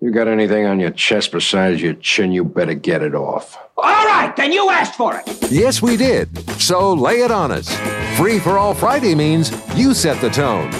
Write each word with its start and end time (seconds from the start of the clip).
You 0.00 0.12
got 0.12 0.28
anything 0.28 0.64
on 0.64 0.78
your 0.78 0.92
chest 0.92 1.32
besides 1.32 1.82
your 1.82 1.94
chin, 1.94 2.30
you 2.30 2.44
better 2.44 2.74
get 2.74 3.02
it 3.02 3.16
off. 3.16 3.58
All 3.76 4.06
right, 4.06 4.32
then 4.36 4.52
you 4.52 4.70
asked 4.70 4.94
for 4.94 5.16
it. 5.16 5.50
Yes, 5.50 5.82
we 5.82 5.96
did. 5.96 6.38
So 6.60 6.92
lay 6.92 7.22
it 7.22 7.32
on 7.32 7.50
us. 7.50 7.68
Free 8.16 8.38
for 8.38 8.58
all 8.58 8.74
Friday 8.74 9.16
means 9.16 9.50
you 9.76 9.94
set 9.94 10.20
the 10.20 10.30
tone. 10.30 10.70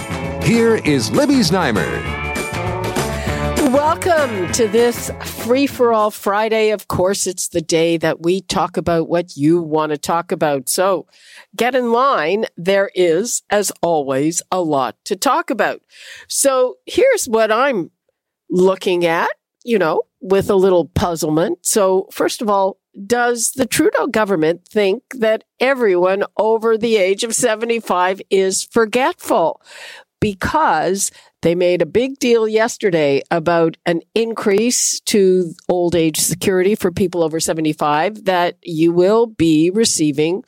Here 0.41 0.77
is 0.77 1.11
Libby 1.11 1.39
Znaimer. 1.39 1.85
Welcome 3.73 4.53
to 4.53 4.69
this 4.69 5.11
Free 5.21 5.67
for 5.67 5.91
All 5.91 6.11
Friday. 6.11 6.69
Of 6.69 6.87
course, 6.87 7.27
it's 7.27 7.49
the 7.49 7.61
day 7.61 7.97
that 7.97 8.21
we 8.21 8.39
talk 8.39 8.77
about 8.77 9.09
what 9.09 9.35
you 9.35 9.61
want 9.61 9.91
to 9.91 9.97
talk 9.97 10.31
about. 10.31 10.69
So 10.69 11.07
get 11.57 11.75
in 11.75 11.91
line. 11.91 12.45
There 12.55 12.89
is, 12.95 13.43
as 13.49 13.73
always, 13.81 14.41
a 14.49 14.61
lot 14.61 14.95
to 15.03 15.17
talk 15.17 15.49
about. 15.49 15.81
So 16.29 16.77
here's 16.85 17.25
what 17.25 17.51
I'm 17.51 17.91
looking 18.49 19.05
at, 19.05 19.29
you 19.63 19.77
know, 19.77 20.03
with 20.21 20.49
a 20.49 20.55
little 20.55 20.85
puzzlement. 20.85 21.65
So, 21.65 22.07
first 22.11 22.41
of 22.41 22.49
all, 22.49 22.77
does 23.05 23.51
the 23.51 23.65
Trudeau 23.65 24.07
government 24.07 24.67
think 24.67 25.03
that 25.15 25.43
everyone 25.59 26.23
over 26.37 26.77
the 26.77 26.97
age 26.97 27.23
of 27.23 27.35
75 27.35 28.21
is 28.29 28.63
forgetful? 28.63 29.61
Because 30.19 31.11
they 31.41 31.55
made 31.55 31.81
a 31.81 31.85
big 31.85 32.19
deal 32.19 32.47
yesterday 32.47 33.21
about 33.31 33.77
an 33.85 34.01
increase 34.13 34.99
to 35.01 35.53
old 35.69 35.95
age 35.95 36.19
security 36.19 36.75
for 36.75 36.91
people 36.91 37.23
over 37.23 37.39
75 37.39 38.25
that 38.25 38.57
you 38.61 38.91
will 38.91 39.27
be 39.27 39.69
receiving 39.69 40.43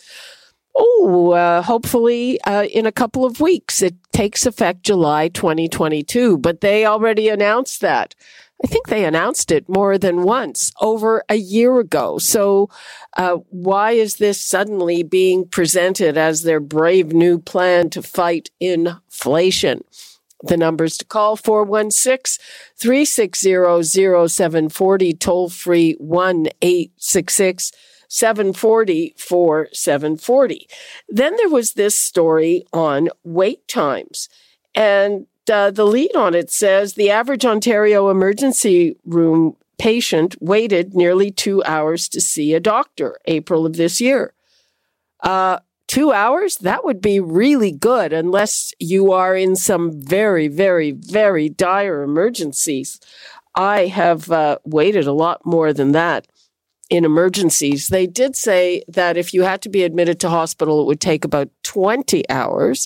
Oh, 0.75 1.31
uh, 1.31 1.61
hopefully 1.61 2.39
uh, 2.41 2.63
in 2.65 2.85
a 2.85 2.91
couple 2.91 3.25
of 3.25 3.39
weeks. 3.39 3.81
It 3.81 3.95
takes 4.11 4.45
effect 4.45 4.83
July 4.83 5.27
2022, 5.27 6.37
but 6.37 6.61
they 6.61 6.85
already 6.85 7.29
announced 7.29 7.81
that. 7.81 8.15
I 8.63 8.67
think 8.67 8.87
they 8.87 9.05
announced 9.05 9.51
it 9.51 9.67
more 9.67 9.97
than 9.97 10.21
once 10.21 10.71
over 10.79 11.23
a 11.27 11.35
year 11.35 11.79
ago. 11.79 12.19
So, 12.19 12.69
uh, 13.17 13.37
why 13.49 13.93
is 13.93 14.17
this 14.17 14.39
suddenly 14.39 15.01
being 15.01 15.47
presented 15.47 16.15
as 16.15 16.43
their 16.43 16.59
brave 16.59 17.11
new 17.11 17.39
plan 17.39 17.89
to 17.91 18.03
fight 18.03 18.51
inflation? 18.59 19.83
The 20.43 20.57
numbers 20.57 20.97
to 20.97 21.05
call 21.05 21.35
416 21.35 22.43
360 22.77 23.83
0740, 23.83 25.13
toll 25.13 25.49
free 25.49 25.93
1 25.93 26.47
866 26.61 27.71
740 28.11 29.15
for 29.17 29.69
740. 29.71 30.67
Then 31.07 31.33
there 31.37 31.49
was 31.49 31.73
this 31.73 31.97
story 31.97 32.65
on 32.73 33.07
wait 33.23 33.65
times. 33.69 34.27
And 34.75 35.27
uh, 35.49 35.71
the 35.71 35.85
lead 35.85 36.13
on 36.13 36.35
it 36.35 36.51
says 36.51 36.93
the 36.93 37.09
average 37.09 37.45
Ontario 37.45 38.09
emergency 38.09 38.97
room 39.05 39.55
patient 39.79 40.35
waited 40.41 40.93
nearly 40.93 41.31
two 41.31 41.63
hours 41.63 42.09
to 42.09 42.19
see 42.19 42.53
a 42.53 42.59
doctor, 42.59 43.17
April 43.25 43.65
of 43.65 43.77
this 43.77 44.01
year. 44.01 44.33
Uh, 45.23 45.59
two 45.87 46.11
hours? 46.11 46.57
That 46.57 46.83
would 46.83 46.99
be 46.99 47.21
really 47.21 47.71
good 47.71 48.11
unless 48.11 48.73
you 48.77 49.13
are 49.13 49.37
in 49.37 49.55
some 49.55 49.89
very, 50.01 50.49
very, 50.49 50.91
very 50.91 51.47
dire 51.47 52.03
emergencies. 52.03 52.99
I 53.55 53.87
have 53.87 54.29
uh, 54.29 54.57
waited 54.65 55.07
a 55.07 55.13
lot 55.13 55.45
more 55.45 55.71
than 55.71 55.93
that 55.93 56.27
in 56.91 57.05
emergencies. 57.05 57.87
They 57.87 58.05
did 58.05 58.35
say 58.35 58.83
that 58.89 59.15
if 59.15 59.33
you 59.33 59.43
had 59.43 59.61
to 59.61 59.69
be 59.69 59.83
admitted 59.83 60.19
to 60.19 60.29
hospital, 60.29 60.81
it 60.81 60.87
would 60.87 60.99
take 60.99 61.23
about 61.23 61.49
20 61.63 62.29
hours. 62.29 62.85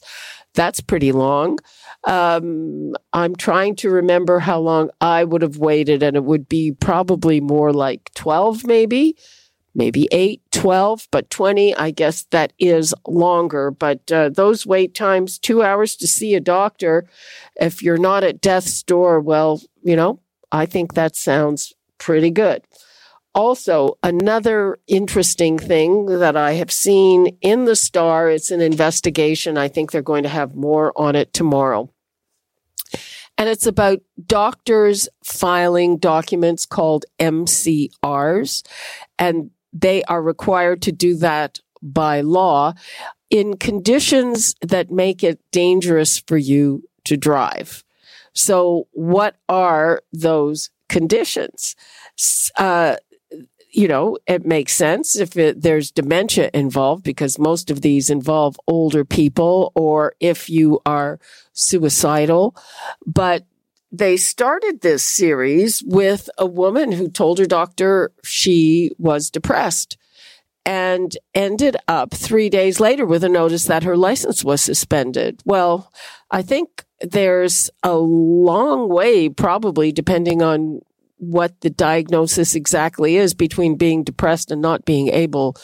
That's 0.54 0.80
pretty 0.80 1.12
long. 1.12 1.58
Um, 2.04 2.94
I'm 3.14 3.36
trying 3.36 3.76
to 3.78 3.90
remember 3.90 4.38
how 4.38 4.60
long 4.60 4.92
I 5.02 5.24
would 5.24 5.42
have 5.42 5.58
waited, 5.58 6.04
and 6.04 6.16
it 6.16 6.24
would 6.24 6.48
be 6.48 6.72
probably 6.72 7.42
more 7.42 7.74
like 7.74 8.14
12, 8.14 8.68
maybe, 8.68 9.18
maybe 9.74 10.08
8, 10.12 10.40
12, 10.52 11.08
but 11.10 11.32
20, 11.32 11.76
I 11.76 11.90
guess 11.90 12.26
that 12.30 12.54
is 12.60 12.94
longer. 13.08 13.72
But 13.72 14.12
uh, 14.12 14.30
those 14.30 14.68
wait 14.68 14.94
times, 14.94 15.40
two 15.40 15.64
hours 15.64 15.96
to 15.96 16.08
see 16.08 16.36
a 16.36 16.40
doctor, 16.40 17.08
if 17.60 17.82
you're 17.82 17.98
not 17.98 18.24
at 18.24 18.40
death's 18.40 18.84
door, 18.84 19.20
well, 19.20 19.62
you 19.82 19.96
know, 19.96 20.20
I 20.52 20.68
think 20.68 20.94
that 20.94 21.16
sounds 21.16 21.74
pretty 21.98 22.30
good. 22.30 22.62
Also, 23.36 23.98
another 24.02 24.78
interesting 24.88 25.60
thing 25.60 26.06
that 26.06 26.38
I 26.38 26.54
have 26.54 26.72
seen 26.72 27.38
in 27.42 27.66
the 27.66 27.76
Star, 27.76 28.30
it's 28.30 28.50
an 28.50 28.62
investigation. 28.62 29.58
I 29.58 29.68
think 29.68 29.92
they're 29.92 30.02
going 30.02 30.24
to 30.24 30.30
have 30.30 30.56
more 30.56 30.94
on 30.96 31.16
it 31.18 31.34
tomorrow. 31.34 31.92
And 33.38 33.50
it's 33.50 33.66
about 33.66 34.00
doctors 34.26 35.10
filing 35.24 35.98
documents 35.98 36.66
called 36.66 37.04
MCRs. 37.20 38.66
And 39.20 39.52
they 39.74 40.04
are 40.06 40.22
required 40.22 40.82
to 40.84 40.94
do 40.94 41.18
that 41.18 41.60
by 41.82 42.22
law 42.22 42.74
in 43.30 43.58
conditions 43.58 44.56
that 44.62 44.90
make 44.90 45.24
it 45.24 45.42
dangerous 45.52 46.20
for 46.20 46.38
you 46.38 46.84
to 47.04 47.18
drive. 47.18 47.84
So 48.32 48.88
what 48.92 49.36
are 49.50 50.02
those 50.14 50.70
conditions? 50.88 51.76
Uh, 52.58 52.96
you 53.76 53.90
know, 53.90 54.18
it 54.26 54.46
makes 54.46 54.74
sense 54.74 55.18
if 55.18 55.36
it, 55.36 55.62
there's 55.62 55.92
dementia 55.92 56.50
involved 56.54 57.04
because 57.04 57.38
most 57.38 57.70
of 57.70 57.82
these 57.82 58.10
involve 58.10 58.58
older 58.68 59.04
people 59.04 59.74
or 59.76 60.14
if 60.22 60.50
you 60.50 60.80
are 60.86 61.20
suicidal. 61.52 62.56
But 63.06 63.46
they 63.92 64.16
started 64.16 64.80
this 64.80 65.04
series 65.04 65.84
with 65.86 66.30
a 66.38 66.46
woman 66.46 66.94
who 66.94 67.10
told 67.10 67.38
her 67.40 67.46
doctor 67.46 68.14
she 68.24 68.92
was 68.98 69.30
depressed 69.30 69.98
and 70.66 71.16
ended 71.34 71.76
up 71.88 72.14
three 72.14 72.50
days 72.50 72.80
later 72.80 73.06
with 73.06 73.24
a 73.24 73.30
notice 73.30 73.66
that 73.66 73.84
her 73.84 73.98
license 73.98 74.44
was 74.44 74.62
suspended. 74.62 75.42
Well, 75.46 75.92
I 76.32 76.42
think 76.42 76.86
there's 77.02 77.70
a 77.84 77.96
long 77.96 78.90
way, 78.90 79.28
probably 79.30 79.92
depending 79.92 80.42
on 80.42 80.82
what 81.18 81.62
the 81.62 81.70
diagnosis 81.70 82.56
exactly 82.56 83.16
is 83.18 83.34
between 83.34 83.76
being 83.76 84.04
depressed 84.04 84.52
and 84.52 84.62
not 84.62 84.86
being 84.86 85.10
able 85.10 85.56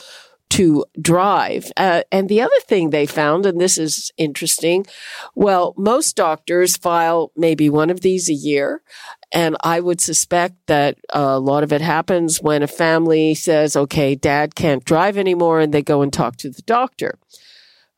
to 0.52 0.84
drive. 1.00 1.72
Uh, 1.78 2.02
and 2.12 2.28
the 2.28 2.42
other 2.42 2.60
thing 2.66 2.90
they 2.90 3.06
found, 3.06 3.46
and 3.46 3.58
this 3.58 3.78
is 3.78 4.12
interesting, 4.18 4.86
well, 5.34 5.72
most 5.78 6.14
doctors 6.14 6.76
file 6.76 7.32
maybe 7.34 7.70
one 7.70 7.88
of 7.88 8.02
these 8.02 8.28
a 8.28 8.34
year. 8.34 8.82
And 9.32 9.56
I 9.64 9.80
would 9.80 10.02
suspect 10.02 10.56
that 10.66 10.98
a 11.08 11.40
lot 11.40 11.62
of 11.62 11.72
it 11.72 11.80
happens 11.80 12.42
when 12.42 12.62
a 12.62 12.66
family 12.66 13.34
says, 13.34 13.76
okay, 13.76 14.14
dad 14.14 14.54
can't 14.54 14.84
drive 14.84 15.16
anymore, 15.16 15.60
and 15.60 15.72
they 15.72 15.82
go 15.82 16.02
and 16.02 16.12
talk 16.12 16.36
to 16.38 16.50
the 16.50 16.62
doctor. 16.62 17.18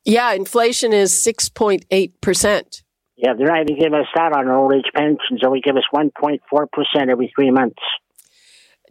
Yeah, 0.05 0.33
inflation 0.33 0.93
is 0.93 1.13
6.8%. 1.13 2.83
Yeah, 3.17 3.35
they're 3.35 3.47
not 3.49 3.63
even 3.63 3.79
giving 3.79 3.95
us 3.99 4.07
that 4.15 4.33
on 4.33 4.47
our 4.47 4.59
old 4.59 4.73
age 4.73 4.91
pensions. 4.95 5.41
They 5.41 5.47
only 5.47 5.61
give 5.61 5.77
us 5.77 5.85
1.4% 5.95 6.39
every 7.09 7.33
three 7.35 7.51
months. 7.51 7.83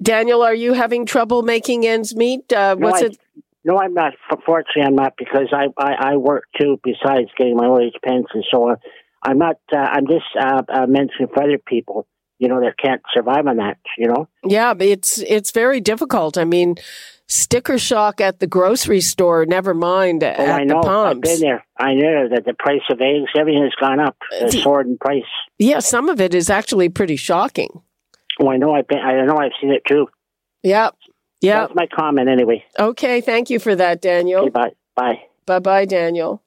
Daniel, 0.02 0.42
are 0.44 0.54
you 0.54 0.74
having 0.74 1.06
trouble 1.06 1.42
making 1.42 1.86
ends 1.86 2.16
meet? 2.16 2.52
Uh, 2.54 2.76
No, 2.78 2.88
what's 2.88 3.02
I- 3.02 3.06
it? 3.08 3.18
No, 3.64 3.78
I'm 3.80 3.94
not. 3.94 4.14
Fortunately, 4.46 4.84
I'm 4.84 4.96
not 4.96 5.16
because 5.18 5.48
I, 5.52 5.66
I, 5.78 6.12
I 6.14 6.16
work 6.16 6.46
too 6.58 6.80
besides 6.86 7.30
getting 7.38 7.58
my 7.58 7.66
old 7.66 7.82
age 7.82 7.96
pension. 8.02 8.42
So 8.50 8.70
uh, 8.72 8.76
I'm 9.24 9.38
not, 9.38 9.58
uh, 9.74 9.78
I'm 9.78 10.08
just 10.08 10.24
uh, 10.40 10.62
uh, 10.70 10.86
mentioning 10.88 11.28
for 11.34 11.44
other 11.44 11.58
people, 11.58 12.08
you 12.40 12.48
know, 12.48 12.62
that 12.62 12.76
can't 12.82 13.02
survive 13.14 13.46
on 13.46 13.58
that, 13.58 13.78
you 13.98 14.08
know? 14.08 14.30
Yeah, 14.46 14.74
it's 14.80 15.18
it's 15.18 15.52
very 15.52 15.82
difficult. 15.82 16.38
I 16.38 16.46
mean, 16.46 16.76
sticker 17.28 17.78
shock 17.78 18.22
at 18.22 18.40
the 18.40 18.48
grocery 18.48 19.02
store. 19.02 19.46
Never 19.46 19.74
mind 19.74 20.24
Oh, 20.24 20.28
at 20.28 20.40
I 20.62 20.64
know. 20.64 20.82
the 20.82 20.88
I've 20.90 21.20
been 21.20 21.42
there. 21.42 21.66
I 21.78 21.94
know 21.94 22.30
that 22.30 22.46
the 22.46 22.54
price 22.54 22.84
of 22.90 23.02
eggs, 23.02 23.32
everything 23.38 23.64
has 23.64 23.74
gone 23.82 24.00
up. 24.00 24.16
The 24.40 24.50
soared 24.50 24.88
in 24.88 24.98
price. 24.98 25.24
Yeah, 25.58 25.80
some 25.80 26.08
of 26.08 26.22
it 26.22 26.34
is 26.34 26.50
actually 26.50 26.88
pretty 26.88 27.18
shocking. 27.18 27.82
Oh, 28.40 28.50
I 28.50 28.58
know. 28.58 28.74
I've 28.74 28.88
been. 28.88 29.00
I 29.00 29.26
know. 29.26 29.38
I've 29.38 29.52
seen 29.60 29.72
it 29.72 29.84
too. 29.88 30.08
Yep. 30.64 30.96
yeah. 31.42 31.62
That's 31.62 31.76
my 31.76 31.88
comment 31.88 32.30
anyway. 32.30 32.66
Okay, 32.80 33.22
thank 33.22 33.50
you 33.50 33.60
for 33.60 33.76
that, 33.76 34.02
Daniel. 34.02 34.42
Okay, 34.42 34.50
bye. 34.50 34.72
Bye. 34.96 35.22
Bye 35.46 35.60
bye, 35.60 35.86
Daniel. 35.86 36.44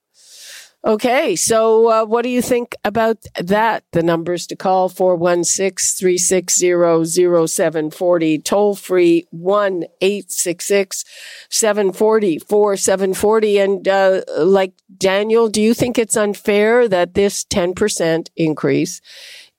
Okay, 0.82 1.37
so 1.37 1.90
uh, 1.90 2.06
what 2.06 2.22
do 2.22 2.31
you 2.31 2.40
think 2.40 2.75
about 2.84 3.19
that? 3.38 3.84
The 3.92 4.02
numbers 4.02 4.46
to 4.46 4.56
call 4.56 4.88
416 4.88 5.98
360 5.98 7.46
0740, 7.46 8.38
toll 8.38 8.75
free 8.75 9.26
1 9.31 9.84
866 10.00 11.04
740 11.50 12.38
4740. 12.38 13.58
And 13.58 13.86
uh, 13.86 14.22
like 14.38 14.72
Daniel, 14.96 15.50
do 15.50 15.60
you 15.60 15.75
think 15.75 15.98
it's 15.98 16.16
unfair 16.16 16.88
that 16.88 17.12
this 17.12 17.44
10% 17.44 18.31
increase 18.36 19.02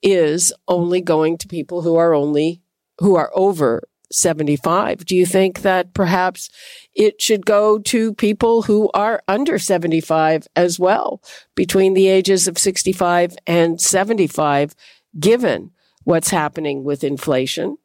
is 0.02 0.54
only 0.68 1.02
going 1.02 1.38
to 1.38 1.48
people 1.48 1.82
who 1.82 1.96
are 1.96 2.14
only 2.14 2.62
who 3.00 3.16
are 3.16 3.32
over 3.34 3.84
75? 4.12 5.06
Do 5.06 5.16
you 5.16 5.26
think 5.26 5.62
that 5.62 5.94
perhaps 5.94 6.50
it 6.94 7.22
should 7.22 7.46
go 7.46 7.80
to 7.80 8.14
people 8.14 8.64
who 8.64 8.90
are 8.94 9.24
under 9.28 9.58
75 9.58 10.48
as 10.56 10.80
well, 10.80 11.22
between 11.56 11.94
the 11.94 12.08
ages 12.08 12.48
of 12.48 12.58
65 12.58 13.36
and 13.48 13.80
75, 13.80 14.76
given 15.20 15.72
what's 16.04 16.30
happening 16.30 16.84
with 16.84 17.04
inflation? 17.04 17.78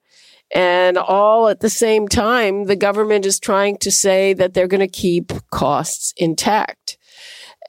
And 0.54 0.96
all 0.96 1.48
at 1.48 1.60
the 1.60 1.70
same 1.70 2.06
time, 2.06 2.64
the 2.64 2.76
government 2.76 3.26
is 3.26 3.40
trying 3.40 3.78
to 3.78 3.90
say 3.90 4.32
that 4.34 4.54
they're 4.54 4.68
going 4.68 4.80
to 4.80 4.88
keep 4.88 5.32
costs 5.50 6.12
intact. 6.16 6.98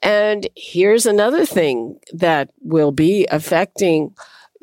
And 0.00 0.46
here's 0.54 1.06
another 1.06 1.44
thing 1.44 1.98
that 2.12 2.50
will 2.60 2.92
be 2.92 3.26
affecting 3.30 4.14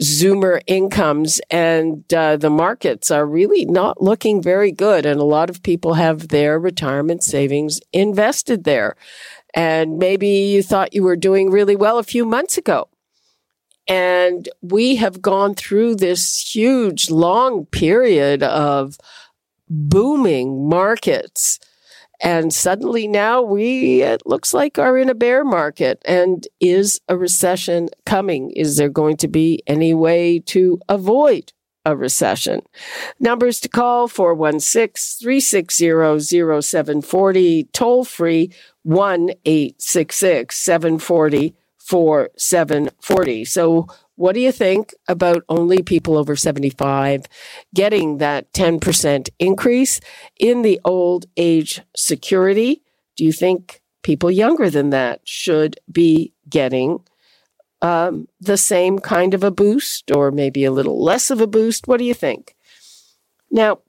Zoomer 0.01 0.61
incomes 0.67 1.39
and 1.49 2.11
uh, 2.13 2.35
the 2.37 2.49
markets 2.49 3.11
are 3.11 3.25
really 3.25 3.65
not 3.65 4.01
looking 4.01 4.41
very 4.41 4.71
good. 4.71 5.05
And 5.05 5.19
a 5.19 5.25
lot 5.25 5.49
of 5.49 5.63
people 5.63 5.93
have 5.93 6.27
their 6.27 6.59
retirement 6.59 7.23
savings 7.23 7.79
invested 7.93 8.65
there. 8.65 8.95
And 9.53 9.97
maybe 9.97 10.27
you 10.27 10.63
thought 10.63 10.93
you 10.93 11.03
were 11.03 11.15
doing 11.15 11.49
really 11.49 11.75
well 11.75 11.97
a 11.97 12.03
few 12.03 12.25
months 12.25 12.57
ago. 12.57 12.89
And 13.87 14.49
we 14.61 14.95
have 14.95 15.21
gone 15.21 15.53
through 15.53 15.95
this 15.95 16.53
huge, 16.53 17.09
long 17.09 17.65
period 17.67 18.43
of 18.43 18.97
booming 19.69 20.67
markets. 20.67 21.59
And 22.21 22.53
suddenly 22.53 23.07
now 23.07 23.41
we, 23.41 24.01
it 24.01 24.23
looks 24.25 24.53
like, 24.53 24.77
are 24.77 24.97
in 24.97 25.09
a 25.09 25.15
bear 25.15 25.43
market. 25.43 26.01
And 26.05 26.47
is 26.59 27.01
a 27.07 27.17
recession 27.17 27.89
coming? 28.05 28.51
Is 28.51 28.77
there 28.77 28.89
going 28.89 29.17
to 29.17 29.27
be 29.27 29.61
any 29.67 29.93
way 29.93 30.39
to 30.47 30.79
avoid 30.87 31.51
a 31.85 31.95
recession? 31.95 32.61
Numbers 33.19 33.59
to 33.61 33.69
call 33.69 34.07
416 34.07 35.23
360 35.23 36.61
0740, 36.61 37.63
toll 37.73 38.05
free 38.05 38.51
1 38.83 39.29
866 39.45 40.55
740 40.57 41.55
4740. 41.77 43.45
So, 43.45 43.87
what 44.15 44.33
do 44.33 44.39
you 44.39 44.51
think 44.51 44.93
about 45.07 45.43
only 45.49 45.81
people 45.81 46.17
over 46.17 46.35
75 46.35 47.25
getting 47.73 48.17
that 48.17 48.51
10% 48.53 49.29
increase 49.39 49.99
in 50.39 50.61
the 50.61 50.79
old 50.85 51.25
age 51.35 51.81
security? 51.95 52.81
Do 53.17 53.25
you 53.25 53.33
think 53.33 53.81
people 54.03 54.31
younger 54.31 54.69
than 54.69 54.89
that 54.91 55.21
should 55.25 55.79
be 55.91 56.33
getting 56.49 56.99
um, 57.81 58.27
the 58.39 58.57
same 58.57 58.99
kind 58.99 59.33
of 59.33 59.43
a 59.43 59.51
boost 59.51 60.11
or 60.11 60.31
maybe 60.31 60.63
a 60.63 60.71
little 60.71 61.03
less 61.03 61.29
of 61.29 61.41
a 61.41 61.47
boost? 61.47 61.87
What 61.87 61.97
do 61.97 62.05
you 62.05 62.13
think? 62.13 62.55
Now, 63.51 63.79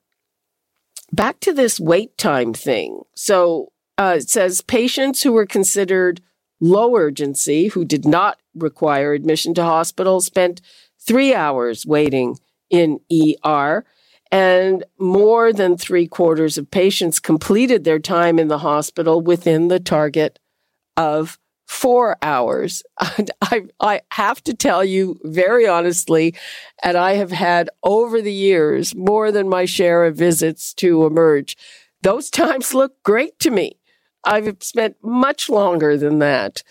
back 1.12 1.40
to 1.40 1.52
this 1.52 1.78
wait 1.78 2.18
time 2.18 2.52
thing. 2.52 3.02
So 3.14 3.72
uh, 3.96 4.16
it 4.18 4.28
says 4.28 4.60
patients 4.60 5.22
who 5.22 5.32
were 5.32 5.46
considered 5.46 6.20
low 6.60 6.96
urgency, 6.96 7.68
who 7.68 7.84
did 7.84 8.04
not 8.04 8.38
require 8.56 9.12
admission 9.12 9.54
to 9.54 9.62
hospital, 9.62 10.20
spent 10.20 10.60
three 10.98 11.34
hours 11.34 11.86
waiting 11.86 12.38
in 12.70 13.00
ER. 13.44 13.84
And 14.32 14.84
more 14.98 15.52
than 15.52 15.76
three 15.76 16.08
quarters 16.08 16.58
of 16.58 16.70
patients 16.70 17.20
completed 17.20 17.84
their 17.84 18.00
time 18.00 18.38
in 18.38 18.48
the 18.48 18.58
hospital 18.58 19.20
within 19.20 19.68
the 19.68 19.78
target 19.78 20.38
of 20.96 21.38
four 21.66 22.16
hours. 22.22 22.82
I, 23.42 23.66
I 23.80 24.00
have 24.12 24.42
to 24.44 24.54
tell 24.54 24.84
you 24.84 25.18
very 25.24 25.66
honestly, 25.66 26.34
and 26.82 26.96
I 26.96 27.14
have 27.14 27.32
had 27.32 27.70
over 27.82 28.20
the 28.22 28.32
years 28.32 28.94
more 28.94 29.30
than 29.32 29.48
my 29.48 29.64
share 29.64 30.04
of 30.04 30.16
visits 30.16 30.72
to 30.74 31.06
Emerge. 31.06 31.56
Those 32.02 32.30
times 32.42 32.74
look 32.74 33.02
great 33.02 33.38
to 33.40 33.50
me. 33.50 33.78
I've 34.26 34.56
spent 34.60 34.96
much 35.02 35.48
longer 35.48 35.96
than 35.96 36.18
that. 36.18 36.62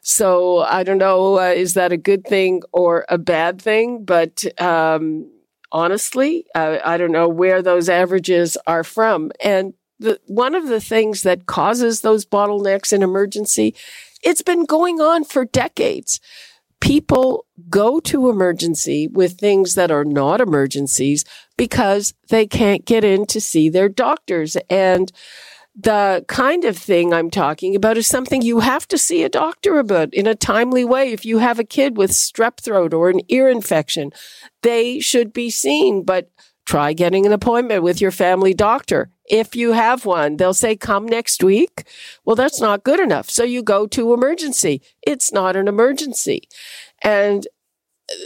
So 0.00 0.60
I 0.60 0.82
don't 0.82 0.98
know, 0.98 1.38
uh, 1.38 1.52
is 1.54 1.74
that 1.74 1.92
a 1.92 1.96
good 1.96 2.26
thing 2.26 2.62
or 2.72 3.04
a 3.08 3.18
bad 3.18 3.60
thing? 3.60 4.04
But 4.04 4.44
um, 4.60 5.30
honestly, 5.70 6.46
uh, 6.54 6.78
I 6.84 6.96
don't 6.96 7.12
know 7.12 7.28
where 7.28 7.62
those 7.62 7.88
averages 7.88 8.56
are 8.66 8.82
from. 8.82 9.30
And 9.44 9.74
the, 9.98 10.18
one 10.26 10.54
of 10.54 10.68
the 10.68 10.80
things 10.80 11.22
that 11.22 11.46
causes 11.46 12.00
those 12.00 12.26
bottlenecks 12.26 12.92
in 12.92 13.02
emergency, 13.02 13.74
it's 14.22 14.42
been 14.42 14.64
going 14.64 15.00
on 15.00 15.24
for 15.24 15.44
decades. 15.44 16.18
People 16.80 17.46
go 17.68 18.00
to 18.00 18.28
emergency 18.28 19.06
with 19.06 19.38
things 19.38 19.74
that 19.76 19.92
are 19.92 20.04
not 20.04 20.40
emergencies 20.40 21.24
because 21.56 22.14
they 22.28 22.46
can't 22.46 22.84
get 22.84 23.04
in 23.04 23.24
to 23.26 23.40
see 23.40 23.68
their 23.68 23.88
doctors. 23.88 24.56
And 24.68 25.12
the 25.74 26.24
kind 26.28 26.64
of 26.64 26.76
thing 26.76 27.14
I'm 27.14 27.30
talking 27.30 27.74
about 27.74 27.96
is 27.96 28.06
something 28.06 28.42
you 28.42 28.60
have 28.60 28.86
to 28.88 28.98
see 28.98 29.22
a 29.22 29.28
doctor 29.28 29.78
about 29.78 30.12
in 30.12 30.26
a 30.26 30.34
timely 30.34 30.84
way. 30.84 31.12
If 31.12 31.24
you 31.24 31.38
have 31.38 31.58
a 31.58 31.64
kid 31.64 31.96
with 31.96 32.10
strep 32.10 32.58
throat 32.58 32.92
or 32.92 33.08
an 33.08 33.20
ear 33.28 33.48
infection, 33.48 34.12
they 34.62 35.00
should 35.00 35.32
be 35.32 35.50
seen, 35.50 36.04
but 36.04 36.30
try 36.66 36.92
getting 36.92 37.24
an 37.26 37.32
appointment 37.32 37.82
with 37.82 38.00
your 38.00 38.10
family 38.10 38.54
doctor. 38.54 39.10
If 39.26 39.56
you 39.56 39.72
have 39.72 40.04
one, 40.04 40.36
they'll 40.36 40.54
say, 40.54 40.76
come 40.76 41.06
next 41.06 41.42
week. 41.42 41.84
Well, 42.24 42.36
that's 42.36 42.60
not 42.60 42.84
good 42.84 43.00
enough. 43.00 43.30
So 43.30 43.42
you 43.42 43.62
go 43.62 43.86
to 43.88 44.12
emergency. 44.12 44.82
It's 45.02 45.32
not 45.32 45.56
an 45.56 45.68
emergency. 45.68 46.42
And 47.02 47.46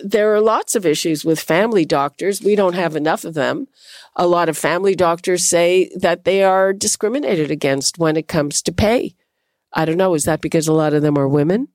there 0.03 0.35
are 0.35 0.41
lots 0.41 0.75
of 0.75 0.85
issues 0.85 1.25
with 1.25 1.39
family 1.39 1.85
doctors. 1.85 2.43
We 2.43 2.57
don't 2.57 2.75
have 2.75 2.97
enough 2.97 3.25
of 3.25 3.35
them. 3.35 3.69
A 4.17 4.27
lot 4.27 4.49
of 4.49 4.57
family 4.57 4.95
doctors 4.95 5.45
say 5.45 5.91
that 5.95 6.25
they 6.25 6.43
are 6.43 6.73
discriminated 6.73 7.51
against 7.51 7.99
when 7.99 8.17
it 8.17 8.29
comes 8.29 8.63
to 8.63 8.73
pay. 8.73 9.15
I 9.73 9.85
don't 9.85 9.99
know. 9.99 10.15
Is 10.15 10.25
that 10.25 10.41
because 10.41 10.67
a 10.67 10.73
lot 10.73 10.95
of 10.95 11.03
them 11.03 11.19
are 11.19 11.29
women? 11.29 11.69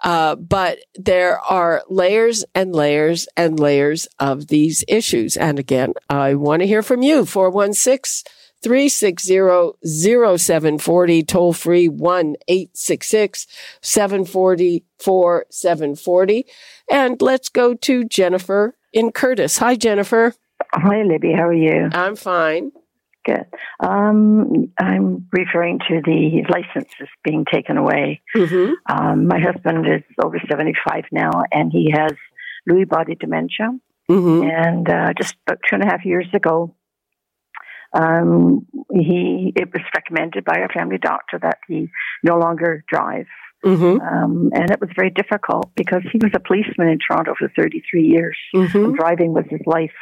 Uh, 0.00 0.34
but 0.34 0.78
there 0.94 1.38
are 1.40 1.82
layers 1.88 2.44
and 2.54 2.74
layers 2.74 3.28
and 3.36 3.60
layers 3.60 4.08
of 4.18 4.48
these 4.48 4.82
issues. 4.88 5.36
And 5.36 5.58
again, 5.58 5.92
I 6.08 6.34
want 6.34 6.60
to 6.60 6.66
hear 6.66 6.82
from 6.82 7.02
you. 7.02 7.26
416 7.26 8.30
360 8.62 9.76
0740, 9.84 11.22
toll 11.22 11.52
free 11.52 11.88
1 11.88 12.36
866 12.48 13.46
740 13.82 16.46
And 16.90 17.22
let's 17.22 17.48
go 17.50 17.74
to 17.74 18.04
Jennifer 18.04 18.76
in 18.92 19.12
Curtis. 19.12 19.58
Hi, 19.58 19.76
Jennifer. 19.76 20.34
Hi, 20.74 21.02
Libby. 21.02 21.32
How 21.32 21.46
are 21.48 21.52
you? 21.54 21.88
I'm 21.92 22.16
fine. 22.16 22.72
Good. 23.24 23.46
Um, 23.80 24.72
I'm 24.78 25.28
referring 25.32 25.78
to 25.88 26.02
the 26.04 26.42
licenses 26.50 27.08
being 27.22 27.44
taken 27.50 27.76
away. 27.78 28.20
Mm-hmm. 28.36 28.72
Um, 28.92 29.26
my 29.28 29.38
husband 29.40 29.86
is 29.86 30.02
over 30.22 30.38
75 30.50 31.04
now, 31.12 31.30
and 31.52 31.72
he 31.72 31.90
has 31.94 32.12
Lewy 32.68 32.86
body 32.88 33.14
dementia. 33.14 33.70
Mm-hmm. 34.10 34.50
And 34.50 34.90
uh, 34.90 35.12
just 35.16 35.36
about 35.46 35.58
two 35.68 35.76
and 35.76 35.84
a 35.84 35.86
half 35.86 36.04
years 36.04 36.26
ago, 36.34 36.74
Um, 37.94 38.66
he 38.90 39.52
it 39.54 39.68
was 39.72 39.84
recommended 39.98 40.42
by 40.44 40.56
our 40.62 40.68
family 40.78 40.98
doctor 40.98 41.38
that 41.46 41.58
he 41.68 41.88
no 42.30 42.34
longer 42.44 42.82
drive, 42.94 43.28
Mm-hmm. 43.64 44.00
um, 44.12 44.50
and 44.52 44.70
it 44.70 44.80
was 44.80 44.90
very 44.94 45.10
difficult 45.10 45.66
because 45.74 46.02
he 46.12 46.18
was 46.24 46.32
a 46.34 46.40
policeman 46.48 46.88
in 46.94 46.98
Toronto 46.98 47.32
for 47.38 47.48
33 47.56 48.02
years. 48.14 48.36
Mm-hmm. 48.54 48.84
and 48.84 48.94
driving 48.96 49.32
was 49.32 49.46
his 49.48 49.62
life. 49.64 49.98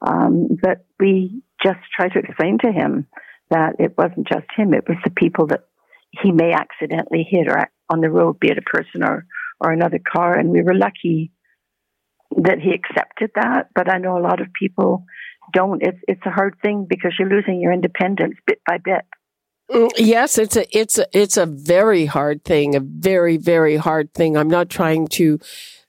Um, 0.00 0.58
but 0.62 0.86
we 1.00 1.42
just 1.62 1.80
tried 1.94 2.12
to 2.12 2.20
explain 2.20 2.58
to 2.64 2.72
him 2.72 3.06
that 3.50 3.76
it 3.78 3.96
wasn't 3.96 4.28
just 4.28 4.46
him; 4.56 4.74
it 4.74 4.88
was 4.88 4.98
the 5.04 5.10
people 5.10 5.46
that 5.48 5.64
he 6.10 6.32
may 6.32 6.52
accidentally 6.52 7.26
hit 7.28 7.48
or 7.48 7.70
on 7.90 8.00
the 8.00 8.10
road, 8.10 8.40
be 8.40 8.50
it 8.50 8.58
a 8.58 8.62
person 8.62 9.02
or 9.02 9.26
or 9.60 9.72
another 9.72 9.98
car. 9.98 10.38
And 10.38 10.50
we 10.50 10.62
were 10.62 10.74
lucky 10.74 11.32
that 12.36 12.58
he 12.60 12.72
accepted 12.72 13.30
that. 13.34 13.68
But 13.74 13.90
I 13.90 13.98
know 13.98 14.18
a 14.18 14.22
lot 14.22 14.40
of 14.40 14.52
people 14.52 15.04
don't. 15.52 15.82
It's 15.82 15.98
it's 16.06 16.26
a 16.26 16.30
hard 16.30 16.56
thing 16.62 16.86
because 16.88 17.14
you're 17.18 17.28
losing 17.28 17.60
your 17.60 17.72
independence 17.72 18.36
bit 18.46 18.60
by 18.66 18.78
bit. 18.78 19.02
Mm, 19.70 19.90
Yes, 19.96 20.38
it's 20.38 20.56
a 20.56 20.78
it's 20.78 20.98
a 20.98 21.06
it's 21.12 21.36
a 21.36 21.46
very 21.46 22.06
hard 22.06 22.44
thing, 22.44 22.74
a 22.74 22.80
very 22.80 23.36
very 23.36 23.76
hard 23.76 24.12
thing. 24.14 24.36
I'm 24.36 24.48
not 24.50 24.68
trying 24.68 25.08
to 25.08 25.38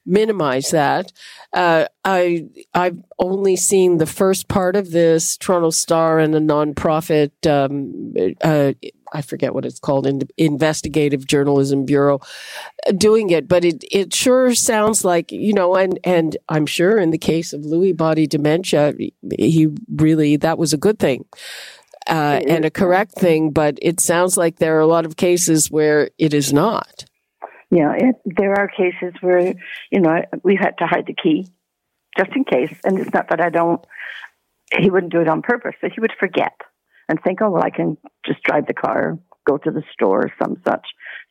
minimize 0.05 0.71
that. 0.71 1.11
Uh, 1.53 1.85
I 2.03 2.47
I've 2.73 2.97
only 3.17 3.55
seen 3.55 3.97
the 3.97 4.05
first 4.05 4.47
part 4.47 4.75
of 4.75 4.91
this 4.91 5.37
Toronto 5.37 5.69
Star 5.69 6.19
and 6.19 6.35
a 6.35 6.39
nonprofit. 6.39 7.31
Um, 7.47 8.13
uh, 8.41 8.73
I 9.11 9.23
forget 9.23 9.55
what 9.55 9.65
it's 9.65 9.79
called, 9.79 10.05
in, 10.05 10.21
Investigative 10.37 11.25
Journalism 11.25 11.83
Bureau, 11.83 12.19
uh, 12.87 12.91
doing 12.91 13.31
it, 13.31 13.47
but 13.47 13.65
it 13.65 13.83
it 13.91 14.13
sure 14.13 14.53
sounds 14.53 15.03
like 15.03 15.31
you 15.31 15.53
know, 15.53 15.75
and 15.75 15.99
and 16.03 16.37
I'm 16.47 16.65
sure 16.65 16.97
in 16.99 17.11
the 17.11 17.17
case 17.17 17.53
of 17.53 17.61
Lewy 17.61 17.95
body 17.95 18.27
dementia, 18.27 18.93
he 19.37 19.67
really 19.95 20.35
that 20.37 20.57
was 20.57 20.73
a 20.73 20.77
good 20.77 20.99
thing 20.99 21.25
uh, 22.09 22.41
and 22.47 22.65
a 22.65 22.71
correct 22.71 23.13
thing, 23.13 23.51
but 23.51 23.77
it 23.81 23.99
sounds 23.99 24.35
like 24.35 24.57
there 24.57 24.75
are 24.77 24.81
a 24.81 24.87
lot 24.87 25.05
of 25.05 25.15
cases 25.15 25.69
where 25.69 26.09
it 26.17 26.33
is 26.33 26.51
not. 26.51 27.05
Yeah, 27.71 27.93
it, 27.95 28.15
there 28.25 28.53
are 28.53 28.67
cases 28.67 29.13
where 29.21 29.53
you 29.91 29.99
know 30.01 30.21
we've 30.43 30.59
had 30.59 30.77
to 30.79 30.87
hide 30.87 31.05
the 31.05 31.13
key 31.13 31.47
just 32.17 32.31
in 32.35 32.43
case, 32.43 32.75
and 32.83 32.99
it's 32.99 33.13
not 33.13 33.29
that 33.29 33.41
I 33.41 33.49
don't. 33.49 33.83
He 34.77 34.89
wouldn't 34.89 35.11
do 35.11 35.21
it 35.21 35.27
on 35.27 35.41
purpose, 35.41 35.75
but 35.81 35.91
he 35.93 36.01
would 36.01 36.13
forget 36.19 36.53
and 37.07 37.19
think, 37.21 37.41
"Oh 37.41 37.51
well, 37.51 37.63
I 37.63 37.69
can 37.69 37.97
just 38.25 38.41
drive 38.43 38.65
the 38.65 38.73
car, 38.73 39.19
go 39.47 39.57
to 39.57 39.71
the 39.71 39.83
store, 39.93 40.25
or 40.25 40.33
some 40.41 40.57
such." 40.67 40.87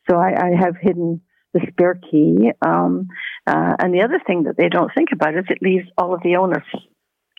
So 0.08 0.16
I, 0.16 0.30
I 0.30 0.50
have 0.58 0.76
hidden 0.80 1.20
the 1.54 1.60
spare 1.70 1.94
key. 2.10 2.50
Um, 2.62 3.08
uh, 3.46 3.74
and 3.78 3.92
the 3.92 4.02
other 4.02 4.20
thing 4.24 4.44
that 4.44 4.56
they 4.56 4.68
don't 4.68 4.92
think 4.96 5.10
about 5.12 5.36
is 5.36 5.44
it 5.48 5.62
leaves 5.62 5.88
all 5.96 6.14
of 6.14 6.22
the 6.22 6.36
onus 6.36 6.64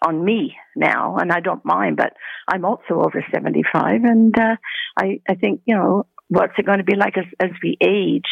on 0.06 0.24
me 0.24 0.56
now, 0.76 1.18
and 1.18 1.32
I 1.32 1.40
don't 1.40 1.64
mind. 1.64 1.98
But 1.98 2.14
I'm 2.48 2.66
also 2.66 3.02
over 3.02 3.26
seventy-five, 3.34 4.04
and 4.04 4.38
uh, 4.38 4.56
I 4.98 5.22
I 5.30 5.36
think 5.36 5.62
you 5.66 5.76
know 5.76 6.06
what's 6.28 6.54
it 6.58 6.66
going 6.66 6.80
to 6.80 6.84
be 6.84 6.96
like 6.96 7.18
as 7.18 7.26
as 7.40 7.52
we 7.64 7.78
age 7.82 8.30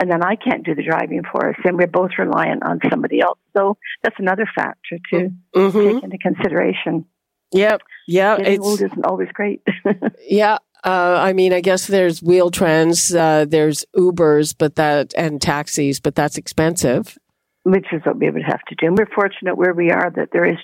and 0.00 0.10
then 0.10 0.22
I 0.24 0.34
can't 0.36 0.64
do 0.64 0.74
the 0.74 0.82
driving 0.82 1.22
for 1.30 1.50
us, 1.50 1.56
and 1.64 1.76
we're 1.76 1.86
both 1.86 2.12
reliant 2.18 2.64
on 2.64 2.80
somebody 2.90 3.20
else. 3.20 3.38
So 3.56 3.76
that's 4.02 4.16
another 4.18 4.46
factor 4.54 4.98
to 5.12 5.30
Mm-hmm. 5.54 5.78
take 5.94 6.02
into 6.04 6.18
consideration. 6.18 7.04
Yep. 7.52 7.82
Yeah. 8.06 8.36
Getting 8.38 8.52
It's, 8.54 8.66
old 8.66 8.80
isn't 8.80 9.04
always 9.04 9.28
great. 9.32 9.62
yeah. 10.28 10.58
Uh, 10.84 11.18
I 11.20 11.34
mean, 11.34 11.52
I 11.52 11.60
guess 11.60 11.86
there's 11.86 12.22
wheel 12.22 12.50
trans, 12.50 13.14
uh, 13.14 13.44
there's 13.46 13.84
Ubers, 13.94 14.54
but 14.56 14.76
that, 14.76 15.12
and 15.16 15.40
taxis, 15.42 16.00
but 16.00 16.14
that's 16.14 16.38
expensive. 16.38 17.18
Which 17.64 17.86
is 17.92 18.00
what 18.04 18.18
we 18.18 18.30
would 18.30 18.44
have 18.44 18.62
to 18.68 18.74
do. 18.76 18.86
And 18.86 18.96
we're 18.96 19.14
fortunate 19.14 19.56
where 19.58 19.74
we 19.74 19.90
are 19.90 20.10
that 20.16 20.30
there 20.32 20.46
is 20.46 20.56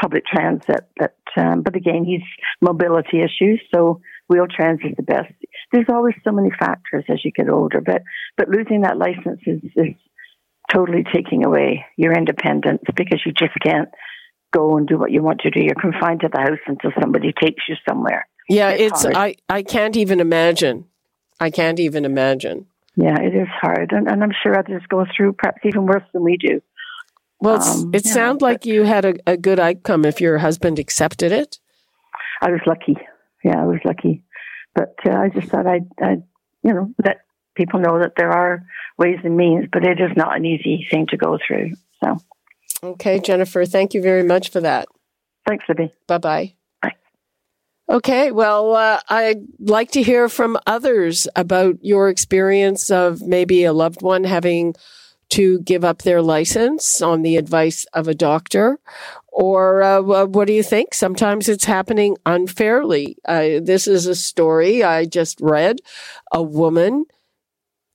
public 0.00 0.24
transit. 0.26 0.86
That, 1.00 1.16
um, 1.36 1.62
but 1.62 1.74
again, 1.74 2.04
he's 2.04 2.22
mobility 2.60 3.20
issues, 3.20 3.60
so 3.74 4.00
wheel 4.28 4.46
trans 4.48 4.80
is 4.84 4.94
the 4.96 5.02
best. 5.02 5.32
There's 5.72 5.88
always 5.88 6.14
so 6.24 6.32
many 6.32 6.50
factors 6.50 7.04
as 7.08 7.24
you 7.24 7.32
get 7.32 7.48
older, 7.48 7.80
but 7.80 8.02
but 8.36 8.48
losing 8.48 8.82
that 8.82 8.98
license 8.98 9.40
is, 9.46 9.60
is 9.76 9.94
totally 10.72 11.04
taking 11.12 11.44
away 11.44 11.84
your 11.96 12.12
independence 12.12 12.82
because 12.94 13.20
you 13.24 13.32
just 13.32 13.54
can't 13.62 13.88
go 14.52 14.76
and 14.76 14.86
do 14.86 14.98
what 14.98 15.10
you 15.10 15.22
want 15.22 15.40
to 15.40 15.50
do. 15.50 15.60
You're 15.60 15.74
confined 15.74 16.20
to 16.20 16.28
the 16.32 16.40
house 16.40 16.58
until 16.66 16.92
somebody 17.00 17.32
takes 17.32 17.64
you 17.68 17.76
somewhere. 17.88 18.28
Yeah. 18.48 18.70
It's 18.70 19.04
It's. 19.04 19.16
I, 19.16 19.36
I 19.48 19.62
can't 19.62 19.96
even 19.96 20.20
imagine. 20.20 20.86
I 21.40 21.50
can't 21.50 21.80
even 21.80 22.04
imagine. 22.04 22.66
Yeah, 22.98 23.20
it 23.20 23.34
is 23.34 23.48
hard, 23.60 23.92
and, 23.92 24.08
and 24.08 24.22
I'm 24.22 24.32
sure 24.42 24.58
others 24.58 24.82
go 24.88 25.04
through 25.14 25.34
perhaps 25.34 25.58
even 25.64 25.84
worse 25.84 26.02
than 26.14 26.22
we 26.22 26.38
do. 26.38 26.62
Well, 27.40 27.56
it's, 27.56 27.82
Um, 27.82 27.90
it 27.94 28.06
yeah, 28.06 28.12
sounds 28.12 28.40
like 28.40 28.64
you 28.64 28.84
had 28.84 29.04
a, 29.04 29.14
a 29.26 29.36
good 29.36 29.60
outcome 29.60 30.06
if 30.06 30.18
your 30.18 30.38
husband 30.38 30.78
accepted 30.78 31.30
it. 31.30 31.58
I 32.40 32.50
was 32.50 32.60
lucky. 32.64 32.96
Yeah, 33.44 33.60
I 33.60 33.66
was 33.66 33.80
lucky. 33.84 34.24
But 34.76 34.94
uh, 35.04 35.10
I 35.10 35.30
just 35.30 35.48
thought 35.48 35.66
I'd, 35.66 35.88
I'd, 36.00 36.22
you 36.62 36.72
know, 36.74 36.94
let 37.04 37.22
people 37.56 37.80
know 37.80 37.98
that 37.98 38.12
there 38.16 38.30
are 38.30 38.64
ways 38.98 39.16
and 39.24 39.36
means, 39.36 39.66
but 39.72 39.84
it 39.84 39.98
is 40.00 40.10
not 40.16 40.36
an 40.36 40.44
easy 40.44 40.86
thing 40.90 41.06
to 41.08 41.16
go 41.16 41.38
through. 41.44 41.72
So 42.04 42.18
Okay, 42.82 43.18
Jennifer, 43.18 43.64
thank 43.64 43.94
you 43.94 44.02
very 44.02 44.22
much 44.22 44.50
for 44.50 44.60
that. 44.60 44.86
thanks, 45.48 45.64
Libby. 45.68 45.92
Bye 46.06 46.18
bye. 46.18 46.52
Okay, 47.88 48.32
well, 48.32 48.74
uh, 48.74 48.98
I'd 49.08 49.44
like 49.60 49.92
to 49.92 50.02
hear 50.02 50.28
from 50.28 50.58
others 50.66 51.28
about 51.36 51.76
your 51.82 52.08
experience 52.08 52.90
of 52.90 53.22
maybe 53.22 53.62
a 53.62 53.72
loved 53.72 54.02
one 54.02 54.24
having 54.24 54.74
to 55.30 55.60
give 55.60 55.84
up 55.84 56.02
their 56.02 56.22
license 56.22 57.02
on 57.02 57.22
the 57.22 57.36
advice 57.36 57.84
of 57.92 58.08
a 58.08 58.14
doctor. 58.14 58.78
Or 59.28 59.82
uh, 59.82 60.00
what 60.00 60.46
do 60.46 60.52
you 60.52 60.62
think? 60.62 60.94
Sometimes 60.94 61.48
it's 61.48 61.66
happening 61.66 62.16
unfairly. 62.24 63.18
Uh, 63.24 63.60
this 63.62 63.86
is 63.86 64.06
a 64.06 64.14
story 64.14 64.82
I 64.82 65.04
just 65.04 65.40
read. 65.40 65.80
A 66.32 66.42
woman 66.42 67.04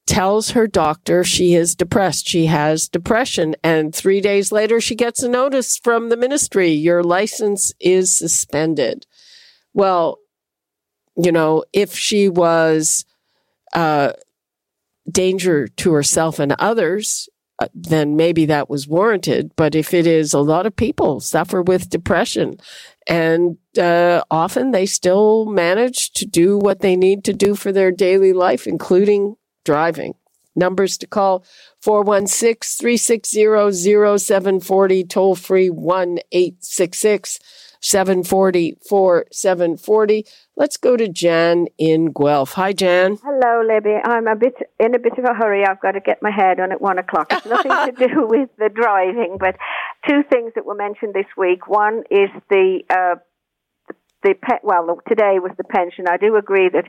tells 0.05 0.51
her 0.51 0.67
doctor 0.67 1.23
she 1.23 1.55
is 1.55 1.73
depressed. 1.73 2.27
She 2.27 2.47
has 2.47 2.89
depression. 2.89 3.55
And 3.63 3.95
three 3.95 4.21
days 4.21 4.51
later, 4.51 4.81
she 4.81 4.93
gets 4.93 5.23
a 5.23 5.29
notice 5.29 5.77
from 5.77 6.09
the 6.09 6.17
ministry. 6.17 6.69
Your 6.69 7.01
license 7.01 7.73
is 7.79 8.15
suspended. 8.15 9.05
Well, 9.73 10.19
you 11.15 11.31
know, 11.31 11.63
if 11.73 11.95
she 11.95 12.29
was, 12.29 13.05
uh, 13.73 14.13
danger 15.09 15.67
to 15.67 15.93
herself 15.93 16.39
and 16.39 16.53
others, 16.53 17.29
uh, 17.59 17.67
then 17.73 18.15
maybe 18.15 18.45
that 18.45 18.69
was 18.69 18.87
warranted. 18.87 19.51
But 19.55 19.75
if 19.75 19.93
it 19.93 20.07
is, 20.07 20.33
a 20.33 20.39
lot 20.39 20.65
of 20.65 20.75
people 20.75 21.19
suffer 21.19 21.61
with 21.61 21.89
depression 21.89 22.57
and 23.07 23.57
uh, 23.77 24.23
often 24.29 24.71
they 24.71 24.85
still 24.85 25.45
manage 25.45 26.11
to 26.13 26.25
do 26.25 26.57
what 26.57 26.79
they 26.79 26.95
need 26.95 27.23
to 27.25 27.33
do 27.33 27.55
for 27.55 27.71
their 27.71 27.91
daily 27.91 28.33
life, 28.33 28.67
including 28.67 29.35
driving. 29.65 30.15
Numbers 30.55 30.97
to 30.97 31.07
call 31.07 31.45
416 31.81 32.79
360 32.79 34.17
0740, 34.19 35.03
toll 35.05 35.35
free 35.35 35.69
1 35.69 36.19
866 36.31 37.39
740 37.81 38.77
4740. 38.87 40.25
Let's 40.55 40.77
go 40.77 40.95
to 40.95 41.07
Jan 41.07 41.67
in 41.77 42.11
Guelph. 42.11 42.53
Hi, 42.53 42.73
Jan. 42.73 43.17
Hello, 43.23 43.63
Libby. 43.67 43.95
I'm 44.03 44.27
a 44.27 44.35
bit 44.35 44.55
in 44.79 44.95
a 44.95 44.99
bit 44.99 45.17
of 45.17 45.25
a 45.25 45.33
hurry. 45.33 45.65
I've 45.65 45.81
got 45.81 45.93
to 45.93 45.99
get 45.99 46.21
my 46.21 46.31
head 46.31 46.59
on 46.59 46.71
at 46.71 46.79
one 46.79 46.99
o'clock. 46.99 47.27
It's 47.31 47.45
nothing 47.45 47.71
to 47.71 48.07
do 48.07 48.25
with 48.29 48.49
the 48.57 48.69
driving, 48.69 49.37
but 49.39 49.55
two 50.07 50.21
things 50.29 50.53
that 50.55 50.65
were 50.65 50.75
mentioned 50.75 51.13
this 51.13 51.25
week. 51.35 51.67
One 51.67 52.03
is 52.11 52.29
the 52.49 52.81
uh, 52.89 53.15
the 54.23 54.35
pe- 54.35 54.59
well, 54.63 54.99
today 55.07 55.39
was 55.39 55.51
the 55.57 55.63
pension. 55.63 56.05
I 56.07 56.17
do 56.17 56.35
agree 56.35 56.69
that 56.69 56.85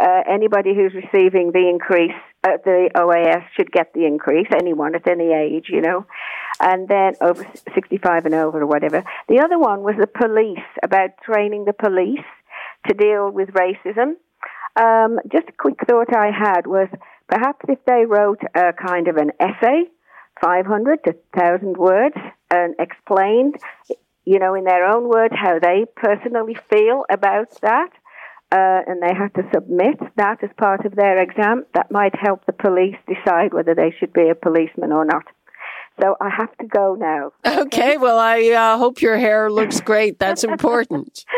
uh, 0.00 0.22
anybody 0.28 0.74
who's 0.74 0.94
receiving 0.94 1.52
the 1.52 1.68
increase 1.68 2.16
at 2.42 2.64
the 2.64 2.90
OAS 2.94 3.44
should 3.54 3.70
get 3.70 3.92
the 3.92 4.06
increase. 4.06 4.46
Anyone 4.54 4.94
at 4.94 5.06
any 5.06 5.32
age, 5.32 5.66
you 5.68 5.80
know, 5.80 6.06
and 6.60 6.88
then 6.88 7.14
over 7.20 7.46
sixty-five 7.74 8.24
and 8.24 8.34
over 8.34 8.62
or 8.62 8.66
whatever. 8.66 9.04
The 9.28 9.40
other 9.40 9.58
one 9.58 9.82
was 9.82 9.96
the 9.98 10.06
police 10.06 10.64
about 10.82 11.10
training 11.22 11.66
the 11.66 11.74
police 11.74 12.24
to 12.88 12.94
deal 12.94 13.30
with 13.30 13.50
racism. 13.50 14.14
Um, 14.76 15.18
just 15.30 15.48
a 15.48 15.52
quick 15.52 15.78
thought 15.86 16.14
I 16.16 16.30
had 16.30 16.66
was 16.66 16.88
perhaps 17.28 17.64
if 17.68 17.84
they 17.86 18.06
wrote 18.06 18.40
a 18.54 18.72
kind 18.72 19.08
of 19.08 19.16
an 19.16 19.32
essay, 19.40 19.84
500 20.40 21.04
to 21.04 21.14
1,000 21.34 21.76
words, 21.76 22.16
and 22.50 22.74
explained, 22.78 23.56
you 24.24 24.38
know, 24.38 24.54
in 24.54 24.64
their 24.64 24.86
own 24.86 25.08
words 25.08 25.34
how 25.36 25.58
they 25.58 25.86
personally 25.96 26.56
feel 26.70 27.04
about 27.10 27.48
that, 27.62 27.90
uh, 28.52 28.80
and 28.86 29.02
they 29.02 29.14
had 29.14 29.32
to 29.34 29.42
submit 29.54 29.98
that 30.16 30.42
as 30.42 30.50
part 30.56 30.84
of 30.84 30.94
their 30.96 31.20
exam, 31.20 31.64
that 31.74 31.90
might 31.90 32.14
help 32.18 32.44
the 32.46 32.52
police 32.52 32.96
decide 33.06 33.54
whether 33.54 33.74
they 33.74 33.94
should 33.98 34.12
be 34.12 34.28
a 34.28 34.34
policeman 34.34 34.92
or 34.92 35.04
not. 35.04 35.24
So 36.00 36.16
I 36.20 36.30
have 36.30 36.56
to 36.58 36.66
go 36.66 36.94
now. 36.94 37.32
Okay, 37.44 37.98
well, 37.98 38.18
I 38.18 38.48
uh, 38.48 38.78
hope 38.78 39.02
your 39.02 39.18
hair 39.18 39.50
looks 39.50 39.80
great. 39.80 40.18
That's 40.18 40.44
important. 40.44 41.24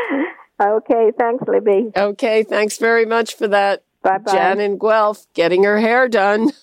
Okay, 0.63 1.11
thanks, 1.19 1.43
Libby. 1.49 1.91
Okay, 1.97 2.45
thanks 2.45 2.79
very 2.79 3.05
much 3.05 3.35
for 3.35 3.49
that. 3.49 3.83
Bye 4.03 4.19
bye. 4.19 4.33
Jan 4.33 4.61
in 4.61 4.79
Guelph 4.79 5.27
getting 5.35 5.65
her 5.65 5.81
hair 5.81 6.09
done. 6.09 6.53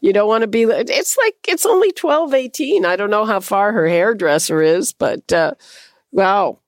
You 0.00 0.12
don't 0.12 0.26
want 0.26 0.42
to 0.42 0.48
be, 0.48 0.62
it's 0.62 1.16
like, 1.16 1.36
it's 1.46 1.64
only 1.64 1.92
12, 1.92 2.34
18. 2.34 2.84
I 2.84 2.96
don't 2.96 3.08
know 3.08 3.24
how 3.24 3.38
far 3.38 3.72
her 3.72 3.86
hairdresser 3.86 4.60
is, 4.60 4.92
but 4.92 5.32
uh, 5.32 5.54
wow. 6.10 6.58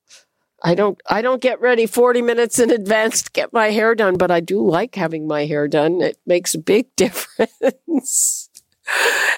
I 0.63 0.75
don't 0.75 0.99
I 1.09 1.21
don't 1.21 1.41
get 1.41 1.59
ready 1.61 1.85
40 1.85 2.21
minutes 2.21 2.59
in 2.59 2.71
advance 2.71 3.23
to 3.23 3.31
get 3.31 3.53
my 3.53 3.71
hair 3.71 3.95
done, 3.95 4.17
but 4.17 4.31
I 4.31 4.39
do 4.39 4.65
like 4.65 4.95
having 4.95 5.27
my 5.27 5.45
hair 5.45 5.67
done. 5.67 6.01
It 6.01 6.17
makes 6.25 6.53
a 6.53 6.59
big 6.59 6.87
difference. 6.95 8.49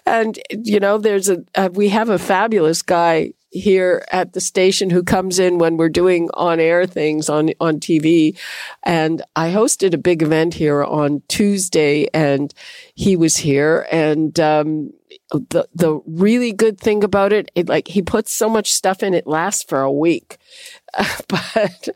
and 0.05 0.39
you 0.51 0.79
know, 0.79 0.97
there's 0.97 1.29
a 1.29 1.43
uh, 1.55 1.69
we 1.73 1.89
have 1.89 2.09
a 2.09 2.19
fabulous 2.19 2.81
guy 2.81 3.33
here 3.55 4.05
at 4.11 4.33
the 4.33 4.41
station 4.41 4.89
who 4.89 5.01
comes 5.01 5.39
in 5.39 5.57
when 5.57 5.77
we're 5.77 5.89
doing 5.89 6.29
on 6.33 6.59
air 6.59 6.85
things 6.85 7.29
on, 7.29 7.51
on 7.59 7.79
TV. 7.79 8.37
And 8.83 9.21
I 9.35 9.51
hosted 9.51 9.93
a 9.93 9.97
big 9.97 10.21
event 10.21 10.53
here 10.53 10.83
on 10.83 11.23
Tuesday 11.29 12.07
and 12.13 12.53
he 12.93 13.15
was 13.15 13.37
here 13.37 13.87
and, 13.91 14.37
um, 14.39 14.91
the, 15.31 15.67
the 15.73 16.01
really 16.05 16.51
good 16.51 16.79
thing 16.79 17.03
about 17.03 17.33
it, 17.33 17.49
it, 17.55 17.67
like 17.67 17.87
he 17.87 18.01
puts 18.01 18.31
so 18.31 18.47
much 18.47 18.71
stuff 18.71 19.01
in, 19.01 19.13
it 19.13 19.25
lasts 19.25 19.63
for 19.63 19.81
a 19.81 19.91
week. 19.91 20.37
but 21.27 21.89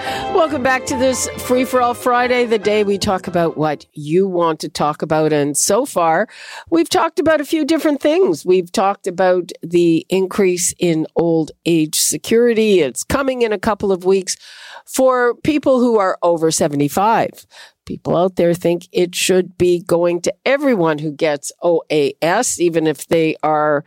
Welcome 0.07 0.63
back 0.63 0.85
to 0.85 0.95
this 0.95 1.27
Free 1.39 1.65
for 1.65 1.81
All 1.81 1.93
Friday, 1.93 2.45
the 2.45 2.57
day 2.57 2.83
we 2.83 2.97
talk 2.97 3.27
about 3.27 3.57
what 3.57 3.85
you 3.93 4.27
want 4.27 4.59
to 4.61 4.69
talk 4.69 5.01
about. 5.01 5.33
And 5.33 5.57
so 5.57 5.85
far, 5.85 6.27
we've 6.69 6.87
talked 6.87 7.19
about 7.19 7.41
a 7.41 7.45
few 7.45 7.65
different 7.65 8.01
things. 8.01 8.45
We've 8.45 8.71
talked 8.71 9.07
about 9.07 9.51
the 9.61 10.05
increase 10.09 10.73
in 10.79 11.07
old 11.15 11.51
age 11.65 11.99
security. 11.99 12.79
It's 12.79 13.03
coming 13.03 13.41
in 13.41 13.51
a 13.51 13.59
couple 13.59 13.91
of 13.91 14.05
weeks 14.05 14.37
for 14.85 15.35
people 15.43 15.79
who 15.79 15.97
are 15.99 16.17
over 16.23 16.51
75. 16.51 17.45
People 17.85 18.15
out 18.15 18.37
there 18.37 18.53
think 18.53 18.87
it 18.91 19.15
should 19.15 19.57
be 19.57 19.81
going 19.81 20.21
to 20.21 20.33
everyone 20.45 20.99
who 20.99 21.11
gets 21.11 21.51
OAS, 21.61 22.59
even 22.59 22.87
if 22.87 23.07
they 23.07 23.35
are 23.43 23.83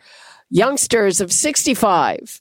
youngsters 0.51 1.21
of 1.21 1.33
65 1.33 2.41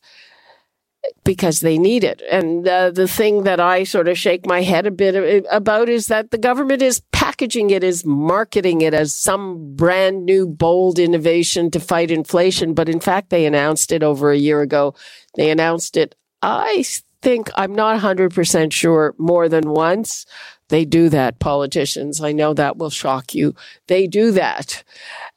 because 1.23 1.59
they 1.59 1.77
need 1.77 2.03
it. 2.03 2.21
And 2.29 2.67
uh, 2.67 2.91
the 2.91 3.07
thing 3.07 3.43
that 3.43 3.59
I 3.59 3.83
sort 3.83 4.07
of 4.07 4.17
shake 4.17 4.45
my 4.45 4.61
head 4.61 4.85
a 4.85 4.91
bit 4.91 5.45
about 5.51 5.89
is 5.89 6.07
that 6.07 6.31
the 6.31 6.37
government 6.37 6.81
is 6.81 7.01
packaging 7.11 7.69
it 7.69 7.83
as 7.83 8.05
marketing 8.05 8.81
it 8.81 8.93
as 8.93 9.15
some 9.15 9.75
brand 9.75 10.25
new 10.25 10.47
bold 10.47 10.99
innovation 10.99 11.71
to 11.71 11.79
fight 11.79 12.11
inflation. 12.11 12.73
But 12.73 12.89
in 12.89 12.99
fact, 12.99 13.29
they 13.29 13.45
announced 13.45 13.91
it 13.91 14.03
over 14.03 14.31
a 14.31 14.37
year 14.37 14.61
ago. 14.61 14.95
They 15.35 15.49
announced 15.51 15.97
it, 15.97 16.15
I 16.41 16.83
think, 17.21 17.49
I'm 17.55 17.75
not 17.75 17.99
100% 18.01 18.71
sure, 18.71 19.15
more 19.17 19.49
than 19.49 19.69
once. 19.69 20.25
They 20.69 20.85
do 20.85 21.09
that, 21.09 21.39
politicians. 21.39 22.21
I 22.21 22.31
know 22.31 22.53
that 22.53 22.77
will 22.77 22.91
shock 22.91 23.33
you. 23.33 23.55
They 23.87 24.05
do 24.07 24.31
that. 24.31 24.83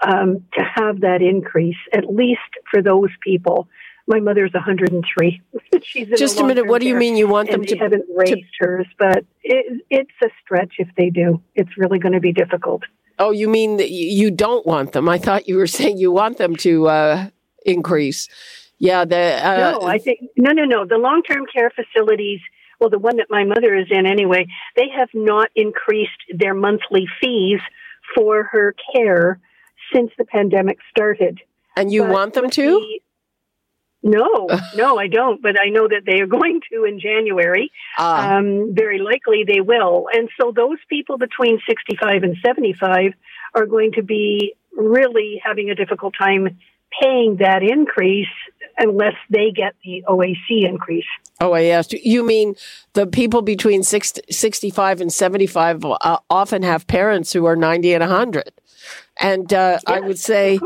um, 0.00 0.44
to 0.54 0.62
have 0.62 1.00
that 1.00 1.22
increase, 1.22 1.76
at 1.92 2.04
least 2.08 2.40
for 2.70 2.82
those 2.82 3.10
people. 3.20 3.68
My 4.08 4.20
mother's 4.20 4.52
103. 4.54 5.42
She's 5.82 6.08
just 6.18 6.40
a 6.40 6.44
minute. 6.44 6.66
What 6.66 6.80
do 6.80 6.88
you 6.88 6.96
mean 6.96 7.16
you 7.16 7.28
want 7.28 7.50
them 7.50 7.64
to? 7.64 7.76
haven't 7.76 8.06
raised 8.16 8.32
to, 8.32 8.66
hers, 8.66 8.86
but 8.98 9.24
it, 9.44 9.82
it's 9.90 10.10
a 10.22 10.28
stretch 10.42 10.76
if 10.78 10.88
they 10.96 11.10
do. 11.10 11.42
It's 11.54 11.76
really 11.76 11.98
going 11.98 12.14
to 12.14 12.20
be 12.20 12.32
difficult. 12.32 12.82
Oh, 13.18 13.32
you 13.32 13.48
mean 13.48 13.76
that 13.76 13.90
you 13.90 14.30
don't 14.30 14.64
want 14.66 14.92
them? 14.92 15.08
I 15.08 15.18
thought 15.18 15.46
you 15.46 15.56
were 15.56 15.66
saying 15.78 15.98
you 15.98 16.10
want 16.10 16.38
them 16.38 16.56
to 16.56 16.88
uh, 16.88 17.28
increase. 17.66 18.28
Yeah, 18.78 19.04
the 19.04 19.46
uh, 19.46 19.72
no, 19.72 19.82
I 19.82 19.98
think 19.98 20.20
no, 20.36 20.52
no, 20.52 20.64
no. 20.64 20.86
The 20.86 20.98
long-term 20.98 21.46
care 21.52 21.70
facilities. 21.70 22.40
Well, 22.80 22.90
the 22.90 22.98
one 22.98 23.16
that 23.16 23.26
my 23.28 23.44
mother 23.44 23.74
is 23.74 23.88
in 23.90 24.06
anyway, 24.06 24.46
they 24.76 24.88
have 24.96 25.08
not 25.12 25.50
increased 25.56 26.22
their 26.32 26.54
monthly 26.54 27.08
fees 27.20 27.58
for 28.14 28.44
her 28.44 28.74
care 28.94 29.40
since 29.92 30.12
the 30.16 30.24
pandemic 30.24 30.78
started. 30.88 31.40
And 31.76 31.92
you 31.92 32.02
but 32.02 32.12
want 32.12 32.34
them 32.34 32.50
to? 32.50 32.62
The, 32.62 33.00
no, 34.02 34.48
no, 34.76 34.98
I 34.98 35.08
don't. 35.08 35.42
But 35.42 35.56
I 35.60 35.70
know 35.70 35.88
that 35.88 36.02
they 36.06 36.20
are 36.20 36.26
going 36.26 36.60
to 36.72 36.84
in 36.84 37.00
January. 37.00 37.70
Uh, 37.98 38.30
um, 38.32 38.74
very 38.74 38.98
likely 38.98 39.44
they 39.46 39.60
will. 39.60 40.08
And 40.12 40.28
so 40.40 40.52
those 40.54 40.78
people 40.88 41.18
between 41.18 41.60
65 41.68 42.22
and 42.22 42.36
75 42.44 43.12
are 43.54 43.66
going 43.66 43.92
to 43.92 44.02
be 44.02 44.54
really 44.76 45.40
having 45.44 45.70
a 45.70 45.74
difficult 45.74 46.14
time 46.18 46.58
paying 47.02 47.36
that 47.36 47.62
increase 47.62 48.28
unless 48.78 49.14
they 49.28 49.50
get 49.50 49.74
the 49.84 50.04
OAC 50.08 50.66
increase. 50.66 51.04
Oh, 51.40 51.52
I 51.52 51.64
asked 51.64 51.92
you. 51.92 52.00
You 52.02 52.24
mean 52.24 52.54
the 52.94 53.06
people 53.06 53.42
between 53.42 53.82
60, 53.82 54.22
65 54.30 55.00
and 55.00 55.12
75 55.12 55.84
uh, 55.84 56.18
often 56.30 56.62
have 56.62 56.86
parents 56.86 57.32
who 57.32 57.44
are 57.46 57.56
90 57.56 57.94
and 57.94 58.02
100. 58.02 58.52
And 59.20 59.52
uh, 59.52 59.78
yes, 59.80 59.84
I 59.86 60.00
would 60.00 60.18
say, 60.18 60.58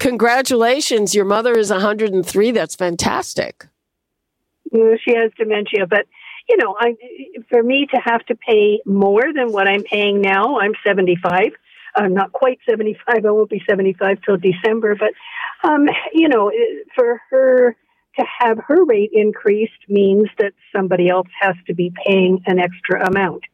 congratulations, 0.00 1.14
your 1.14 1.24
mother 1.24 1.56
is 1.56 1.70
103. 1.70 2.50
That's 2.50 2.74
fantastic. 2.74 3.66
She 4.72 5.14
has 5.14 5.30
dementia, 5.38 5.86
but 5.88 6.06
you 6.48 6.56
know, 6.56 6.74
I 6.78 6.96
for 7.48 7.62
me 7.62 7.86
to 7.94 8.00
have 8.04 8.24
to 8.26 8.34
pay 8.34 8.80
more 8.84 9.22
than 9.34 9.52
what 9.52 9.68
I'm 9.68 9.84
paying 9.84 10.20
now, 10.20 10.58
I'm 10.58 10.72
75. 10.84 11.52
I'm 11.94 12.14
not 12.14 12.32
quite 12.32 12.58
75. 12.68 13.24
I 13.24 13.30
won't 13.30 13.50
be 13.50 13.62
75 13.68 14.18
till 14.24 14.36
December, 14.36 14.96
but 14.96 15.12
um, 15.68 15.86
you 16.12 16.28
know, 16.28 16.50
for 16.94 17.20
her 17.30 17.76
to 18.18 18.24
have 18.40 18.58
her 18.66 18.84
rate 18.84 19.10
increased 19.12 19.72
means 19.88 20.28
that 20.38 20.52
somebody 20.74 21.08
else 21.08 21.28
has 21.40 21.54
to 21.66 21.74
be 21.74 21.92
paying 22.04 22.42
an 22.46 22.58
extra 22.58 23.06
amount. 23.06 23.44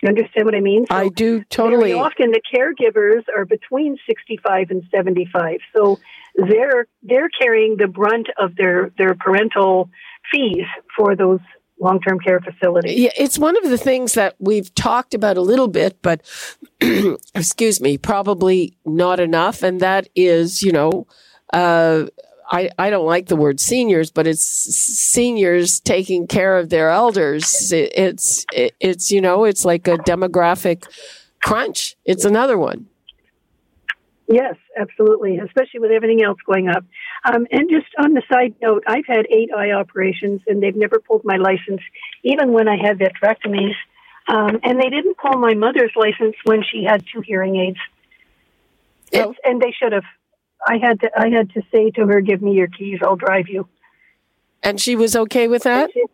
You 0.00 0.08
understand 0.08 0.44
what 0.44 0.54
I 0.54 0.60
mean? 0.60 0.86
So 0.90 0.96
I 0.96 1.08
do 1.08 1.42
totally. 1.44 1.92
Often, 1.92 2.30
the 2.30 2.42
caregivers 2.54 3.24
are 3.34 3.44
between 3.44 3.96
sixty-five 4.06 4.70
and 4.70 4.84
seventy-five, 4.94 5.58
so 5.74 5.98
they're 6.36 6.86
they're 7.02 7.28
carrying 7.28 7.76
the 7.76 7.88
brunt 7.88 8.28
of 8.38 8.54
their 8.56 8.92
their 8.96 9.14
parental 9.14 9.90
fees 10.32 10.66
for 10.96 11.16
those 11.16 11.40
long-term 11.80 12.18
care 12.20 12.40
facilities. 12.40 12.98
Yeah, 12.98 13.10
it's 13.16 13.38
one 13.38 13.56
of 13.56 13.70
the 13.70 13.78
things 13.78 14.14
that 14.14 14.34
we've 14.38 14.74
talked 14.74 15.14
about 15.14 15.36
a 15.36 15.40
little 15.40 15.68
bit, 15.68 16.00
but 16.02 16.22
excuse 17.34 17.80
me, 17.80 17.98
probably 17.98 18.76
not 18.84 19.20
enough, 19.20 19.62
and 19.62 19.80
that 19.80 20.08
is, 20.14 20.62
you 20.62 20.72
know. 20.72 21.06
Uh, 21.52 22.06
I, 22.50 22.70
I 22.78 22.90
don't 22.90 23.06
like 23.06 23.26
the 23.26 23.36
word 23.36 23.60
seniors, 23.60 24.10
but 24.10 24.26
it's 24.26 24.42
seniors 24.42 25.80
taking 25.80 26.26
care 26.26 26.56
of 26.56 26.70
their 26.70 26.90
elders. 26.90 27.72
It, 27.72 27.92
it's 27.94 28.46
it, 28.52 28.74
it's 28.80 29.10
you 29.10 29.20
know 29.20 29.44
it's 29.44 29.64
like 29.64 29.86
a 29.86 29.98
demographic 29.98 30.84
crunch. 31.42 31.96
It's 32.04 32.24
another 32.24 32.58
one. 32.58 32.86
Yes, 34.30 34.56
absolutely, 34.78 35.38
especially 35.38 35.80
with 35.80 35.90
everything 35.90 36.22
else 36.22 36.38
going 36.44 36.68
up. 36.68 36.84
Um, 37.24 37.46
and 37.50 37.70
just 37.70 37.86
on 37.98 38.12
the 38.12 38.22
side 38.30 38.54
note, 38.60 38.84
I've 38.86 39.06
had 39.06 39.26
eight 39.30 39.50
eye 39.56 39.72
operations, 39.72 40.42
and 40.46 40.62
they've 40.62 40.76
never 40.76 41.00
pulled 41.00 41.24
my 41.24 41.36
license, 41.36 41.80
even 42.22 42.52
when 42.52 42.68
I 42.68 42.76
had 42.76 42.98
vitrectomies. 42.98 43.74
Um, 44.28 44.60
and 44.62 44.78
they 44.78 44.90
didn't 44.90 45.16
pull 45.16 45.38
my 45.38 45.54
mother's 45.54 45.92
license 45.96 46.36
when 46.44 46.62
she 46.62 46.84
had 46.84 47.04
two 47.10 47.22
hearing 47.22 47.56
aids. 47.56 47.78
Oh. 49.14 49.34
and 49.44 49.60
they 49.60 49.72
should 49.72 49.92
have. 49.92 50.04
I 50.66 50.78
had 50.78 51.00
to 51.00 51.10
I 51.16 51.28
had 51.28 51.50
to 51.50 51.62
say 51.72 51.90
to 51.92 52.06
her, 52.06 52.20
"Give 52.20 52.42
me 52.42 52.52
your 52.52 52.68
keys. 52.68 53.00
I'll 53.02 53.16
drive 53.16 53.48
you." 53.48 53.68
And 54.62 54.80
she 54.80 54.96
was 54.96 55.14
okay 55.14 55.48
with 55.48 55.62
that. 55.62 55.90
She, 55.92 56.04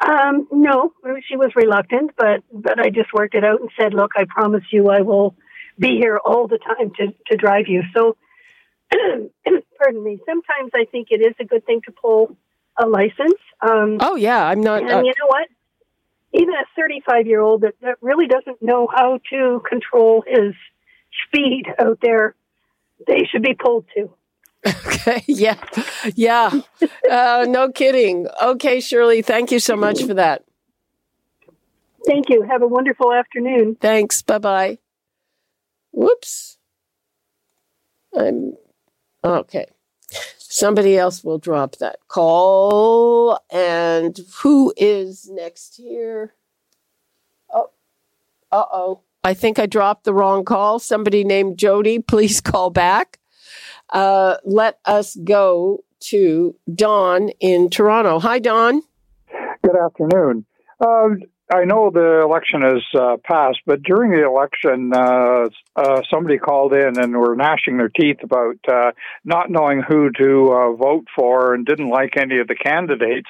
um, 0.00 0.48
no, 0.50 0.92
she 1.28 1.36
was 1.36 1.52
reluctant, 1.54 2.12
but 2.16 2.42
but 2.52 2.80
I 2.80 2.90
just 2.90 3.12
worked 3.12 3.34
it 3.34 3.44
out 3.44 3.60
and 3.60 3.70
said, 3.78 3.94
"Look, 3.94 4.12
I 4.16 4.24
promise 4.24 4.64
you, 4.70 4.88
I 4.90 5.02
will 5.02 5.34
be 5.78 5.96
here 5.98 6.18
all 6.24 6.48
the 6.48 6.58
time 6.58 6.90
to 6.98 7.14
to 7.30 7.36
drive 7.36 7.68
you." 7.68 7.82
So, 7.94 8.16
pardon 9.78 10.02
me. 10.02 10.18
Sometimes 10.26 10.72
I 10.74 10.86
think 10.90 11.08
it 11.10 11.20
is 11.20 11.34
a 11.38 11.44
good 11.44 11.64
thing 11.64 11.82
to 11.86 11.92
pull 11.92 12.36
a 12.76 12.86
license. 12.86 13.38
Um, 13.60 13.98
oh 14.00 14.16
yeah, 14.16 14.44
I'm 14.44 14.60
not. 14.60 14.82
And 14.82 14.90
uh, 14.90 15.02
you 15.02 15.12
know 15.18 15.26
what? 15.28 15.48
Even 16.34 16.54
a 16.54 16.64
35 16.76 17.26
year 17.26 17.40
old 17.40 17.60
that, 17.60 17.74
that 17.82 17.98
really 18.00 18.26
doesn't 18.26 18.62
know 18.62 18.88
how 18.92 19.20
to 19.30 19.62
control 19.68 20.24
his 20.26 20.54
speed 21.26 21.66
out 21.78 21.98
there 22.00 22.34
they 23.06 23.24
should 23.30 23.42
be 23.42 23.54
pulled 23.54 23.86
too. 23.94 24.12
Okay. 24.66 25.22
Yeah. 25.28 25.56
Yeah. 26.14 26.50
uh, 27.10 27.46
no 27.48 27.70
kidding. 27.70 28.28
Okay, 28.42 28.80
Shirley. 28.80 29.22
Thank 29.22 29.50
you 29.50 29.58
so 29.58 29.76
much 29.76 30.02
for 30.04 30.14
that. 30.14 30.44
Thank 32.06 32.28
you. 32.28 32.42
Have 32.42 32.62
a 32.62 32.66
wonderful 32.66 33.12
afternoon. 33.12 33.76
Thanks. 33.80 34.22
Bye 34.22 34.38
bye. 34.38 34.78
Whoops. 35.92 36.58
I'm 38.16 38.54
okay. 39.24 39.66
Somebody 40.38 40.98
else 40.98 41.24
will 41.24 41.38
drop 41.38 41.76
that 41.76 41.98
call. 42.08 43.38
And 43.50 44.18
who 44.42 44.72
is 44.76 45.28
next 45.30 45.76
here? 45.76 46.34
Oh, 47.52 47.70
uh 48.52 48.64
oh. 48.72 49.00
I 49.24 49.34
think 49.34 49.58
I 49.58 49.66
dropped 49.66 50.04
the 50.04 50.14
wrong 50.14 50.44
call. 50.44 50.78
Somebody 50.78 51.24
named 51.24 51.58
Jody, 51.58 51.98
please 52.12 52.40
call 52.40 52.70
back. 52.70 53.18
Uh, 53.90 54.36
let 54.44 54.78
us 54.84 55.16
go 55.24 55.84
to 56.00 56.56
Don 56.74 57.28
in 57.40 57.70
Toronto. 57.70 58.18
Hi, 58.18 58.38
Don. 58.38 58.82
Good 59.62 59.76
afternoon. 59.76 60.46
Uh, 60.80 61.08
I 61.52 61.64
know 61.64 61.90
the 61.90 62.22
election 62.24 62.62
has 62.62 62.82
uh, 62.98 63.16
passed, 63.22 63.58
but 63.66 63.82
during 63.82 64.10
the 64.10 64.24
election, 64.24 64.90
uh, 64.94 65.48
uh, 65.76 66.00
somebody 66.10 66.38
called 66.38 66.72
in 66.72 66.98
and 66.98 67.14
were 67.14 67.36
gnashing 67.36 67.76
their 67.76 67.90
teeth 67.90 68.18
about 68.22 68.56
uh, 68.66 68.92
not 69.24 69.50
knowing 69.50 69.82
who 69.86 70.10
to 70.18 70.50
uh, 70.50 70.72
vote 70.72 71.06
for 71.14 71.52
and 71.52 71.66
didn't 71.66 71.90
like 71.90 72.16
any 72.16 72.38
of 72.38 72.48
the 72.48 72.54
candidates. 72.54 73.28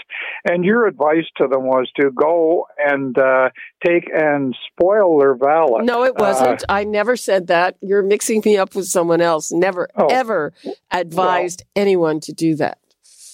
And 0.49 0.65
your 0.65 0.87
advice 0.87 1.25
to 1.39 1.49
them 1.49 1.65
was 1.65 1.91
to 2.01 2.13
go 2.13 2.69
and 2.79 3.19
uh, 3.19 3.51
take 3.85 4.09
and 4.15 4.55
spoil 4.69 5.19
their 5.19 5.35
ballot. 5.35 5.85
No, 5.85 6.05
it 6.05 6.15
wasn't. 6.15 6.63
I 6.69 6.85
never 6.85 7.17
said 7.17 7.49
that. 7.49 7.77
You're 7.81 8.05
mixing 8.05 8.41
me 8.45 8.57
up 8.57 8.77
with 8.77 8.87
someone 8.87 9.21
else. 9.21 9.51
Never, 9.51 9.89
oh, 9.97 10.07
ever 10.07 10.53
advised 10.93 11.65
well, 11.75 11.83
anyone 11.83 12.21
to 12.21 12.33
do 12.33 12.55
that. 12.57 12.79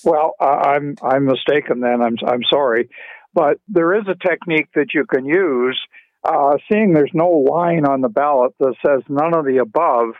Well, 0.04 0.34
I'm 0.40 0.94
I'm 1.02 1.24
mistaken. 1.24 1.80
Then 1.80 2.00
I'm 2.00 2.16
I'm 2.26 2.42
sorry. 2.48 2.88
But 3.34 3.58
there 3.68 3.94
is 3.94 4.04
a 4.08 4.28
technique 4.28 4.68
that 4.74 4.94
you 4.94 5.04
can 5.04 5.24
use. 5.24 5.78
Uh, 6.24 6.56
seeing 6.70 6.92
there's 6.92 7.10
no 7.14 7.30
line 7.30 7.86
on 7.86 8.00
the 8.00 8.08
ballot 8.08 8.52
that 8.58 8.74
says 8.84 9.02
none 9.08 9.34
of 9.34 9.44
the 9.44 9.58
above, 9.58 10.14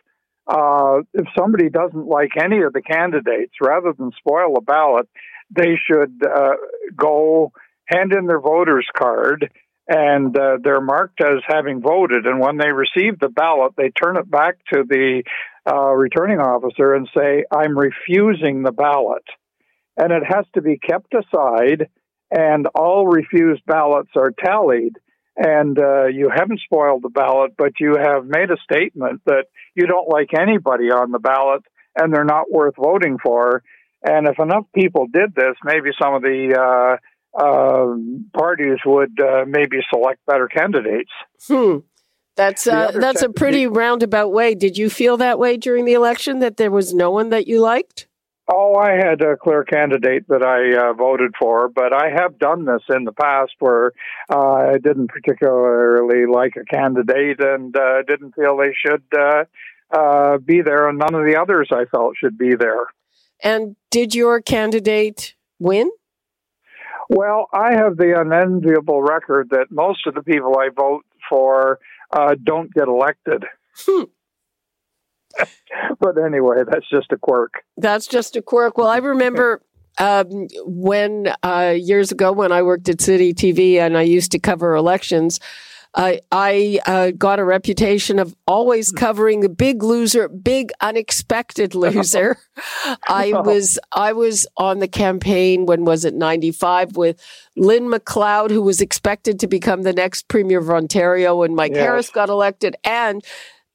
uh, 0.46 1.02
if 1.12 1.26
somebody 1.36 1.68
doesn't 1.68 2.06
like 2.06 2.30
any 2.40 2.62
of 2.62 2.72
the 2.72 2.82
candidates, 2.82 3.52
rather 3.60 3.92
than 3.92 4.10
spoil 4.16 4.54
the 4.54 4.60
ballot, 4.60 5.08
they 5.50 5.76
should 5.86 6.22
uh, 6.24 6.54
go 6.96 7.52
hand 7.86 8.12
in 8.12 8.26
their 8.26 8.40
voter's 8.40 8.86
card 8.96 9.50
and 9.88 10.36
uh, 10.36 10.58
they're 10.62 10.82
marked 10.82 11.22
as 11.22 11.42
having 11.46 11.80
voted. 11.80 12.26
And 12.26 12.40
when 12.40 12.58
they 12.58 12.72
receive 12.72 13.18
the 13.18 13.30
ballot, 13.30 13.72
they 13.76 13.90
turn 13.90 14.18
it 14.18 14.30
back 14.30 14.56
to 14.72 14.84
the 14.86 15.22
uh, 15.70 15.92
returning 15.92 16.40
officer 16.40 16.94
and 16.94 17.08
say, 17.16 17.44
I'm 17.50 17.78
refusing 17.78 18.62
the 18.62 18.72
ballot. 18.72 19.24
And 19.96 20.12
it 20.12 20.22
has 20.28 20.44
to 20.54 20.62
be 20.62 20.78
kept 20.78 21.14
aside 21.14 21.88
and 22.30 22.66
all 22.74 23.06
refused 23.06 23.62
ballots 23.66 24.10
are 24.16 24.30
tallied. 24.30 24.96
And 25.36 25.78
uh, 25.78 26.06
you 26.06 26.30
haven't 26.34 26.60
spoiled 26.60 27.02
the 27.02 27.10
ballot, 27.10 27.52
but 27.56 27.72
you 27.78 27.96
have 27.96 28.26
made 28.26 28.50
a 28.50 28.56
statement 28.64 29.22
that 29.26 29.44
you 29.74 29.86
don't 29.86 30.08
like 30.08 30.30
anybody 30.34 30.90
on 30.90 31.12
the 31.12 31.20
ballot 31.20 31.62
and 31.96 32.12
they're 32.12 32.24
not 32.24 32.50
worth 32.50 32.74
voting 32.76 33.18
for. 33.22 33.62
And 34.02 34.26
if 34.26 34.38
enough 34.38 34.64
people 34.74 35.06
did 35.12 35.34
this, 35.34 35.54
maybe 35.64 35.90
some 36.00 36.14
of 36.14 36.22
the 36.22 36.54
uh, 36.58 37.40
uh, 37.40 37.96
parties 38.36 38.78
would 38.84 39.18
uh, 39.20 39.44
maybe 39.46 39.78
select 39.92 40.24
better 40.26 40.48
candidates. 40.48 41.10
Hmm. 41.46 41.78
That's 42.36 42.68
uh, 42.68 42.92
that's 42.92 43.22
a 43.22 43.30
pretty 43.30 43.66
roundabout 43.66 44.28
way. 44.28 44.54
Did 44.54 44.78
you 44.78 44.90
feel 44.90 45.16
that 45.16 45.40
way 45.40 45.56
during 45.56 45.84
the 45.86 45.94
election 45.94 46.38
that 46.38 46.56
there 46.56 46.70
was 46.70 46.94
no 46.94 47.10
one 47.10 47.30
that 47.30 47.48
you 47.48 47.60
liked? 47.60 48.06
Oh, 48.50 48.76
I 48.76 48.92
had 48.92 49.20
a 49.20 49.36
clear 49.36 49.62
candidate 49.62 50.26
that 50.28 50.42
I 50.42 50.90
uh, 50.90 50.92
voted 50.94 51.34
for, 51.38 51.68
but 51.68 51.92
I 51.92 52.08
have 52.08 52.38
done 52.38 52.64
this 52.64 52.82
in 52.88 53.04
the 53.04 53.12
past 53.12 53.52
where 53.58 53.92
uh, 54.30 54.72
I 54.72 54.78
didn't 54.78 55.08
particularly 55.08 56.24
like 56.24 56.54
a 56.56 56.64
candidate 56.64 57.40
and 57.40 57.76
uh, 57.76 58.02
didn't 58.06 58.34
feel 58.34 58.56
they 58.56 58.74
should 58.74 59.02
uh, 59.14 59.44
uh, 59.94 60.38
be 60.38 60.62
there, 60.62 60.88
and 60.88 60.98
none 60.98 61.14
of 61.14 61.26
the 61.26 61.36
others 61.38 61.68
I 61.70 61.84
felt 61.84 62.16
should 62.16 62.38
be 62.38 62.54
there. 62.54 62.86
And 63.42 63.76
did 63.90 64.14
your 64.14 64.40
candidate 64.40 65.34
win? 65.58 65.90
Well, 67.10 67.48
I 67.52 67.74
have 67.74 67.98
the 67.98 68.18
unenviable 68.18 69.02
record 69.02 69.50
that 69.50 69.70
most 69.70 70.06
of 70.06 70.14
the 70.14 70.22
people 70.22 70.56
I 70.58 70.68
vote 70.74 71.04
for 71.28 71.80
uh, 72.10 72.34
don't 72.42 72.72
get 72.72 72.88
elected. 72.88 73.44
Hmm. 73.76 74.04
but 76.00 76.18
anyway, 76.18 76.58
that's 76.70 76.88
just 76.88 77.12
a 77.12 77.16
quirk. 77.16 77.62
That's 77.76 78.06
just 78.06 78.36
a 78.36 78.42
quirk. 78.42 78.78
Well, 78.78 78.88
I 78.88 78.98
remember 78.98 79.62
um, 79.98 80.48
when 80.64 81.32
uh, 81.42 81.74
years 81.76 82.12
ago 82.12 82.32
when 82.32 82.52
I 82.52 82.62
worked 82.62 82.88
at 82.88 83.00
City 83.00 83.34
TV 83.34 83.76
and 83.76 83.96
I 83.96 84.02
used 84.02 84.32
to 84.32 84.38
cover 84.38 84.74
elections. 84.74 85.40
I, 85.94 86.20
I 86.30 86.80
uh, 86.86 87.10
got 87.12 87.38
a 87.38 87.44
reputation 87.44 88.18
of 88.18 88.36
always 88.46 88.92
covering 88.92 89.40
the 89.40 89.48
big 89.48 89.82
loser, 89.82 90.28
big 90.28 90.70
unexpected 90.80 91.74
loser. 91.74 92.36
I 93.08 93.32
was 93.32 93.78
I 93.90 94.12
was 94.12 94.46
on 94.56 94.80
the 94.80 94.86
campaign 94.86 95.66
when 95.66 95.84
was 95.84 96.04
it 96.04 96.14
ninety 96.14 96.52
five 96.52 96.96
with 96.96 97.20
Lynn 97.56 97.90
McLeod, 97.90 98.50
who 98.50 98.62
was 98.62 98.80
expected 98.80 99.40
to 99.40 99.46
become 99.46 99.82
the 99.82 99.94
next 99.94 100.28
premier 100.28 100.58
of 100.58 100.70
Ontario, 100.70 101.42
and 101.42 101.56
Mike 101.56 101.72
yes. 101.72 101.80
Harris 101.80 102.10
got 102.10 102.28
elected, 102.28 102.76
and 102.84 103.24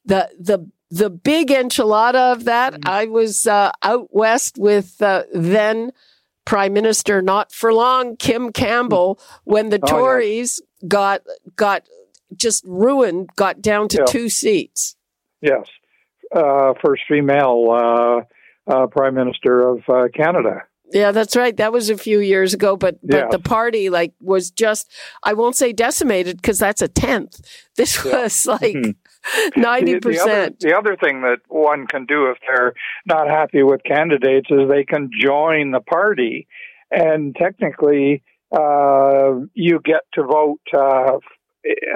the 0.06 0.30
the 0.40 0.70
the 0.94 1.10
big 1.10 1.48
enchilada 1.48 2.34
of 2.34 2.46
that, 2.46 2.74
mm-hmm. 2.74 2.88
I 2.88 3.06
was 3.06 3.48
uh, 3.48 3.72
out 3.82 4.10
west 4.12 4.58
with 4.60 5.02
uh, 5.02 5.24
then 5.34 5.92
Prime 6.46 6.74
Minister, 6.74 7.22
not 7.22 7.52
for 7.52 7.74
long, 7.74 8.16
Kim 8.16 8.52
Campbell, 8.52 9.20
when 9.44 9.70
the 9.70 9.80
oh, 9.82 9.88
Tories 9.88 10.62
yes. 10.62 10.88
got 10.88 11.22
got 11.56 11.88
just 12.36 12.64
ruined, 12.68 13.30
got 13.36 13.60
down 13.60 13.88
to 13.90 13.98
yeah. 14.00 14.06
two 14.06 14.30
seats. 14.30 14.96
Yes, 15.42 15.66
uh, 16.36 16.74
first 16.84 17.02
female 17.08 18.26
uh, 18.70 18.72
uh, 18.72 18.88
Prime 18.88 19.16
Minister 19.16 19.68
of 19.68 19.80
uh, 19.90 20.10
Canada. 20.14 20.62
Yeah, 20.92 21.12
that's 21.12 21.36
right. 21.36 21.58
That 21.58 21.74
was 21.74 21.90
a 21.90 21.98
few 21.98 22.20
years 22.20 22.54
ago, 22.54 22.78
but 22.78 23.00
but 23.02 23.18
Yeah. 23.18 23.28
the 23.32 23.40
party 23.40 23.90
like 23.90 24.14
was 24.22 24.52
just 24.52 24.92
I 25.24 25.34
won't 25.34 25.56
say 25.56 25.74
decimated 25.74 26.38
because 26.38 26.60
that's 26.60 26.84
a 26.84 26.88
tenth. 26.88 27.42
This 27.78 28.04
was 28.06 28.46
like 28.46 28.96
ninety 29.56 29.94
The- 29.94 30.00
the 30.00 30.20
other- 30.20 30.30
percent. 30.30 30.60
The 30.60 30.78
other 30.78 30.96
thing 30.96 31.22
that 31.22 31.40
one 31.48 31.88
can 31.88 32.06
do 32.06 32.28
if 32.32 32.38
they're 32.48 32.74
not 33.06 33.28
happy 33.28 33.64
with 33.64 33.84
candidates 33.84 34.48
is 34.50 34.70
they 34.70 34.84
can 34.86 35.10
join 35.18 35.72
the 35.72 35.82
party, 35.82 36.48
and 36.92 37.36
technically, 37.36 38.24
uh, 38.52 39.40
you 39.54 39.80
get 39.84 40.02
to 40.14 40.24
vote 40.24 40.62
uh, 40.76 41.18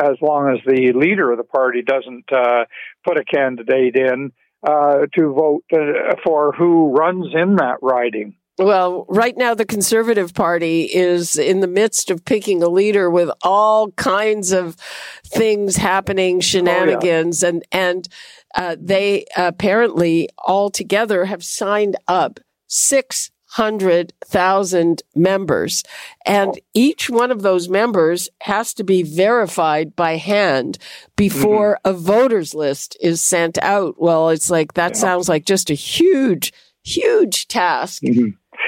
as 0.02 0.16
long 0.22 0.54
as 0.54 0.60
the 0.66 0.94
leader 0.94 1.32
of 1.32 1.38
the 1.38 1.44
party 1.44 1.82
doesn't 1.82 2.32
uh, 2.32 2.64
put 3.06 3.18
a 3.20 3.24
candidate 3.26 3.96
in 3.96 4.32
uh, 4.66 5.06
to 5.16 5.34
vote 5.34 5.64
uh, 5.74 6.16
for 6.26 6.52
who 6.54 6.92
runs 6.98 7.28
in 7.36 7.58
that 7.58 7.78
riding. 7.82 8.36
Well, 8.60 9.06
right 9.08 9.38
now 9.38 9.54
the 9.54 9.66
Conservative 9.66 10.34
Party 10.34 10.84
is 10.84 11.38
in 11.38 11.60
the 11.60 11.68
midst 11.68 12.10
of 12.10 12.26
picking 12.26 12.64
a 12.64 12.70
leader 12.70 13.10
with 13.10 13.30
all 13.44 13.92
kinds 13.92 14.52
of 14.52 14.76
things 15.24 15.76
happening, 15.76 16.40
shenanigans, 16.40 17.44
and 17.44 17.64
and 17.72 18.08
uh, 18.56 18.76
they 18.80 19.26
apparently 19.36 20.30
all 20.40 20.72
together 20.72 21.26
have 21.26 21.44
signed 21.44 21.98
up 22.08 22.40
six 22.66 23.30
hundred 23.50 24.12
thousand 24.26 25.04
members, 25.16 25.84
and 26.26 26.60
each 26.74 27.12
one 27.12 27.30
of 27.32 27.44
those 27.44 27.70
members 27.70 28.28
has 28.42 28.74
to 28.74 28.84
be 28.84 29.04
verified 29.04 29.96
by 29.96 30.18
hand 30.18 30.80
before 31.16 31.80
a 31.86 31.94
voters 31.94 32.56
list 32.56 32.98
is 33.00 33.22
sent 33.22 33.58
out. 33.60 34.02
Well, 34.02 34.30
it's 34.30 34.50
like 34.50 34.74
that 34.74 34.98
sounds 34.98 35.30
like 35.30 35.46
just 35.46 35.70
a 35.70 35.76
huge, 35.76 36.52
huge 36.84 37.48
task. 37.48 38.02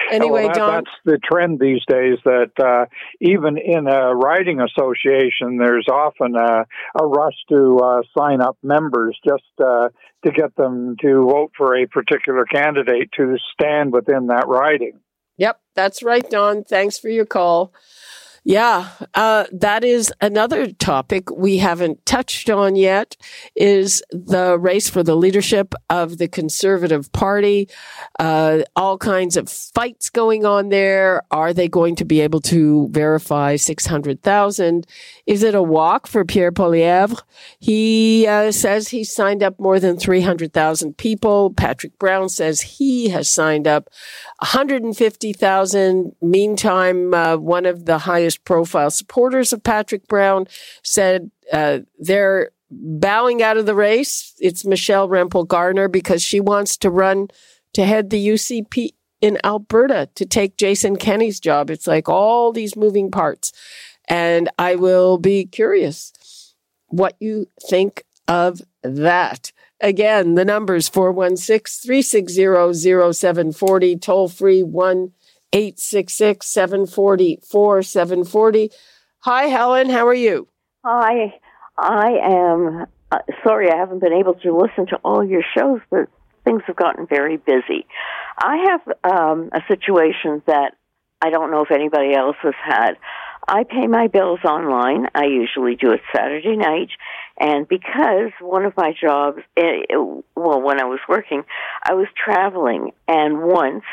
Anyway, 0.20 0.46
Well, 0.46 0.48
that- 0.48 0.56
John. 0.56 0.74
that's 0.74 0.96
the 1.06 1.20
trend 1.20 1.60
these 1.60 1.82
days. 1.88 2.18
That 2.26 2.52
uh, 2.64 2.86
even 3.22 3.58
in 3.58 3.88
a 3.88 4.16
riding 4.16 4.60
association, 4.62 5.58
there's 5.58 5.88
often 5.92 6.36
a, 6.36 6.66
a 7.02 7.06
rush 7.06 7.36
to 7.50 7.78
uh, 7.78 8.02
sign 8.18 8.42
up 8.42 8.58
members 8.64 9.18
just 9.28 9.44
uh, 9.64 9.90
to 10.26 10.32
get 10.32 10.56
them 10.56 10.96
to 11.02 11.26
vote 11.26 11.52
for 11.58 11.78
a 11.78 11.88
particular 11.88 12.46
candidate 12.46 13.12
to 13.18 13.38
stand 13.54 13.94
within 13.94 14.28
that 14.28 14.48
riding. 14.48 15.00
Yep, 15.38 15.62
that's 15.76 16.04
right, 16.04 16.30
Don. 16.30 16.64
Thanks 16.64 16.98
for 17.00 17.08
your 17.10 17.26
call. 17.26 17.72
Yeah, 18.44 18.90
uh, 19.16 19.46
that 19.52 19.84
is 19.84 20.14
another 20.22 20.72
topic 20.72 21.30
we 21.30 21.58
haven't 21.58 22.06
touched 22.06 22.50
on 22.50 22.76
yet 22.76 23.18
is 23.56 24.02
the 24.12 24.58
race 24.58 24.90
for 24.90 25.04
the 25.04 25.16
leadership 25.16 25.74
of 25.90 26.18
the 26.18 26.28
Conservative 26.28 27.12
Party. 27.12 27.70
Uh, 28.18 28.60
all 28.76 28.98
kinds 28.98 29.36
of 29.36 29.50
fights 29.50 30.10
going 30.10 30.46
on 30.46 30.70
there. 30.70 31.22
Are 31.32 31.54
they 31.54 31.68
going 31.68 31.96
to 31.98 32.06
be 32.06 32.22
able 32.22 32.42
to 32.42 32.88
verify 32.92 33.58
600,000? 33.58 34.88
Is 35.26 35.44
it 35.44 35.56
a 35.56 35.62
walk 35.62 36.08
for 36.08 36.24
Pierre 36.24 36.52
Poilievre? 36.52 37.22
He 37.60 38.26
uh, 38.26 38.52
says 38.52 38.90
he 38.90 39.04
signed 39.04 39.44
up 39.44 39.60
more 39.60 39.80
than 39.80 39.98
300,000 39.98 40.98
people. 40.98 41.54
Patrick 41.54 42.00
Brown 42.00 42.30
says 42.30 42.62
he 42.62 43.10
has 43.10 43.28
signed 43.32 43.68
up 43.68 43.90
150,000. 44.40 46.16
Meantime, 46.22 47.14
uh, 47.14 47.38
one 47.38 47.66
of 47.66 47.86
the 47.86 48.00
highest 48.00 48.46
profile 48.46 48.90
supporters 48.92 49.54
of 49.54 49.64
Patrick 49.64 50.08
Brown 50.08 50.48
said 50.84 51.32
uh, 51.52 51.80
they're 51.98 52.52
bowing 52.72 53.42
out 53.42 53.58
of 53.58 53.66
the 53.66 53.76
race. 53.76 54.34
It's 54.40 54.66
Michelle 54.66 55.10
Rempel 55.10 55.48
Garner 55.48 55.88
because 55.88 56.22
she 56.22 56.40
wants 56.40 56.78
to 56.78 56.90
run 56.90 57.28
to 57.74 57.86
head 57.86 58.10
the 58.10 58.28
UCP 58.30 58.92
in 59.22 59.38
Alberta 59.44 60.10
to 60.16 60.26
take 60.26 60.58
Jason 60.58 60.96
Kenney's 60.96 61.40
job. 61.40 61.70
It's 61.70 61.88
like 61.88 62.08
all 62.08 62.52
these 62.52 62.76
moving 62.76 63.12
parts. 63.12 63.52
And 64.08 64.50
I 64.58 64.76
will 64.76 65.18
be 65.18 65.46
curious 65.46 66.56
what 66.88 67.16
you 67.20 67.48
think 67.70 68.06
of 68.28 68.62
that. 68.84 69.52
Again, 69.82 70.36
the 70.36 70.46
numbers 70.46 70.90
416 70.90 71.88
360 71.88 73.14
0740, 73.14 73.96
toll 73.98 74.28
free 74.28 74.62
1 74.62 75.12
866 75.54 76.46
740 76.46 77.40
4740. 77.50 78.72
Hi, 79.20 79.44
Helen. 79.46 79.90
How 79.90 80.08
are 80.08 80.14
you? 80.14 80.48
Hi, 80.84 81.34
I 81.78 82.12
am 82.24 82.86
uh, 83.12 83.20
sorry 83.44 83.72
I 83.72 83.78
haven't 83.78 84.00
been 84.00 84.14
able 84.14 84.36
to 84.36 84.56
listen 84.56 84.86
to 84.88 84.98
all 84.98 85.24
your 85.24 85.44
shows, 85.58 85.80
but 85.90 86.08
things 86.46 86.62
have 86.68 86.76
gotten 86.76 87.08
very 87.08 87.38
busy. 87.38 87.86
I 88.38 88.66
have 88.70 89.12
um, 89.12 89.50
a 89.54 89.62
situation 89.68 90.42
that 90.46 90.76
I 91.22 91.30
don't 91.30 91.52
know 91.52 91.64
if 91.64 91.72
anybody 91.72 92.14
else 92.16 92.38
has 92.44 92.54
had. 92.64 92.94
I 93.48 93.64
pay 93.64 93.88
my 93.88 94.08
bills 94.08 94.40
online. 94.46 95.08
I 95.16 95.26
usually 95.26 95.76
do 95.76 95.92
it 95.92 96.02
Saturday 96.16 96.56
night. 96.56 96.90
And 97.40 97.68
because 97.68 98.32
one 98.42 98.66
of 98.66 98.76
my 98.76 98.94
jobs, 99.00 99.40
eh, 99.56 99.82
eh, 99.90 99.96
well, 100.36 100.62
when 100.62 100.80
I 100.82 100.86
was 100.86 101.00
working, 101.08 101.44
I 101.84 101.94
was 101.94 102.08
traveling. 102.22 102.92
And 103.08 103.42
once 103.42 103.84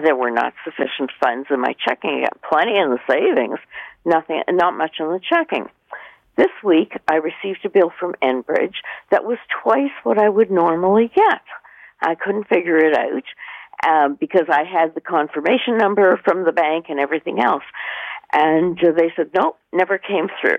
there 0.00 0.14
were 0.14 0.30
not 0.30 0.54
sufficient 0.64 1.10
funds 1.20 1.48
in 1.50 1.60
my 1.60 1.74
checking, 1.86 2.10
I 2.10 2.20
got 2.22 2.42
plenty 2.42 2.78
in 2.78 2.90
the 2.90 3.00
savings, 3.10 3.58
nothing, 4.04 4.42
not 4.50 4.76
much 4.76 4.96
in 5.00 5.06
the 5.06 5.20
checking. 5.20 5.68
This 6.36 6.52
week, 6.62 6.92
I 7.08 7.16
received 7.16 7.64
a 7.64 7.70
bill 7.70 7.90
from 7.98 8.14
Enbridge 8.22 8.76
that 9.10 9.24
was 9.24 9.38
twice 9.62 9.90
what 10.04 10.18
I 10.18 10.28
would 10.28 10.50
normally 10.50 11.10
get. 11.14 11.42
I 12.00 12.14
couldn't 12.14 12.48
figure 12.48 12.76
it 12.76 12.94
out 12.94 13.24
um, 13.88 14.16
because 14.20 14.46
I 14.48 14.64
had 14.64 14.94
the 14.94 15.00
confirmation 15.00 15.78
number 15.78 16.20
from 16.24 16.44
the 16.44 16.52
bank 16.52 16.86
and 16.88 17.00
everything 17.00 17.40
else. 17.40 17.64
And 18.32 18.78
uh, 18.78 18.92
they 18.92 19.12
said, 19.16 19.30
nope, 19.34 19.58
never 19.72 19.98
came 19.98 20.28
through. 20.40 20.58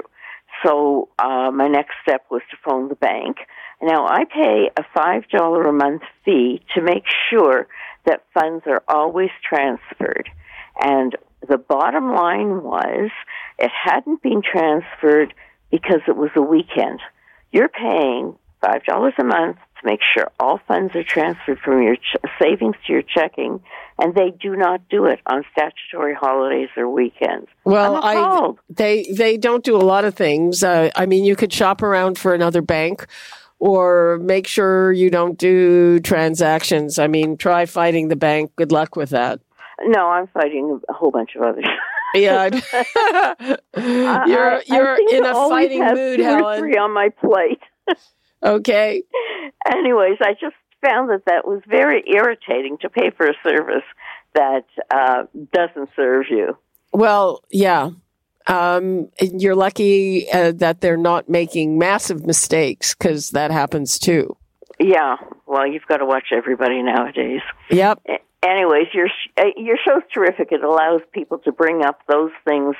So 0.64 1.10
uh, 1.20 1.52
my 1.52 1.68
next 1.68 1.96
step 2.02 2.26
was 2.32 2.42
to 2.52 2.58
phone 2.66 2.90
the 2.90 2.96
bank. 2.96 3.38
Now 3.82 4.08
I 4.08 4.24
pay 4.26 4.70
a 4.76 4.84
five 4.96 5.30
dollar 5.30 5.64
a 5.68 5.74
month 5.74 6.02
fee 6.26 6.62
to 6.76 6.82
make 6.82 7.04
sure 7.30 7.68
that 8.06 8.24
funds 8.34 8.64
are 8.68 8.84
always 8.88 9.30
transferred. 9.48 10.30
And 10.80 11.16
the 11.48 11.58
bottom 11.58 12.14
line 12.14 12.64
was 12.64 13.12
it 13.60 13.72
hadn't 13.72 14.22
been 14.24 14.42
transferred 14.42 15.34
because 15.72 16.02
it 16.08 16.16
was 16.16 16.32
a 16.36 16.42
weekend. 16.42 17.00
You're 17.52 17.70
paying 17.70 18.38
five 18.62 18.84
dollars 18.86 19.14
a 19.20 19.24
month 19.24 19.58
to 19.80 19.86
make 19.86 20.00
sure 20.14 20.32
all 20.40 20.60
funds 20.68 20.96
are 20.96 21.04
transferred 21.04 21.60
from 21.60 21.84
your 21.84 21.96
ch- 21.96 22.16
savings 22.42 22.76
to 22.86 22.94
your 22.94 23.04
checking, 23.04 23.62
and 24.00 24.14
they 24.16 24.32
do 24.32 24.56
not 24.56 24.82
do 24.90 25.06
it 25.06 25.20
on 25.28 25.44
statutory 25.52 26.14
holidays 26.14 26.70
or 26.78 26.90
weekends. 26.90 27.48
Well, 27.64 28.00
I 28.04 28.52
they 28.70 29.12
they 29.16 29.38
don't 29.38 29.64
do 29.64 29.76
a 29.76 29.82
lot 29.82 30.06
of 30.06 30.16
things. 30.16 30.64
Uh, 30.64 30.90
I 30.96 31.06
mean, 31.06 31.24
you 31.24 31.36
could 31.36 31.52
shop 31.52 31.82
around 31.82 32.18
for 32.18 32.34
another 32.34 32.62
bank, 32.62 33.08
or 33.60 34.20
make 34.22 34.48
sure 34.48 34.92
you 34.92 35.10
don't 35.10 35.38
do 35.38 36.00
transactions. 36.00 37.00
I 37.00 37.08
mean, 37.08 37.38
try 37.38 37.66
fighting 37.66 38.08
the 38.10 38.16
bank. 38.16 38.52
Good 38.56 38.72
luck 38.72 38.96
with 38.96 39.10
that. 39.10 39.40
No, 39.84 40.08
I'm 40.08 40.28
fighting 40.28 40.80
a 40.90 40.94
whole 40.94 41.12
bunch 41.12 41.36
of 41.36 41.42
others. 41.42 41.66
Yeah, 42.16 42.46
you're 43.76 44.62
you're 44.66 44.98
in 45.10 45.26
a 45.26 45.34
fighting 45.34 45.82
have 45.84 45.98
mood, 45.98 46.20
Helen. 46.22 46.60
three 46.60 46.78
on 46.78 46.94
my 46.94 47.10
plate. 47.10 47.60
Okay. 48.42 49.04
Anyways, 49.70 50.18
I 50.22 50.34
just 50.34 50.56
found 50.82 51.10
that 51.10 51.26
that 51.26 51.48
was 51.48 51.62
very 51.68 52.04
irritating 52.08 52.78
to 52.82 52.90
pay 52.90 53.12
for 53.12 53.28
a 53.28 53.34
service 53.44 53.84
that 54.34 54.66
uh, 54.92 55.24
doesn't 55.54 55.90
serve 55.96 56.26
you. 56.30 56.58
Well, 56.94 57.44
yeah. 57.50 57.92
Um, 58.48 59.10
you're 59.20 59.56
lucky 59.56 60.30
uh, 60.32 60.54
that 60.54 60.80
they're 60.80 60.96
not 60.96 61.28
making 61.28 61.78
massive 61.78 62.26
mistakes 62.26 62.96
because 62.96 63.32
that 63.32 63.52
happens 63.52 64.00
too. 64.00 64.38
Yeah, 64.80 65.16
well, 65.46 65.68
you've 65.68 65.86
got 65.88 65.98
to 65.98 66.06
watch 66.06 66.28
everybody 66.32 66.82
nowadays. 66.82 67.42
Yep. 67.70 68.04
Anyways, 68.44 68.88
your 68.94 69.08
sh- 69.08 69.32
uh, 69.38 69.46
your 69.58 69.78
show's 69.86 70.04
terrific. 70.14 70.52
It 70.52 70.64
allows 70.64 71.02
people 71.12 71.40
to 71.40 71.52
bring 71.52 71.84
up 71.84 72.02
those 72.08 72.32
things 72.46 72.76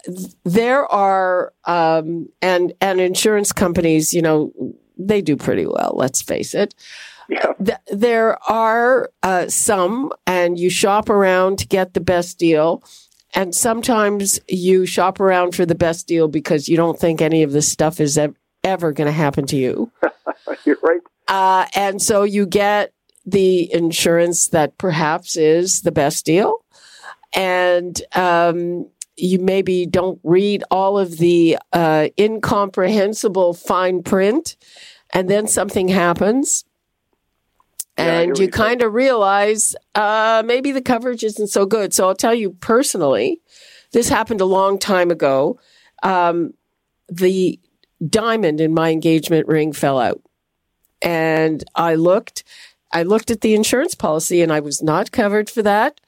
there 0.44 0.86
are, 0.86 1.52
um, 1.64 2.28
and 2.40 2.72
and 2.80 3.00
insurance 3.00 3.50
companies, 3.50 4.14
you 4.14 4.22
know, 4.22 4.52
they 4.96 5.20
do 5.20 5.36
pretty 5.36 5.66
well. 5.66 5.94
Let's 5.96 6.22
face 6.22 6.54
it. 6.54 6.76
Yeah. 7.28 7.52
Th- 7.62 7.78
there 7.88 8.38
are 8.48 9.10
uh, 9.24 9.48
some, 9.48 10.12
and 10.28 10.56
you 10.56 10.70
shop 10.70 11.10
around 11.10 11.58
to 11.58 11.66
get 11.66 11.92
the 11.92 12.00
best 12.00 12.38
deal. 12.38 12.84
And 13.34 13.52
sometimes 13.52 14.38
you 14.48 14.86
shop 14.86 15.18
around 15.18 15.56
for 15.56 15.66
the 15.66 15.74
best 15.74 16.06
deal 16.06 16.28
because 16.28 16.68
you 16.68 16.76
don't 16.76 16.98
think 16.98 17.20
any 17.20 17.42
of 17.42 17.50
this 17.50 17.68
stuff 17.68 17.98
is 17.98 18.16
ev- 18.16 18.36
ever 18.62 18.92
going 18.92 19.06
to 19.06 19.12
happen 19.12 19.44
to 19.46 19.56
you. 19.56 19.90
You're 20.64 20.78
right. 20.84 21.00
Uh, 21.26 21.66
and 21.74 22.00
so 22.00 22.22
you 22.22 22.46
get 22.46 22.92
the 23.26 23.72
insurance 23.74 24.48
that 24.50 24.78
perhaps 24.78 25.36
is 25.36 25.82
the 25.82 25.90
best 25.90 26.24
deal. 26.24 26.64
And 27.34 28.00
um, 28.14 28.88
you 29.16 29.38
maybe 29.38 29.86
don't 29.86 30.20
read 30.22 30.62
all 30.70 30.98
of 30.98 31.18
the 31.18 31.58
uh, 31.72 32.08
incomprehensible 32.18 33.54
fine 33.54 34.02
print. 34.02 34.56
And 35.10 35.30
then 35.30 35.46
something 35.46 35.88
happens. 35.88 36.64
And 37.96 38.38
you 38.38 38.48
kind 38.48 38.82
of 38.82 38.92
realize 38.92 39.74
uh, 39.94 40.42
maybe 40.44 40.70
the 40.70 40.82
coverage 40.82 41.24
isn't 41.24 41.46
so 41.46 41.64
good. 41.64 41.94
So 41.94 42.06
I'll 42.06 42.14
tell 42.14 42.34
you 42.34 42.50
personally, 42.50 43.40
this 43.92 44.10
happened 44.10 44.42
a 44.42 44.46
long 44.46 44.78
time 44.78 45.10
ago. 45.10 45.58
Um, 46.02 46.52
the 47.08 47.58
diamond 48.06 48.60
in 48.60 48.74
my 48.74 48.90
engagement 48.90 49.46
ring 49.48 49.72
fell 49.72 49.98
out 49.98 50.20
and 51.00 51.64
I 51.74 51.94
looked, 51.94 52.44
I 52.92 53.02
looked 53.02 53.30
at 53.30 53.40
the 53.40 53.54
insurance 53.54 53.94
policy 53.94 54.42
and 54.42 54.52
I 54.52 54.60
was 54.60 54.82
not 54.82 55.12
covered 55.12 55.48
for 55.48 55.62
that. 55.62 56.00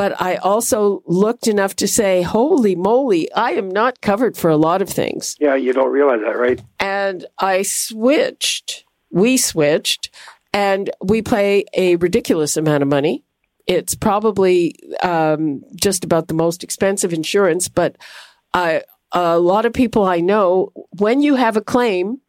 But 0.00 0.18
I 0.18 0.36
also 0.36 1.02
looked 1.04 1.46
enough 1.46 1.76
to 1.76 1.86
say, 1.86 2.22
holy 2.22 2.74
moly, 2.74 3.30
I 3.32 3.50
am 3.50 3.68
not 3.68 4.00
covered 4.00 4.34
for 4.34 4.48
a 4.48 4.56
lot 4.56 4.80
of 4.80 4.88
things. 4.88 5.36
Yeah, 5.38 5.56
you 5.56 5.74
don't 5.74 5.92
realize 5.92 6.20
that, 6.24 6.38
right? 6.38 6.58
And 6.78 7.26
I 7.38 7.60
switched, 7.60 8.86
we 9.10 9.36
switched, 9.36 10.08
and 10.54 10.88
we 11.02 11.20
pay 11.20 11.66
a 11.74 11.96
ridiculous 11.96 12.56
amount 12.56 12.82
of 12.82 12.88
money. 12.88 13.24
It's 13.66 13.94
probably 13.94 14.74
um, 15.02 15.64
just 15.74 16.02
about 16.02 16.28
the 16.28 16.34
most 16.34 16.64
expensive 16.64 17.12
insurance, 17.12 17.68
but 17.68 17.98
I, 18.54 18.84
a 19.12 19.38
lot 19.38 19.66
of 19.66 19.74
people 19.74 20.04
I 20.04 20.20
know, 20.20 20.72
when 20.96 21.20
you 21.20 21.34
have 21.34 21.58
a 21.58 21.60
claim, 21.60 22.22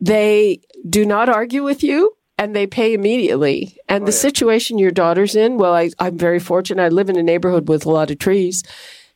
they 0.00 0.60
do 0.90 1.06
not 1.06 1.28
argue 1.28 1.62
with 1.62 1.84
you 1.84 2.15
and 2.38 2.54
they 2.54 2.66
pay 2.66 2.92
immediately. 2.92 3.76
And 3.88 4.06
the 4.06 4.12
situation 4.12 4.78
your 4.78 4.90
daughter's 4.90 5.34
in, 5.34 5.56
well, 5.58 5.74
I, 5.74 5.90
I'm 5.98 6.18
very 6.18 6.38
fortunate. 6.38 6.82
I 6.82 6.88
live 6.88 7.08
in 7.08 7.16
a 7.16 7.22
neighborhood 7.22 7.68
with 7.68 7.86
a 7.86 7.90
lot 7.90 8.10
of 8.10 8.18
trees. 8.18 8.62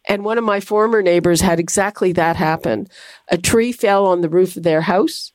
And 0.08 0.24
one 0.24 0.38
of 0.38 0.44
my 0.44 0.60
former 0.60 1.02
neighbors 1.02 1.42
had 1.42 1.60
exactly 1.60 2.12
that 2.12 2.36
happen. 2.36 2.88
A 3.28 3.36
tree 3.36 3.72
fell 3.72 4.06
on 4.06 4.22
the 4.22 4.30
roof 4.30 4.56
of 4.56 4.62
their 4.62 4.82
house 4.82 5.32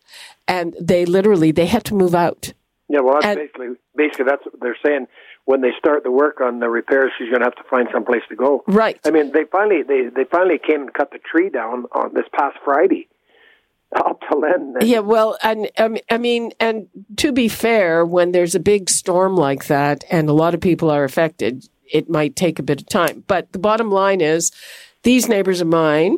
and 0.47 0.75
they 0.81 1.05
literally, 1.05 1.51
they 1.51 1.67
had 1.67 1.83
to 1.85 1.93
move 1.95 2.15
out. 2.15 2.53
Yeah, 2.89 3.01
well, 3.01 3.15
that's 3.15 3.25
And- 3.25 3.37
basically 3.37 3.67
basically 3.95 4.25
that's 4.25 4.45
what 4.45 4.59
they're 4.59 4.77
saying. 4.85 5.07
When 5.45 5.61
they 5.61 5.71
start 5.77 6.03
the 6.03 6.11
work 6.11 6.41
on 6.41 6.59
the 6.59 6.69
repairs, 6.69 7.11
she's 7.17 7.29
going 7.29 7.41
to 7.41 7.45
have 7.45 7.55
to 7.55 7.63
find 7.69 7.87
some 7.93 8.03
place 8.03 8.23
to 8.29 8.35
go. 8.35 8.63
Right. 8.67 8.99
I 9.05 9.11
mean, 9.11 9.31
they 9.31 9.43
finally 9.43 9.83
they 9.83 10.09
they 10.13 10.23
finally 10.23 10.57
came 10.57 10.81
and 10.81 10.93
cut 10.93 11.11
the 11.11 11.19
tree 11.19 11.49
down 11.49 11.85
on 11.91 12.15
this 12.15 12.25
past 12.33 12.57
Friday. 12.65 13.07
Up 13.95 14.21
Len. 14.35 14.75
Yeah, 14.81 14.99
well, 14.99 15.37
and 15.43 15.69
I 16.09 16.17
mean, 16.17 16.51
and 16.59 16.87
to 17.17 17.31
be 17.31 17.47
fair, 17.47 18.05
when 18.05 18.31
there's 18.31 18.55
a 18.55 18.59
big 18.59 18.89
storm 18.89 19.35
like 19.35 19.67
that 19.67 20.03
and 20.09 20.27
a 20.27 20.33
lot 20.33 20.53
of 20.53 20.61
people 20.61 20.89
are 20.89 21.03
affected, 21.03 21.67
it 21.91 22.09
might 22.09 22.35
take 22.35 22.59
a 22.59 22.63
bit 22.63 22.81
of 22.81 22.87
time. 22.87 23.23
But 23.27 23.51
the 23.51 23.59
bottom 23.59 23.91
line 23.91 24.21
is, 24.21 24.51
these 25.03 25.29
neighbors 25.29 25.61
of 25.61 25.67
mine, 25.67 26.17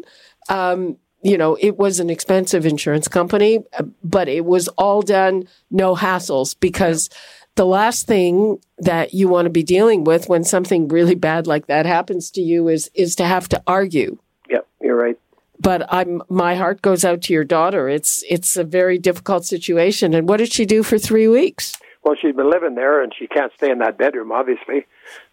um, 0.49 0.97
you 1.21 1.37
know, 1.37 1.57
it 1.59 1.77
was 1.77 1.99
an 1.99 2.09
expensive 2.09 2.65
insurance 2.65 3.07
company, 3.07 3.59
but 4.03 4.27
it 4.27 4.45
was 4.45 4.69
all 4.69 5.01
done 5.01 5.47
no 5.69 5.95
hassles 5.95 6.55
because 6.59 7.09
the 7.55 7.65
last 7.65 8.07
thing 8.07 8.59
that 8.77 9.13
you 9.13 9.27
want 9.27 9.45
to 9.45 9.49
be 9.49 9.63
dealing 9.63 10.03
with 10.03 10.29
when 10.29 10.43
something 10.43 10.87
really 10.87 11.15
bad 11.15 11.47
like 11.47 11.67
that 11.67 11.85
happens 11.85 12.31
to 12.31 12.41
you 12.41 12.67
is 12.67 12.89
is 12.93 13.15
to 13.15 13.25
have 13.25 13.49
to 13.49 13.61
argue 13.67 14.17
Yep, 14.49 14.67
you're 14.81 14.95
right. 14.95 15.17
But 15.59 15.85
I'm 15.93 16.21
my 16.29 16.55
heart 16.55 16.81
goes 16.81 17.03
out 17.05 17.21
to 17.23 17.33
your 17.33 17.43
daughter. 17.43 17.87
It's 17.89 18.23
it's 18.29 18.55
a 18.57 18.63
very 18.63 18.97
difficult 18.97 19.45
situation. 19.45 20.13
And 20.13 20.27
what 20.29 20.37
did 20.37 20.51
she 20.53 20.65
do 20.65 20.83
for 20.83 20.97
three 20.97 21.27
weeks? 21.27 21.77
Well, 22.03 22.15
she's 22.21 22.35
been 22.35 22.49
living 22.49 22.75
there, 22.75 23.03
and 23.03 23.11
she 23.17 23.27
can't 23.27 23.51
stay 23.57 23.69
in 23.69 23.79
that 23.79 23.97
bedroom, 23.97 24.31
obviously. 24.31 24.85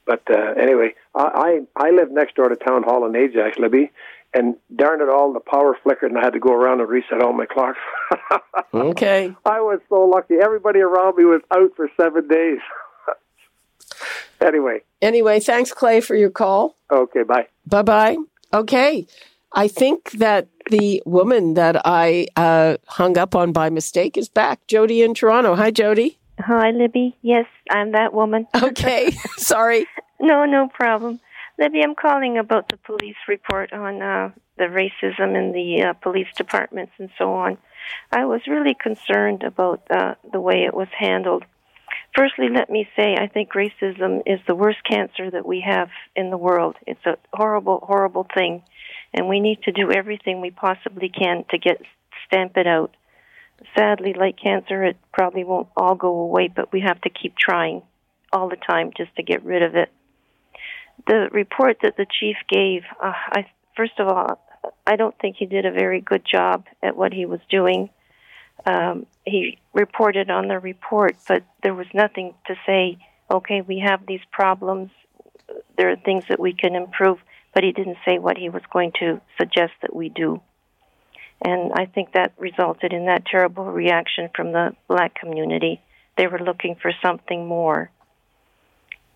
But 0.06 0.22
uh, 0.30 0.54
anyway, 0.60 0.94
I, 1.14 1.62
I 1.76 1.86
I 1.86 1.90
live 1.90 2.10
next 2.10 2.34
door 2.36 2.48
to 2.48 2.56
Town 2.56 2.82
Hall 2.82 3.06
in 3.06 3.14
Ajax, 3.16 3.58
Libby, 3.58 3.90
and 4.34 4.56
darn 4.74 5.00
it 5.00 5.08
all, 5.08 5.32
the 5.32 5.40
power 5.40 5.76
flickered, 5.82 6.10
and 6.10 6.18
I 6.18 6.24
had 6.24 6.32
to 6.32 6.40
go 6.40 6.52
around 6.52 6.80
and 6.80 6.88
reset 6.88 7.22
all 7.22 7.32
my 7.32 7.46
clocks. 7.46 7.78
Okay. 8.74 9.32
I 9.44 9.60
was 9.60 9.78
so 9.88 10.04
lucky. 10.04 10.34
Everybody 10.42 10.80
around 10.80 11.16
me 11.16 11.24
was 11.24 11.42
out 11.52 11.70
for 11.76 11.88
seven 11.96 12.26
days. 12.26 12.58
anyway, 14.40 14.80
Anyway, 15.00 15.38
thanks 15.38 15.72
Clay 15.72 16.00
for 16.00 16.16
your 16.16 16.30
call. 16.30 16.76
okay, 16.90 17.22
bye. 17.22 17.46
Bye 17.66 17.82
bye. 17.82 18.16
Okay. 18.52 19.06
I 19.54 19.68
think 19.68 20.10
that 20.12 20.48
the 20.70 21.02
woman 21.06 21.54
that 21.54 21.80
I 21.84 22.26
uh, 22.36 22.76
hung 22.88 23.16
up 23.16 23.36
on 23.36 23.52
by 23.52 23.70
mistake 23.70 24.16
is 24.16 24.28
back. 24.28 24.66
Jody 24.66 25.02
in 25.02 25.14
Toronto. 25.14 25.54
Hi, 25.54 25.70
Jody. 25.70 26.18
Hi, 26.40 26.72
Libby. 26.72 27.16
Yes, 27.22 27.46
I'm 27.70 27.92
that 27.92 28.12
woman. 28.12 28.48
Okay. 28.62 29.12
Sorry. 29.36 29.86
No, 30.20 30.44
no 30.44 30.68
problem. 30.68 31.20
Libby, 31.58 31.82
I'm 31.82 31.94
calling 31.94 32.38
about 32.38 32.68
the 32.68 32.78
police 32.78 33.16
report 33.28 33.72
on 33.72 34.02
uh, 34.02 34.30
the 34.58 34.64
racism 34.64 35.36
in 35.36 35.52
the 35.52 35.90
uh, 35.90 35.92
police 35.92 36.26
departments 36.36 36.92
and 36.98 37.10
so 37.16 37.34
on. 37.34 37.58
I 38.10 38.24
was 38.24 38.40
really 38.48 38.74
concerned 38.74 39.44
about 39.44 39.82
uh, 39.90 40.14
the 40.32 40.40
way 40.40 40.64
it 40.64 40.74
was 40.74 40.88
handled. 40.98 41.44
Firstly, 42.16 42.48
let 42.48 42.70
me 42.70 42.88
say 42.96 43.16
I 43.16 43.28
think 43.28 43.52
racism 43.52 44.22
is 44.26 44.40
the 44.46 44.54
worst 44.54 44.82
cancer 44.88 45.30
that 45.30 45.46
we 45.46 45.60
have 45.60 45.90
in 46.16 46.30
the 46.30 46.38
world. 46.38 46.76
It's 46.86 47.04
a 47.06 47.16
horrible, 47.32 47.80
horrible 47.86 48.26
thing, 48.34 48.62
and 49.14 49.28
we 49.28 49.40
need 49.40 49.62
to 49.62 49.72
do 49.72 49.92
everything 49.92 50.40
we 50.40 50.50
possibly 50.50 51.08
can 51.08 51.44
to 51.50 51.58
get 51.58 51.80
stamp 52.26 52.56
it 52.56 52.66
out. 52.66 52.94
Sadly, 53.78 54.12
like 54.12 54.36
cancer, 54.36 54.84
it 54.84 54.96
probably 55.12 55.44
won't 55.44 55.68
all 55.76 55.94
go 55.94 56.08
away, 56.08 56.48
but 56.54 56.72
we 56.72 56.80
have 56.80 57.00
to 57.02 57.10
keep 57.10 57.36
trying 57.36 57.82
all 58.32 58.48
the 58.48 58.56
time 58.56 58.90
just 58.96 59.14
to 59.16 59.22
get 59.22 59.44
rid 59.44 59.62
of 59.62 59.76
it. 59.76 59.90
The 61.06 61.28
report 61.30 61.78
that 61.82 61.96
the 61.96 62.06
chief 62.20 62.36
gave, 62.48 62.82
uh, 63.02 63.12
I 63.14 63.46
first 63.76 63.98
of 63.98 64.08
all, 64.08 64.40
I 64.86 64.96
don't 64.96 65.16
think 65.18 65.36
he 65.38 65.46
did 65.46 65.64
a 65.64 65.70
very 65.70 66.00
good 66.00 66.24
job 66.24 66.66
at 66.82 66.96
what 66.96 67.12
he 67.12 67.26
was 67.26 67.40
doing. 67.48 67.90
Um, 68.66 69.06
he 69.24 69.58
reported 69.72 70.30
on 70.30 70.48
the 70.48 70.58
report, 70.58 71.16
but 71.28 71.42
there 71.62 71.74
was 71.74 71.86
nothing 71.94 72.34
to 72.46 72.54
say. 72.66 72.98
Okay, 73.30 73.60
we 73.60 73.78
have 73.78 74.06
these 74.06 74.20
problems. 74.32 74.90
There 75.76 75.90
are 75.90 75.96
things 75.96 76.24
that 76.28 76.40
we 76.40 76.52
can 76.52 76.74
improve, 76.74 77.18
but 77.54 77.64
he 77.64 77.72
didn't 77.72 77.98
say 78.06 78.18
what 78.18 78.36
he 78.36 78.48
was 78.48 78.62
going 78.72 78.92
to 79.00 79.20
suggest 79.38 79.72
that 79.82 79.94
we 79.94 80.08
do. 80.08 80.40
And 81.42 81.72
I 81.74 81.86
think 81.86 82.12
that 82.12 82.32
resulted 82.38 82.92
in 82.92 83.06
that 83.06 83.26
terrible 83.26 83.64
reaction 83.66 84.30
from 84.34 84.52
the 84.52 84.72
black 84.88 85.14
community. 85.14 85.80
They 86.16 86.26
were 86.26 86.38
looking 86.38 86.76
for 86.80 86.92
something 87.02 87.46
more. 87.46 87.90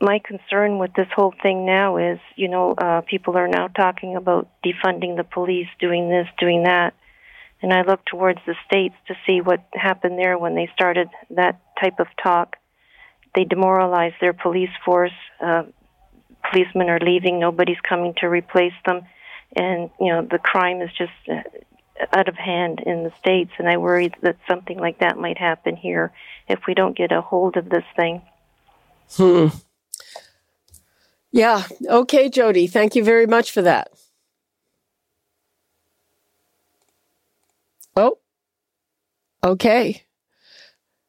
My 0.01 0.21
concern 0.25 0.79
with 0.79 0.93
this 0.95 1.09
whole 1.15 1.35
thing 1.43 1.67
now 1.67 1.97
is, 1.97 2.21
you 2.37 2.49
know, 2.49 2.75
uh, 2.75 3.01
people 3.01 3.37
are 3.37 3.49
now 3.49 3.67
talking 3.69 4.15
about 4.15 4.49
defunding 4.65 5.17
the 5.17 5.25
police, 5.25 5.67
doing 5.81 6.09
this, 6.09 6.27
doing 6.39 6.65
that. 6.65 6.95
And 7.61 7.73
I 7.73 7.83
look 7.83 8.05
towards 8.05 8.39
the 8.47 8.55
states 8.67 8.95
to 9.09 9.15
see 9.27 9.41
what 9.41 9.67
happened 9.73 10.17
there 10.17 10.39
when 10.39 10.55
they 10.55 10.71
started 10.75 11.09
that 11.31 11.61
type 11.81 11.99
of 11.99 12.07
talk. 12.23 12.57
They 13.35 13.45
demoralized 13.45 14.17
their 14.21 14.33
police 14.33 14.71
force. 14.85 15.13
Uh, 15.41 15.65
policemen 16.51 16.89
are 16.89 17.01
leaving. 17.01 17.39
Nobody's 17.39 17.81
coming 17.81 18.15
to 18.19 18.29
replace 18.29 18.75
them. 18.87 19.03
And, 19.57 19.91
you 20.01 20.13
know, 20.13 20.23
the 20.23 20.39
crime 20.39 20.83
is 20.83 20.91
just 20.97 21.13
uh, 21.31 21.43
out 22.13 22.29
of 22.29 22.37
hand 22.37 22.81
in 22.85 23.05
the 23.05 23.13
States. 23.19 23.53
And 23.59 23.69
I 23.69 23.77
worry 23.77 24.13
that 24.23 24.37
something 24.49 24.79
like 24.79 24.99
that 25.01 25.17
might 25.17 25.39
happen 25.39 25.77
here 25.77 26.13
if 26.49 26.61
we 26.67 26.75
don't 26.75 26.97
get 26.97 27.13
a 27.13 27.21
hold 27.21 27.57
of 27.57 27.69
this 27.69 27.85
thing. 27.97 28.23
Hmm. 29.17 29.49
Yeah. 31.31 31.65
Okay, 31.87 32.29
Jody. 32.29 32.67
Thank 32.67 32.97
you 32.97 33.05
very 33.05 33.27
much 33.27 33.51
for 33.53 33.63
that. 33.63 33.91
Oh, 37.97 38.19
okay. 39.43 40.05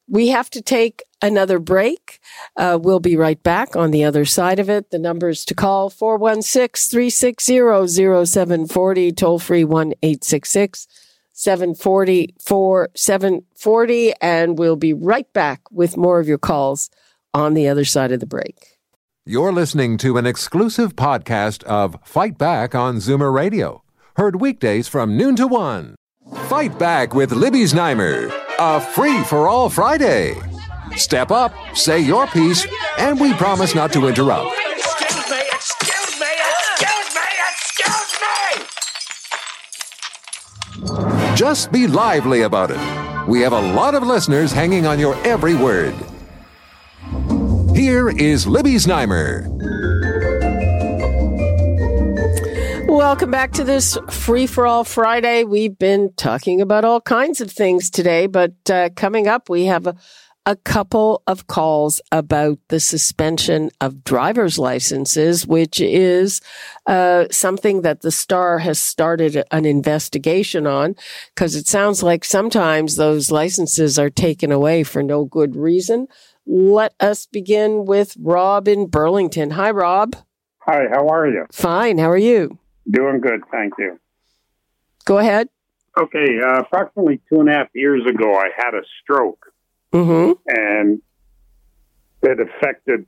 We 0.09 0.29
have 0.29 0.49
to 0.51 0.61
take 0.61 1.03
another 1.21 1.59
break. 1.59 2.19
Uh, 2.55 2.79
we'll 2.81 2.99
be 2.99 3.15
right 3.15 3.41
back 3.43 3.75
on 3.75 3.91
the 3.91 4.03
other 4.03 4.25
side 4.25 4.59
of 4.59 4.69
it. 4.69 4.89
The 4.89 4.99
numbers 4.99 5.45
to 5.45 5.53
call 5.53 5.89
416 5.89 6.89
360 6.89 8.25
0740, 8.25 9.11
toll 9.11 9.39
free 9.39 9.63
1 9.63 9.93
866 10.01 10.87
740 11.33 12.35
4740. 12.43 14.13
And 14.21 14.57
we'll 14.57 14.75
be 14.75 14.93
right 14.93 15.31
back 15.33 15.61
with 15.71 15.95
more 15.95 16.19
of 16.19 16.27
your 16.27 16.37
calls 16.37 16.89
on 17.33 17.53
the 17.53 17.67
other 17.67 17.85
side 17.85 18.11
of 18.11 18.19
the 18.19 18.25
break. 18.25 18.79
You're 19.25 19.53
listening 19.53 19.97
to 19.99 20.17
an 20.17 20.25
exclusive 20.25 20.95
podcast 20.95 21.63
of 21.65 21.97
Fight 22.03 22.37
Back 22.39 22.73
on 22.73 22.95
Zoomer 22.95 23.31
Radio, 23.31 23.83
heard 24.15 24.41
weekdays 24.41 24.87
from 24.87 25.15
noon 25.15 25.35
to 25.35 25.45
one. 25.45 25.95
Fight 26.47 26.79
Back 26.79 27.13
with 27.13 27.31
Libby 27.31 27.63
Znaimer, 27.63 28.29
a 28.59 28.79
free 28.81 29.23
for 29.23 29.47
all 29.47 29.69
Friday. 29.69 30.35
Step 30.97 31.31
up, 31.31 31.53
say 31.73 31.99
your 31.99 32.27
piece, 32.27 32.67
and 32.97 33.19
we 33.19 33.33
promise 33.35 33.73
not 33.73 33.93
to 33.93 34.07
interrupt. 34.07 34.53
Excuse 34.75 35.29
me, 35.29 35.37
excuse 35.53 36.19
me, 36.19 36.27
excuse 36.75 37.15
me, 37.15 37.21
excuse 37.49 38.19
me! 40.91 41.35
Just 41.35 41.71
be 41.71 41.87
lively 41.87 42.41
about 42.41 42.69
it. 42.71 42.79
We 43.29 43.39
have 43.41 43.53
a 43.53 43.73
lot 43.73 43.95
of 43.95 44.03
listeners 44.03 44.51
hanging 44.51 44.85
on 44.85 44.99
your 44.99 45.15
every 45.25 45.55
word. 45.55 45.95
Here 47.73 48.09
is 48.09 48.45
Libby 48.45 48.73
Znaimer. 48.73 49.47
Welcome 52.89 53.29
back 53.29 53.51
to 53.51 53.63
this 53.63 53.99
Free 54.09 54.47
for 54.47 54.65
All 54.65 54.83
Friday. 54.83 55.43
We've 55.43 55.77
been 55.77 56.11
talking 56.17 56.59
about 56.59 56.83
all 56.83 56.99
kinds 56.99 57.39
of 57.39 57.51
things 57.51 57.91
today, 57.91 58.25
but 58.25 58.53
uh, 58.67 58.89
coming 58.95 59.27
up, 59.27 59.47
we 59.47 59.65
have 59.65 59.85
a, 59.85 59.95
a 60.47 60.55
couple 60.55 61.21
of 61.27 61.45
calls 61.45 62.01
about 62.11 62.57
the 62.69 62.79
suspension 62.79 63.69
of 63.79 64.03
driver's 64.03 64.57
licenses, 64.57 65.45
which 65.45 65.79
is 65.79 66.41
uh, 66.87 67.25
something 67.29 67.83
that 67.83 68.01
the 68.01 68.09
Star 68.09 68.57
has 68.57 68.79
started 68.79 69.43
an 69.51 69.65
investigation 69.65 70.65
on 70.65 70.95
because 71.35 71.55
it 71.55 71.67
sounds 71.67 72.01
like 72.01 72.25
sometimes 72.25 72.95
those 72.95 73.29
licenses 73.29 73.99
are 73.99 74.09
taken 74.09 74.51
away 74.51 74.81
for 74.81 75.03
no 75.03 75.25
good 75.25 75.55
reason. 75.55 76.07
Let 76.47 76.95
us 76.99 77.27
begin 77.27 77.85
with 77.85 78.17
Rob 78.19 78.67
in 78.67 78.87
Burlington. 78.87 79.51
Hi, 79.51 79.69
Rob. 79.69 80.15
Hi, 80.61 80.87
how 80.91 81.07
are 81.07 81.27
you? 81.27 81.45
Fine. 81.51 81.99
How 81.99 82.09
are 82.09 82.17
you? 82.17 82.57
Doing 82.89 83.21
good, 83.21 83.41
thank 83.51 83.73
you. 83.77 83.99
Go 85.05 85.17
ahead. 85.19 85.49
Okay, 85.97 86.39
uh, 86.43 86.61
approximately 86.61 87.19
two 87.29 87.39
and 87.41 87.49
a 87.49 87.53
half 87.53 87.67
years 87.73 88.05
ago, 88.07 88.33
I 88.35 88.49
had 88.55 88.73
a 88.73 88.81
stroke, 89.01 89.45
Mm-hmm. 89.91 90.33
and 90.47 91.01
it 92.21 92.39
affected 92.39 93.05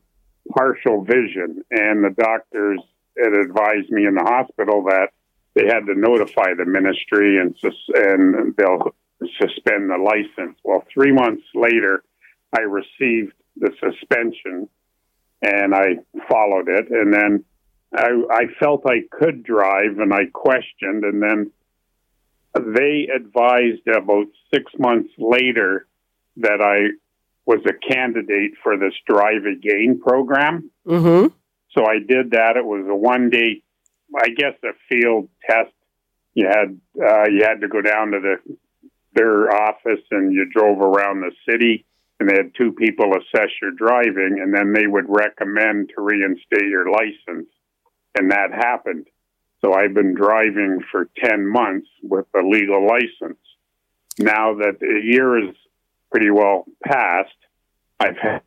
partial 0.49 1.03
vision. 1.03 1.63
And 1.69 2.03
the 2.03 2.09
doctors 2.09 2.79
had 3.21 3.33
advised 3.33 3.91
me 3.91 4.05
in 4.07 4.15
the 4.15 4.23
hospital 4.23 4.83
that 4.85 5.09
they 5.53 5.65
had 5.67 5.85
to 5.85 5.93
notify 5.95 6.53
the 6.57 6.65
ministry 6.65 7.37
and 7.39 7.55
sus- 7.59 7.89
and 7.93 8.55
they'll 8.55 8.95
suspend 9.39 9.91
the 9.91 9.97
license. 9.97 10.57
Well, 10.63 10.83
three 10.91 11.11
months 11.11 11.43
later, 11.53 12.03
I 12.57 12.61
received 12.61 13.33
the 13.57 13.71
suspension, 13.79 14.67
and 15.43 15.75
I 15.75 15.97
followed 16.27 16.67
it, 16.67 16.89
and 16.89 17.13
then 17.13 17.45
I, 17.95 18.09
I 18.31 18.43
felt 18.59 18.85
I 18.85 19.01
could 19.11 19.43
drive, 19.43 19.99
and 19.99 20.13
I 20.13 20.25
questioned, 20.33 21.03
and 21.03 21.21
then 21.21 21.51
they 22.53 23.07
advised 23.13 23.87
about 23.87 24.27
six 24.53 24.71
months 24.77 25.09
later 25.17 25.87
that 26.37 26.61
I 26.61 26.95
was 27.45 27.59
a 27.65 27.93
candidate 27.93 28.51
for 28.63 28.77
this 28.77 28.93
Drive 29.07 29.45
Again 29.45 29.99
program. 29.99 30.71
Mm-hmm. 30.85 31.27
So 31.71 31.85
I 31.85 31.99
did 31.99 32.31
that. 32.31 32.57
It 32.57 32.65
was 32.65 32.85
a 32.89 32.95
one 32.95 33.29
day, 33.29 33.61
I 34.15 34.29
guess, 34.29 34.53
a 34.63 34.73
field 34.89 35.29
test. 35.49 35.73
You 36.33 36.47
had 36.47 36.79
uh, 37.01 37.29
you 37.29 37.43
had 37.43 37.61
to 37.61 37.67
go 37.67 37.81
down 37.81 38.11
to 38.11 38.19
the 38.19 38.57
their 39.13 39.51
office 39.51 40.03
and 40.11 40.33
you 40.33 40.49
drove 40.49 40.79
around 40.79 41.21
the 41.21 41.31
city, 41.49 41.85
and 42.19 42.29
they 42.29 42.35
had 42.35 42.55
two 42.55 42.71
people 42.71 43.11
assess 43.13 43.49
your 43.61 43.71
driving, 43.71 44.39
and 44.41 44.53
then 44.53 44.73
they 44.73 44.87
would 44.87 45.05
recommend 45.07 45.91
to 45.95 46.01
reinstate 46.01 46.69
your 46.69 46.89
license, 46.89 47.49
and 48.17 48.31
that 48.31 48.51
happened. 48.51 49.07
So 49.61 49.73
I've 49.73 49.93
been 49.93 50.15
driving 50.15 50.79
for 50.91 51.09
ten 51.23 51.47
months 51.47 51.87
with 52.01 52.25
a 52.35 52.41
legal 52.41 52.85
license. 52.87 53.39
Now 54.19 54.55
that 54.55 54.79
the 54.79 55.01
year 55.03 55.37
is 55.37 55.55
pretty 56.11 56.31
well 56.31 56.65
past, 56.83 57.33
I've 57.99 58.17
had 58.17 58.39
to 58.39 58.43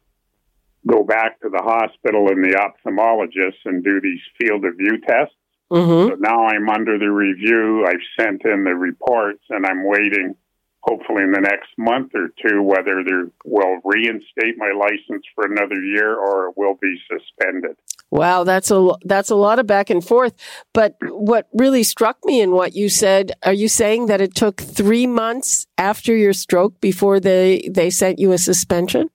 go 0.87 1.05
back 1.05 1.41
to 1.41 1.49
the 1.49 1.63
hospital 1.63 2.29
and 2.29 2.45
the 2.45 2.59
ophthalmologist 2.59 3.59
and 3.65 3.83
do 3.83 4.01
these 4.01 4.21
field 4.39 4.65
of 4.65 4.77
view 4.77 5.01
tests. 5.01 5.35
Mm-hmm. 5.71 6.09
So 6.11 6.17
now 6.19 6.47
I'm 6.47 6.69
under 6.69 6.99
the 6.99 7.11
review. 7.11 7.87
I've 7.87 8.05
sent 8.21 8.45
in 8.45 8.65
the 8.65 8.75
reports 8.75 9.43
and 9.49 9.65
I'm 9.65 9.85
waiting, 9.85 10.35
hopefully 10.81 11.23
in 11.23 11.33
the 11.33 11.41
next 11.41 11.71
month 11.79 12.13
or 12.15 12.29
two, 12.47 12.63
whether 12.63 13.03
they 13.03 13.31
will 13.45 13.81
reinstate 13.85 14.59
my 14.59 14.73
license 14.79 15.25
for 15.35 15.47
another 15.47 15.81
year 15.81 16.15
or 16.15 16.49
it 16.49 16.57
will 16.57 16.75
be 16.81 17.01
suspended. 17.09 17.77
Wow, 18.15 18.45
that's 18.45 18.71
a 18.71 18.93
that's 19.05 19.31
a 19.31 19.35
lot 19.35 19.59
of 19.59 19.67
back 19.67 19.91
and 19.91 20.03
forth. 20.03 20.35
But 20.73 20.95
what 21.03 21.49
really 21.53 21.83
struck 21.83 22.17
me 22.25 22.41
in 22.41 22.53
what 22.53 22.73
you 22.73 22.89
said, 22.89 23.33
are 23.43 23.53
you 23.53 23.67
saying 23.67 24.07
that 24.07 24.21
it 24.21 24.37
took 24.37 24.61
three 24.61 25.05
months 25.05 25.67
after 25.79 26.17
your 26.17 26.33
stroke 26.33 26.81
before 26.81 27.19
they 27.19 27.69
they 27.69 27.91
sent 27.91 28.21
you 28.21 28.31
a 28.31 28.39
suspension? 28.39 29.11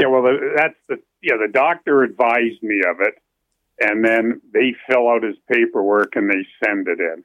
Yeah, 0.00 0.08
well, 0.08 0.24
that's 0.56 0.74
the 0.88 0.96
yeah. 1.22 1.36
The 1.36 1.52
doctor 1.52 2.02
advised 2.02 2.64
me 2.64 2.80
of 2.80 2.96
it, 2.98 3.14
and 3.80 4.04
then 4.04 4.40
they 4.52 4.74
fill 4.90 5.08
out 5.08 5.22
his 5.22 5.36
paperwork 5.48 6.16
and 6.16 6.28
they 6.28 6.44
send 6.66 6.88
it 6.88 6.98
in. 6.98 7.22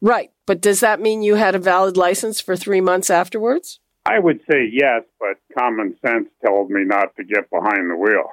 Right, 0.00 0.32
but 0.44 0.60
does 0.60 0.80
that 0.80 1.00
mean 1.00 1.22
you 1.22 1.36
had 1.36 1.54
a 1.54 1.60
valid 1.60 1.96
license 1.96 2.40
for 2.40 2.56
three 2.56 2.80
months 2.80 3.10
afterwards? 3.10 3.78
I 4.06 4.18
would 4.18 4.40
say 4.50 4.68
yes, 4.72 5.02
but 5.20 5.36
common 5.56 5.96
sense 6.04 6.28
told 6.44 6.68
me 6.68 6.82
not 6.82 7.14
to 7.14 7.22
get 7.22 7.48
behind 7.48 7.88
the 7.90 7.96
wheel. 7.96 8.30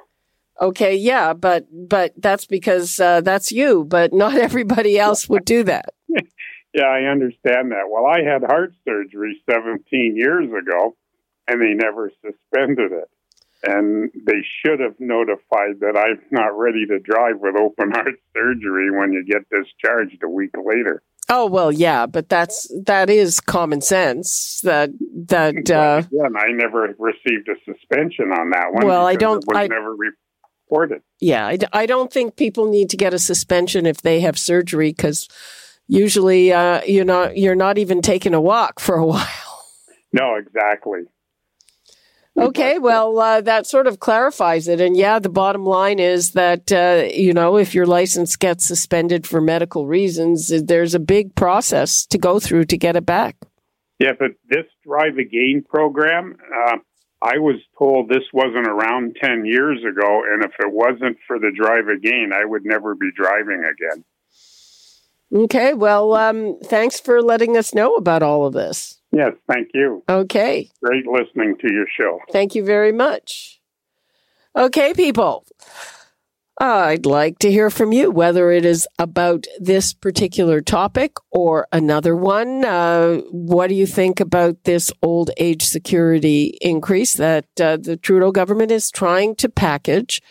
Okay, 0.60 0.96
yeah, 0.96 1.32
but 1.34 1.66
but 1.70 2.12
that's 2.16 2.46
because 2.46 2.98
uh, 2.98 3.20
that's 3.20 3.52
you, 3.52 3.84
but 3.84 4.12
not 4.12 4.34
everybody 4.48 4.98
else 4.98 5.28
would 5.28 5.44
do 5.44 5.62
that. 5.64 5.90
Yeah, 6.74 6.84
I 6.86 7.04
understand 7.10 7.72
that. 7.72 7.88
Well, 7.90 8.06
I 8.06 8.22
had 8.22 8.42
heart 8.42 8.74
surgery 8.86 9.40
17 9.50 10.14
years 10.16 10.46
ago, 10.46 10.94
and 11.48 11.60
they 11.60 11.72
never 11.74 12.10
suspended 12.22 12.92
it. 12.92 13.08
And 13.62 14.10
they 14.26 14.44
should 14.60 14.80
have 14.80 14.94
notified 14.98 15.80
that 15.80 15.96
I'm 15.96 16.20
not 16.30 16.56
ready 16.58 16.84
to 16.86 16.98
drive 16.98 17.40
with 17.40 17.56
open 17.56 17.90
heart 17.92 18.14
surgery 18.34 18.90
when 18.90 19.12
you 19.12 19.24
get 19.24 19.48
discharged 19.48 20.22
a 20.22 20.28
week 20.28 20.50
later. 20.62 21.02
Oh 21.28 21.46
well, 21.46 21.72
yeah, 21.72 22.06
but 22.06 22.28
that's 22.28 22.70
that 22.84 23.10
is 23.10 23.40
common 23.40 23.80
sense. 23.80 24.60
That 24.62 24.90
that 25.28 25.70
uh, 25.70 26.02
Again, 26.06 26.36
I 26.38 26.52
never 26.52 26.94
received 26.98 27.48
a 27.48 27.56
suspension 27.64 28.30
on 28.32 28.50
that 28.50 28.66
one. 28.72 28.86
Well, 28.86 29.06
I 29.06 29.16
don't- 29.16 29.44
I- 29.52 29.66
never 29.66 29.96
reported. 30.68 31.02
yeah, 31.20 31.56
I 31.72 31.86
don't 31.86 32.12
think 32.12 32.36
people 32.36 32.68
need 32.68 32.90
to 32.90 32.96
get 32.96 33.14
a 33.14 33.18
suspension 33.18 33.86
if 33.86 34.02
they 34.02 34.20
have 34.20 34.38
surgery 34.38 34.90
because 34.90 35.28
usually 35.86 36.52
uh, 36.52 36.82
you're 36.86 37.04
not 37.04 37.36
you're 37.36 37.54
not 37.54 37.78
even 37.78 38.02
taking 38.02 38.34
a 38.34 38.40
walk 38.40 38.80
for 38.80 38.96
a 38.96 39.06
while. 39.14 39.64
No, 40.12 40.34
exactly. 40.36 41.00
Okay, 42.38 42.78
well, 42.78 43.18
uh, 43.18 43.40
that 43.40 43.66
sort 43.66 43.86
of 43.86 43.98
clarifies 43.98 44.68
it. 44.68 44.78
And 44.78 44.94
yeah, 44.94 45.18
the 45.18 45.30
bottom 45.30 45.64
line 45.64 45.98
is 45.98 46.32
that, 46.32 46.70
uh, 46.70 47.08
you 47.10 47.32
know, 47.32 47.56
if 47.56 47.74
your 47.74 47.86
license 47.86 48.36
gets 48.36 48.66
suspended 48.66 49.26
for 49.26 49.40
medical 49.40 49.86
reasons, 49.86 50.48
there's 50.48 50.94
a 50.94 50.98
big 50.98 51.34
process 51.34 52.04
to 52.06 52.18
go 52.18 52.38
through 52.38 52.66
to 52.66 52.76
get 52.76 52.94
it 52.94 53.06
back. 53.06 53.36
Yeah, 53.98 54.12
but 54.18 54.32
this 54.46 54.66
Drive 54.86 55.16
Again 55.16 55.64
program, 55.66 56.36
uh, 56.68 56.76
I 57.22 57.38
was 57.38 57.56
told 57.78 58.08
this 58.08 58.24
wasn't 58.32 58.68
around 58.68 59.16
10 59.22 59.46
years 59.46 59.78
ago, 59.80 60.22
and 60.30 60.44
if 60.44 60.52
it 60.60 60.70
wasn't 60.70 61.16
for 61.26 61.38
the 61.38 61.50
Drive 61.54 61.88
Again, 61.88 62.30
I 62.34 62.44
would 62.44 62.64
never 62.64 62.94
be 62.94 63.10
driving 63.16 63.64
again. 63.64 64.04
Okay, 65.34 65.74
well, 65.74 66.14
um, 66.14 66.58
thanks 66.62 67.00
for 67.00 67.20
letting 67.20 67.56
us 67.56 67.74
know 67.74 67.94
about 67.96 68.22
all 68.22 68.46
of 68.46 68.52
this. 68.52 69.00
Yes, 69.12 69.32
thank 69.48 69.68
you. 69.74 70.04
Okay. 70.08 70.70
Great 70.82 71.06
listening 71.06 71.56
to 71.60 71.72
your 71.72 71.86
show. 71.98 72.20
Thank 72.30 72.54
you 72.54 72.64
very 72.64 72.92
much. 72.92 73.60
Okay, 74.54 74.94
people. 74.94 75.44
I'd 76.58 77.04
like 77.04 77.38
to 77.40 77.50
hear 77.50 77.68
from 77.68 77.92
you, 77.92 78.10
whether 78.10 78.50
it 78.50 78.64
is 78.64 78.88
about 78.98 79.46
this 79.60 79.92
particular 79.92 80.62
topic 80.62 81.16
or 81.30 81.68
another 81.70 82.16
one. 82.16 82.64
Uh, 82.64 83.18
what 83.30 83.66
do 83.66 83.74
you 83.74 83.86
think 83.86 84.20
about 84.20 84.64
this 84.64 84.90
old 85.02 85.30
age 85.36 85.62
security 85.66 86.56
increase 86.62 87.14
that 87.14 87.44
uh, 87.60 87.76
the 87.76 87.98
Trudeau 87.98 88.32
government 88.32 88.70
is 88.70 88.90
trying 88.90 89.34
to 89.36 89.50
package 89.50 90.22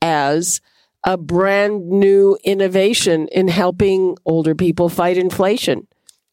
as 0.00 0.60
a 1.04 1.16
brand 1.16 1.88
new 1.88 2.38
innovation 2.44 3.26
in 3.32 3.48
helping 3.48 4.16
older 4.24 4.54
people 4.54 4.88
fight 4.88 5.18
inflation? 5.18 5.88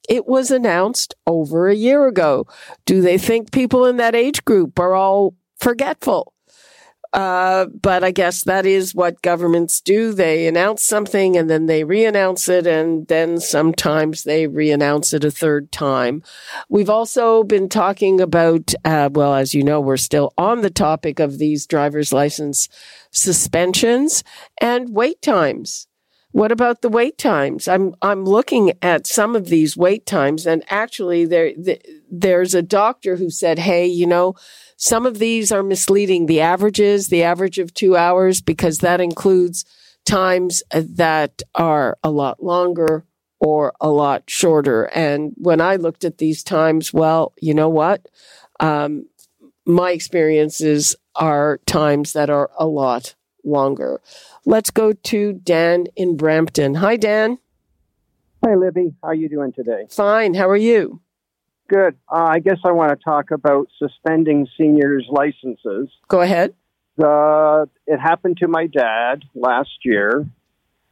It 0.08 0.28
was 0.28 0.52
announced 0.52 1.16
over 1.26 1.68
a 1.68 1.76
year 1.76 2.08
ago. 2.08 2.46
Do 2.86 3.02
they 3.02 3.18
think 3.18 3.52
people 3.52 3.86
in 3.86 3.98
that 3.98 4.14
age 4.14 4.46
group 4.46 4.78
are 4.78 4.94
all 4.94 5.34
forgetful? 5.58 6.34
Uh, 7.12 7.66
but 7.66 8.04
I 8.04 8.12
guess 8.12 8.44
that 8.44 8.68
is 8.68 8.94
what 8.94 9.22
governments 9.24 9.82
do. 9.82 10.14
They 10.14 10.48
announce 10.48 10.84
something 10.84 11.36
and 11.36 11.50
then 11.50 11.66
they 11.66 11.84
re-announce 11.84 12.48
it 12.48 12.68
and 12.68 13.08
then 13.08 13.40
sometimes 13.40 14.24
they 14.24 14.46
re-announce 14.46 15.14
it 15.14 15.24
a 15.24 15.32
third 15.32 15.72
time. 15.72 16.22
We've 16.70 16.90
also 16.90 17.44
been 17.44 17.68
talking 17.68 18.22
about, 18.22 18.74
uh, 18.86 19.10
well, 19.12 19.34
as 19.34 19.56
you 19.56 19.64
know, 19.64 19.82
we're 19.82 19.98
still 19.98 20.34
on 20.38 20.62
the 20.62 20.70
topic 20.70 21.20
of 21.20 21.40
these 21.40 21.66
driver's 21.66 22.14
license 22.14 22.70
suspensions 23.12 24.24
and 24.62 24.94
wait 24.94 25.22
times. 25.22 25.88
What 26.32 26.52
about 26.52 26.84
the 26.84 26.90
wait 26.90 27.18
times? 27.18 27.68
I'm 27.68 27.96
I'm 28.04 28.24
looking 28.24 28.74
at 28.84 29.08
some 29.08 29.36
of 29.36 29.48
these 29.48 29.76
wait 29.76 30.06
times, 30.06 30.46
and 30.46 30.64
actually, 30.70 31.26
there 31.26 31.54
there's 32.12 32.54
a 32.54 32.62
doctor 32.62 33.16
who 33.16 33.32
said, 33.32 33.58
"Hey, 33.58 33.88
you 33.88 34.06
know, 34.06 34.36
some 34.82 35.06
of 35.06 35.20
these 35.20 35.52
are 35.52 35.62
misleading. 35.62 36.26
The 36.26 36.40
averages, 36.40 37.10
the 37.10 37.22
average 37.22 37.60
of 37.60 37.74
two 37.74 37.98
hours, 37.98 38.40
because 38.40 38.78
that 38.80 39.02
includes 39.02 39.66
times 40.06 40.64
that 40.72 41.42
are 41.54 41.98
a 42.02 42.10
lot 42.10 42.42
longer 42.42 43.04
or 43.42 43.74
a 43.82 43.90
lot 43.90 44.24
shorter." 44.28 44.86
And 44.96 45.34
when 45.36 45.60
I 45.60 45.76
looked 45.76 46.06
at 46.06 46.18
these 46.18 46.44
times, 46.44 46.94
well, 46.94 47.34
you 47.42 47.54
know 47.54 47.70
what? 47.70 48.08
Um, 48.62 49.06
my 49.66 49.92
experiences 49.92 50.96
are 51.14 51.60
times 51.66 52.14
that 52.14 52.30
are 52.30 52.50
a 52.58 52.66
lot 52.66 53.16
longer. 53.44 54.00
Let's 54.46 54.72
go 54.72 54.94
to 54.94 55.34
Dan 55.34 55.88
in 55.98 56.16
Brampton. 56.16 56.76
Hi, 56.76 56.96
Dan. 56.96 57.38
Hi, 58.46 58.56
Libby. 58.56 58.94
How 59.04 59.10
are 59.10 59.14
you 59.14 59.28
doing 59.28 59.52
today? 59.52 59.88
Fine. 59.90 60.36
How 60.36 60.48
are 60.48 60.56
you? 60.56 61.02
Good. 61.70 61.98
Uh, 62.12 62.26
I 62.32 62.40
guess 62.40 62.58
I 62.66 62.72
want 62.72 62.90
to 62.90 63.04
talk 63.04 63.30
about 63.30 63.68
suspending 63.78 64.48
seniors' 64.58 65.06
licenses. 65.08 65.90
Go 66.08 66.22
ahead. 66.22 66.56
The 66.98 67.70
it 67.86 68.00
happened 68.00 68.38
to 68.38 68.48
my 68.48 68.66
dad 68.66 69.24
last 69.36 69.86
year. 69.86 70.28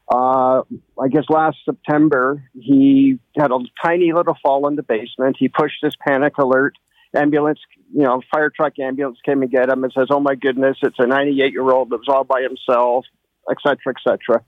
Uh, 0.07 0.61
I 0.97 1.07
guess 1.09 1.23
last 1.29 1.57
September, 1.65 2.43
he 2.53 3.19
had 3.35 3.51
a 3.51 3.57
tiny 3.83 4.13
little 4.13 4.37
fall 4.41 4.67
in 4.67 4.75
the 4.75 4.83
basement. 4.83 5.35
He 5.37 5.49
pushed 5.49 5.79
his 5.81 5.95
panic 6.07 6.37
alert 6.37 6.75
ambulance, 7.15 7.59
you 7.91 8.03
know, 8.03 8.21
fire 8.31 8.51
truck 8.51 8.77
ambulance 8.79 9.17
came 9.25 9.41
and 9.41 9.49
get 9.49 9.69
him 9.69 9.83
and 9.83 9.91
says, 9.91 10.07
"Oh 10.11 10.19
my 10.19 10.35
goodness, 10.35 10.77
it's 10.83 10.99
a 10.99 11.07
98 11.07 11.53
year 11.53 11.69
old 11.69 11.89
that 11.89 11.97
was 11.97 12.07
all 12.07 12.23
by 12.23 12.41
himself, 12.43 13.05
et 13.49 13.57
cetera, 13.63 13.93
et 13.95 14.01
cetera." 14.03 14.43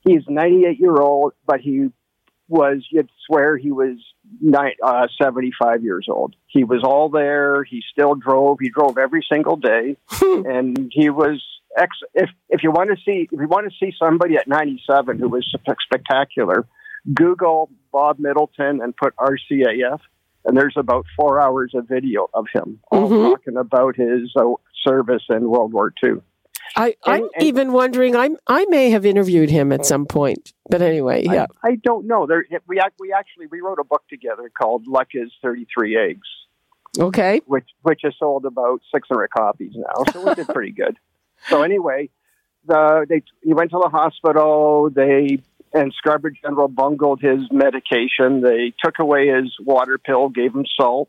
He's 0.00 0.22
98 0.28 0.80
year 0.80 0.96
old, 0.96 1.34
but 1.46 1.60
he 1.60 1.90
was 2.52 2.86
you'd 2.90 3.08
swear 3.26 3.56
he 3.56 3.72
was 3.72 3.96
nine, 4.40 4.74
uh, 4.82 5.08
75 5.20 5.82
years 5.82 6.06
old. 6.08 6.36
He 6.46 6.62
was 6.64 6.82
all 6.84 7.08
there. 7.08 7.64
He 7.64 7.82
still 7.90 8.14
drove. 8.14 8.58
He 8.60 8.68
drove 8.68 8.98
every 8.98 9.24
single 9.32 9.56
day, 9.56 9.96
and 10.20 10.90
he 10.92 11.10
was 11.10 11.42
ex. 11.76 11.90
If 12.14 12.30
if 12.50 12.62
you 12.62 12.70
want 12.70 12.90
to 12.90 12.96
see 13.04 13.28
if 13.32 13.40
you 13.40 13.48
want 13.48 13.66
to 13.70 13.76
see 13.84 13.92
somebody 13.98 14.36
at 14.36 14.46
97 14.46 15.18
who 15.18 15.28
was 15.28 15.44
spectacular, 15.86 16.66
Google 17.14 17.70
Bob 17.92 18.18
Middleton 18.18 18.80
and 18.82 18.96
put 18.96 19.14
RCAF 19.16 19.98
and 20.44 20.56
there's 20.56 20.74
about 20.76 21.04
four 21.16 21.40
hours 21.40 21.72
of 21.74 21.86
video 21.88 22.28
of 22.34 22.46
him 22.52 22.80
all 22.90 23.08
Mhm. 23.08 23.30
talking 23.30 23.56
about 23.56 23.96
his 23.96 24.32
uh, 24.36 24.44
service 24.86 25.22
in 25.28 25.48
World 25.48 25.72
War 25.72 25.92
II. 26.04 26.14
I, 26.76 26.94
and- 27.06 27.28
even 27.40 27.72
wondering. 27.72 28.16
I'm 28.16 28.36
I 28.46 28.64
may 28.66 28.90
have 28.90 29.04
interviewed 29.04 29.50
him 29.50 29.72
at 29.72 29.84
some 29.84 30.06
point, 30.06 30.52
but 30.68 30.82
anyway, 30.82 31.24
yeah. 31.24 31.46
I, 31.62 31.68
I 31.70 31.74
don't 31.76 32.06
know. 32.06 32.26
There, 32.26 32.44
we 32.66 32.80
we 32.98 33.12
actually 33.12 33.46
we 33.46 33.60
wrote 33.60 33.78
a 33.78 33.84
book 33.84 34.02
together 34.08 34.50
called 34.56 34.86
"Luck 34.86 35.08
Is 35.14 35.32
Thirty 35.42 35.66
Three 35.72 35.96
Eggs," 35.96 36.28
okay. 36.98 37.40
which 37.46 37.68
which 37.82 38.00
has 38.04 38.14
sold 38.18 38.44
about 38.44 38.80
six 38.94 39.08
hundred 39.08 39.28
copies 39.28 39.72
now, 39.74 40.04
so 40.12 40.26
we 40.26 40.34
did 40.34 40.48
pretty 40.48 40.72
good. 40.72 40.96
So 41.48 41.62
anyway, 41.62 42.08
the 42.66 43.04
they 43.08 43.24
he 43.42 43.52
went 43.52 43.72
to 43.72 43.80
the 43.82 43.88
hospital. 43.88 44.90
They 44.90 45.42
and 45.74 45.92
Scarborough 45.96 46.32
General 46.40 46.68
bungled 46.68 47.20
his 47.20 47.40
medication. 47.50 48.42
They 48.42 48.72
took 48.82 48.98
away 48.98 49.28
his 49.28 49.56
water 49.58 49.98
pill, 49.98 50.28
gave 50.28 50.54
him 50.54 50.66
salt. 50.76 51.08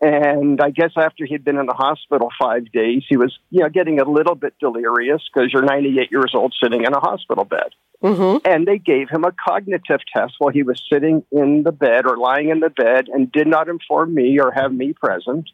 And 0.00 0.60
I 0.60 0.70
guess 0.70 0.92
after 0.96 1.26
he'd 1.26 1.44
been 1.44 1.58
in 1.58 1.66
the 1.66 1.74
hospital 1.74 2.28
five 2.40 2.70
days, 2.70 3.02
he 3.08 3.16
was, 3.16 3.36
you 3.50 3.60
know, 3.60 3.68
getting 3.68 3.98
a 3.98 4.08
little 4.08 4.36
bit 4.36 4.54
delirious 4.60 5.22
because 5.32 5.52
you're 5.52 5.64
98 5.64 6.12
years 6.12 6.32
old 6.34 6.54
sitting 6.62 6.84
in 6.84 6.94
a 6.94 7.00
hospital 7.00 7.44
bed. 7.44 7.74
Mm-hmm. 8.02 8.48
And 8.48 8.64
they 8.64 8.78
gave 8.78 9.10
him 9.10 9.24
a 9.24 9.32
cognitive 9.32 10.00
test 10.14 10.34
while 10.38 10.52
he 10.52 10.62
was 10.62 10.80
sitting 10.92 11.24
in 11.32 11.64
the 11.64 11.72
bed 11.72 12.06
or 12.06 12.16
lying 12.16 12.50
in 12.50 12.60
the 12.60 12.70
bed 12.70 13.08
and 13.08 13.30
did 13.32 13.48
not 13.48 13.68
inform 13.68 14.14
me 14.14 14.38
or 14.38 14.52
have 14.52 14.72
me 14.72 14.92
present. 14.92 15.50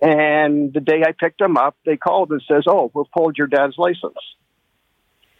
And 0.00 0.72
the 0.72 0.80
day 0.80 1.02
I 1.04 1.10
picked 1.10 1.40
him 1.40 1.56
up, 1.56 1.76
they 1.84 1.96
called 1.96 2.30
and 2.30 2.40
says, 2.46 2.62
"Oh, 2.68 2.92
we've 2.94 3.10
pulled 3.10 3.36
your 3.36 3.48
dad's 3.48 3.76
license." 3.76 4.14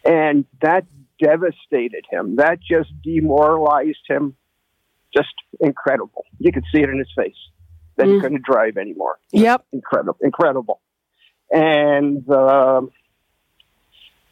And 0.04 0.44
that 0.60 0.86
devastated 1.22 2.04
him. 2.10 2.36
That 2.36 2.58
just 2.60 2.90
demoralized 3.02 4.04
him. 4.08 4.34
Just 5.16 5.34
incredible. 5.60 6.24
You 6.40 6.50
could 6.50 6.64
see 6.74 6.82
it 6.82 6.90
in 6.90 6.98
his 6.98 7.12
face 7.14 7.36
that 7.98 8.06
he 8.06 8.12
Mm. 8.14 8.20
couldn't 8.22 8.42
drive 8.44 8.76
anymore. 8.78 9.18
Yep. 9.32 9.64
Incredible, 9.72 10.16
incredible. 10.22 10.80
And 11.52 12.28
um, 12.30 12.90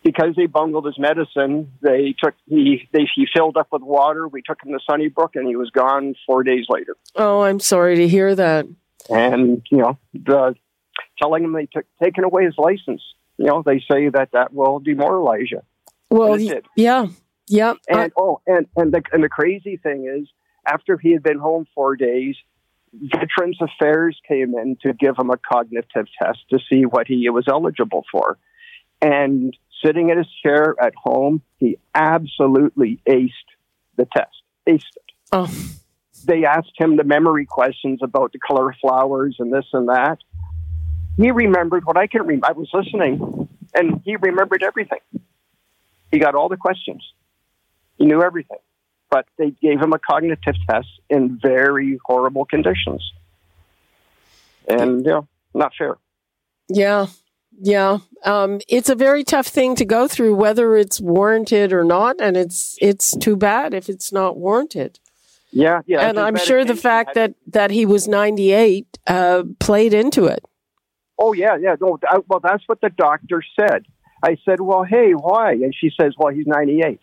because 0.02 0.34
he 0.36 0.46
bungled 0.46 0.86
his 0.86 0.98
medicine, 0.98 1.72
they 1.82 2.14
took 2.22 2.34
he 2.46 2.88
they 2.92 3.06
he 3.14 3.26
filled 3.34 3.56
up 3.56 3.68
with 3.72 3.82
water. 3.82 4.28
We 4.28 4.42
took 4.42 4.58
him 4.64 4.72
to 4.72 4.78
Sunnybrook, 4.88 5.34
and 5.36 5.46
he 5.48 5.56
was 5.56 5.70
gone 5.70 6.14
four 6.26 6.42
days 6.44 6.66
later. 6.68 6.96
Oh, 7.16 7.42
I'm 7.42 7.60
sorry 7.60 7.96
to 7.96 8.08
hear 8.08 8.34
that. 8.34 8.66
And 9.10 9.62
you 9.70 9.78
know, 9.78 9.98
the 10.14 10.54
telling 11.20 11.44
him 11.44 11.52
they 11.52 11.66
took 11.66 11.84
taken 12.02 12.24
away 12.24 12.44
his 12.44 12.54
license. 12.58 13.02
You 13.38 13.46
know, 13.46 13.62
they 13.64 13.80
say 13.90 14.08
that 14.10 14.30
that 14.32 14.52
will 14.54 14.78
demoralize 14.78 15.50
you. 15.50 15.60
Well, 16.10 16.34
And 16.34 16.42
it 16.42 16.46
y- 16.46 16.54
did. 16.54 16.66
yeah, 16.76 17.06
yeah. 17.48 17.74
And 17.88 18.12
oh, 18.16 18.40
and 18.46 18.66
and 18.76 18.92
the 18.92 19.02
and 19.12 19.22
the 19.24 19.28
crazy 19.28 19.76
thing 19.76 20.06
is, 20.06 20.28
after 20.66 20.96
he 20.98 21.12
had 21.12 21.22
been 21.22 21.38
home 21.38 21.66
four 21.74 21.96
days, 21.96 22.36
Veterans 23.02 23.58
Affairs 23.60 24.18
came 24.26 24.54
in 24.58 24.76
to 24.82 24.92
give 24.92 25.16
him 25.18 25.30
a 25.30 25.36
cognitive 25.36 26.06
test 26.20 26.40
to 26.50 26.58
see 26.70 26.84
what 26.84 27.06
he 27.06 27.28
was 27.30 27.44
eligible 27.48 28.04
for, 28.10 28.38
and 29.02 29.56
sitting 29.84 30.10
in 30.10 30.18
his 30.18 30.28
chair 30.42 30.74
at 30.80 30.94
home, 30.94 31.42
he 31.58 31.78
absolutely 31.94 33.00
aced 33.08 33.30
the 33.96 34.06
test. 34.06 34.42
Aced 34.66 34.96
it. 34.96 35.12
Oh. 35.32 35.52
They 36.24 36.44
asked 36.44 36.72
him 36.78 36.96
the 36.96 37.04
memory 37.04 37.46
questions 37.46 38.00
about 38.02 38.32
the 38.32 38.38
color 38.38 38.70
of 38.70 38.76
flowers 38.80 39.36
and 39.38 39.52
this 39.52 39.66
and 39.72 39.88
that. 39.88 40.18
He 41.16 41.30
remembered 41.30 41.84
what 41.84 41.96
I 41.96 42.06
can 42.06 42.22
remember. 42.22 42.46
I 42.48 42.52
was 42.52 42.68
listening, 42.72 43.48
and 43.74 44.00
he 44.04 44.16
remembered 44.16 44.62
everything. 44.62 45.00
He 46.10 46.18
got 46.18 46.34
all 46.34 46.48
the 46.48 46.56
questions. 46.56 47.02
He 47.98 48.06
knew 48.06 48.22
everything. 48.22 48.58
But 49.10 49.26
they 49.38 49.50
gave 49.50 49.80
him 49.80 49.92
a 49.92 49.98
cognitive 49.98 50.54
test 50.68 50.88
in 51.08 51.38
very 51.40 51.98
horrible 52.04 52.44
conditions. 52.44 53.02
And, 54.68 55.04
you 55.04 55.10
know, 55.10 55.28
not 55.54 55.72
fair. 55.78 55.96
Yeah. 56.68 57.06
Yeah. 57.58 57.98
Um, 58.24 58.60
it's 58.68 58.88
a 58.88 58.94
very 58.94 59.22
tough 59.22 59.46
thing 59.46 59.76
to 59.76 59.84
go 59.84 60.08
through, 60.08 60.34
whether 60.34 60.76
it's 60.76 61.00
warranted 61.00 61.72
or 61.72 61.84
not. 61.84 62.20
And 62.20 62.36
it's, 62.36 62.76
it's 62.80 63.16
too 63.16 63.36
bad 63.36 63.72
if 63.74 63.88
it's 63.88 64.12
not 64.12 64.36
warranted. 64.36 64.98
Yeah, 65.52 65.80
yeah. 65.86 66.08
and 66.08 66.18
I'm 66.18 66.36
sure 66.36 66.66
the 66.66 66.76
fact 66.76 67.14
that, 67.14 67.34
that 67.46 67.70
he 67.70 67.86
was 67.86 68.06
98, 68.06 68.98
uh, 69.06 69.44
played 69.58 69.94
into 69.94 70.26
it. 70.26 70.44
Oh, 71.18 71.32
yeah, 71.32 71.56
yeah. 71.56 71.76
No, 71.80 71.98
I, 72.06 72.18
well, 72.28 72.40
that's 72.40 72.62
what 72.66 72.80
the 72.82 72.90
doctor 72.90 73.42
said. 73.58 73.86
I 74.22 74.36
said, 74.44 74.60
well, 74.60 74.82
hey, 74.82 75.12
why? 75.12 75.52
And 75.52 75.74
she 75.74 75.90
says, 75.98 76.14
well, 76.18 76.32
he's 76.32 76.46
98. 76.46 77.00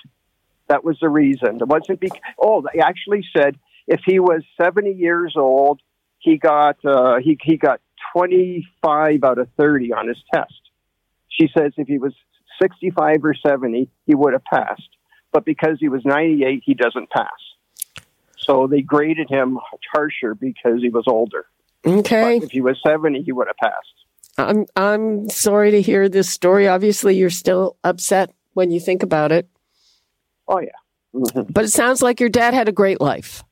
That 0.74 0.84
was 0.84 0.98
the 1.00 1.08
reason. 1.08 1.58
It 1.62 1.68
wasn't 1.68 2.00
because, 2.00 2.20
oh, 2.42 2.64
they 2.64 2.80
actually 2.80 3.24
said 3.38 3.60
if 3.86 4.02
he 4.04 4.20
was 4.20 4.42
70 4.60 4.94
years 4.94 5.36
old, 5.38 5.80
he 6.18 6.40
got 6.40 6.84
uh, 6.84 7.18
he 7.20 7.38
he 7.44 7.58
got 7.58 7.80
25 8.16 9.24
out 9.24 9.38
of 9.38 9.50
30 9.56 9.94
on 9.94 10.08
his 10.08 10.18
test. 10.34 10.72
She 11.30 11.48
says 11.56 11.74
if 11.78 11.88
he 11.88 12.00
was 12.00 12.16
65 12.60 13.24
or 13.24 13.36
70, 13.36 13.88
he 14.08 14.16
would 14.16 14.34
have 14.34 14.44
passed. 14.46 14.90
But 15.32 15.46
because 15.46 15.78
he 15.80 15.90
was 15.90 16.02
98, 16.06 16.64
he 16.66 16.74
doesn't 16.74 17.12
pass. 17.12 17.30
So 18.40 18.66
they 18.66 18.82
graded 18.82 19.30
him 19.30 19.60
harsher 19.94 20.34
because 20.34 20.82
he 20.82 20.90
was 20.90 21.04
older. 21.06 21.46
Okay. 21.86 22.40
But 22.40 22.46
if 22.46 22.52
he 22.52 22.62
was 22.62 22.80
70, 22.84 23.22
he 23.22 23.32
would 23.32 23.46
have 23.46 23.58
passed. 23.58 23.94
I'm 24.40 24.66
I'm 24.76 25.30
sorry 25.30 25.70
to 25.70 25.84
hear 25.84 26.10
this 26.10 26.32
story. 26.32 26.68
Obviously, 26.68 27.16
you're 27.16 27.30
still 27.30 27.78
upset 27.84 28.34
when 28.54 28.72
you 28.72 28.80
think 28.80 29.04
about 29.04 29.32
it. 29.32 29.48
Oh 30.48 30.60
yeah. 30.60 30.70
Mm-hmm. 31.14 31.52
But 31.52 31.66
it 31.66 31.70
sounds 31.70 32.02
like 32.02 32.20
your 32.20 32.30
dad 32.30 32.54
had 32.54 32.68
a 32.68 32.72
great 32.72 33.00
life. 33.00 33.44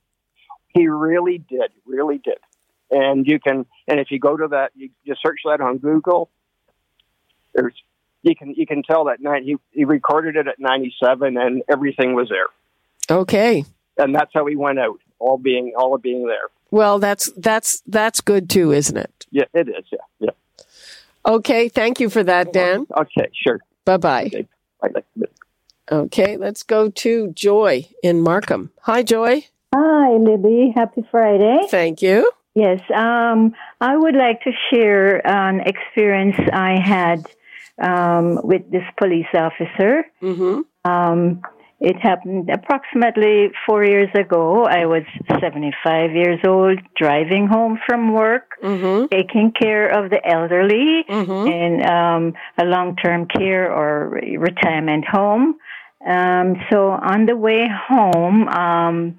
He 0.68 0.88
really 0.88 1.38
did, 1.38 1.70
really 1.86 2.18
did. 2.18 2.38
And 2.90 3.26
you 3.26 3.38
can, 3.40 3.66
and 3.88 4.00
if 4.00 4.10
you 4.10 4.18
go 4.18 4.36
to 4.36 4.48
that, 4.48 4.72
you 4.74 4.90
just 5.06 5.22
search 5.22 5.40
that 5.44 5.60
on 5.60 5.78
Google. 5.78 6.28
There's, 7.54 7.74
you 8.22 8.34
can 8.36 8.54
you 8.54 8.66
can 8.66 8.82
tell 8.82 9.04
that 9.04 9.20
nine 9.20 9.44
he 9.44 9.56
he 9.70 9.84
recorded 9.84 10.36
it 10.36 10.46
at 10.46 10.58
ninety 10.58 10.94
seven, 11.02 11.36
and 11.36 11.62
everything 11.68 12.14
was 12.14 12.28
there. 12.28 12.46
Okay. 13.10 13.64
And 13.98 14.14
that's 14.14 14.30
how 14.32 14.46
he 14.46 14.56
went 14.56 14.78
out, 14.78 15.00
all 15.18 15.38
being 15.38 15.72
all 15.76 15.94
of 15.94 16.02
being 16.02 16.26
there. 16.26 16.48
Well, 16.70 16.98
that's 16.98 17.30
that's 17.36 17.82
that's 17.86 18.20
good 18.20 18.48
too, 18.48 18.72
isn't 18.72 18.96
it? 18.96 19.26
Yeah, 19.30 19.44
it 19.52 19.68
is. 19.68 19.84
Yeah, 19.90 19.98
yeah. 20.18 20.30
Okay, 21.26 21.68
thank 21.68 22.00
you 22.00 22.08
for 22.08 22.22
that, 22.22 22.52
Dan. 22.52 22.86
Okay, 22.96 23.30
sure. 23.34 23.60
Bye 23.84 23.96
bye. 23.98 24.24
Okay. 24.26 24.48
Bye. 24.80 25.02
Okay, 25.90 26.36
let's 26.36 26.62
go 26.62 26.88
to 26.90 27.32
Joy 27.32 27.86
in 28.02 28.20
Markham. 28.20 28.70
Hi, 28.82 29.02
Joy. 29.02 29.46
Hi, 29.74 30.12
Libby. 30.16 30.72
Happy 30.74 31.02
Friday. 31.10 31.60
Thank 31.68 32.02
you. 32.02 32.30
Yes, 32.54 32.80
um, 32.94 33.54
I 33.80 33.96
would 33.96 34.14
like 34.14 34.42
to 34.42 34.50
share 34.70 35.26
an 35.26 35.60
experience 35.60 36.36
I 36.52 36.78
had 36.78 37.26
um, 37.82 38.38
with 38.44 38.70
this 38.70 38.84
police 38.98 39.26
officer. 39.34 40.04
Mm-hmm. 40.22 40.60
Um, 40.90 41.40
it 41.80 41.96
happened 42.00 42.48
approximately 42.48 43.50
four 43.66 43.84
years 43.84 44.10
ago. 44.14 44.64
I 44.64 44.86
was 44.86 45.02
75 45.40 46.12
years 46.12 46.38
old, 46.46 46.78
driving 46.96 47.48
home 47.48 47.78
from 47.86 48.12
work, 48.12 48.50
Mm-hmm. 48.62 49.06
taking 49.06 49.50
care 49.60 49.88
of 49.88 50.10
the 50.10 50.20
elderly 50.24 51.02
in 51.08 51.84
um, 51.84 52.34
a 52.56 52.64
long 52.64 52.94
term 52.94 53.26
care 53.26 53.72
or 53.72 54.20
retirement 54.38 55.04
home. 55.10 55.56
Um, 56.06 56.56
so 56.70 56.90
on 56.90 57.26
the 57.26 57.36
way 57.36 57.66
home, 57.88 58.48
um, 58.48 59.18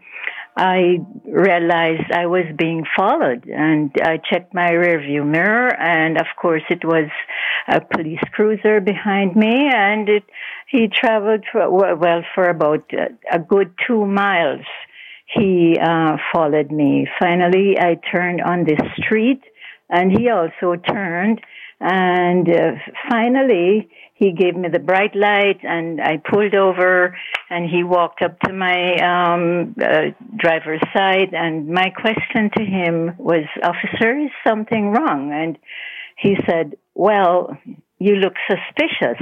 I 0.55 0.99
realized 1.25 2.11
I 2.11 2.27
was 2.27 2.45
being 2.55 2.83
followed 2.95 3.45
and 3.47 3.91
I 4.03 4.17
checked 4.17 4.53
my 4.53 4.69
rearview 4.69 5.25
mirror 5.25 5.73
and 5.79 6.17
of 6.17 6.27
course 6.39 6.61
it 6.69 6.85
was 6.85 7.09
a 7.67 7.81
police 7.81 8.21
cruiser 8.33 8.79
behind 8.79 9.35
me 9.35 9.71
and 9.73 10.07
it, 10.09 10.23
he 10.69 10.89
traveled 10.93 11.43
for, 11.51 11.71
well 11.71 12.21
for 12.35 12.49
about 12.49 12.89
a 13.31 13.39
good 13.39 13.73
two 13.87 14.05
miles. 14.05 14.65
He 15.25 15.77
uh, 15.81 16.17
followed 16.31 16.71
me. 16.71 17.07
Finally, 17.19 17.77
I 17.79 17.95
turned 18.11 18.41
on 18.41 18.65
the 18.65 18.77
street 18.97 19.41
and 19.89 20.11
he 20.11 20.29
also 20.29 20.75
turned 20.75 21.41
and 21.79 22.47
uh, 22.49 22.71
finally 23.09 23.89
he 24.13 24.31
gave 24.31 24.55
me 24.55 24.69
the 24.69 24.79
bright 24.79 25.15
light 25.15 25.59
and 25.63 25.99
I 25.99 26.17
pulled 26.17 26.55
over 26.55 27.17
and 27.49 27.69
he 27.69 27.83
walked 27.83 28.21
up 28.21 28.39
to 28.41 28.53
my 28.53 28.95
um, 29.01 29.75
uh, 29.81 30.11
driver's 30.37 30.81
side 30.95 31.33
and 31.33 31.67
my 31.67 31.89
question 31.89 32.49
to 32.55 32.63
him 32.63 33.15
was, 33.17 33.43
officer, 33.61 34.17
is 34.17 34.29
something 34.47 34.91
wrong? 34.91 35.31
And 35.33 35.57
he 36.17 36.35
said, 36.47 36.77
well, 36.93 37.57
you 37.99 38.15
look 38.15 38.33
suspicious. 38.49 39.21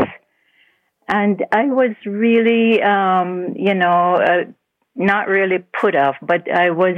And 1.08 1.44
I 1.52 1.66
was 1.66 1.96
really, 2.06 2.82
um, 2.82 3.56
you 3.56 3.74
know, 3.74 4.16
uh, 4.16 4.52
not 4.96 5.28
really 5.28 5.60
put 5.80 5.96
off, 5.96 6.16
but 6.22 6.52
I 6.52 6.70
was 6.72 6.98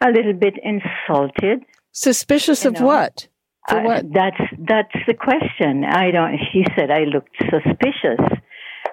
a 0.00 0.10
little 0.10 0.32
bit 0.32 0.54
insulted. 0.62 1.64
Suspicious 1.92 2.64
of 2.64 2.74
know, 2.74 2.86
what? 2.86 3.28
I- 3.68 3.82
what? 3.82 4.12
That's 4.12 4.40
that's 4.58 4.96
the 5.06 5.14
question. 5.14 5.84
I 5.84 6.10
don't. 6.10 6.34
He 6.52 6.64
said 6.76 6.90
I 6.90 7.04
looked 7.04 7.36
suspicious, 7.50 8.20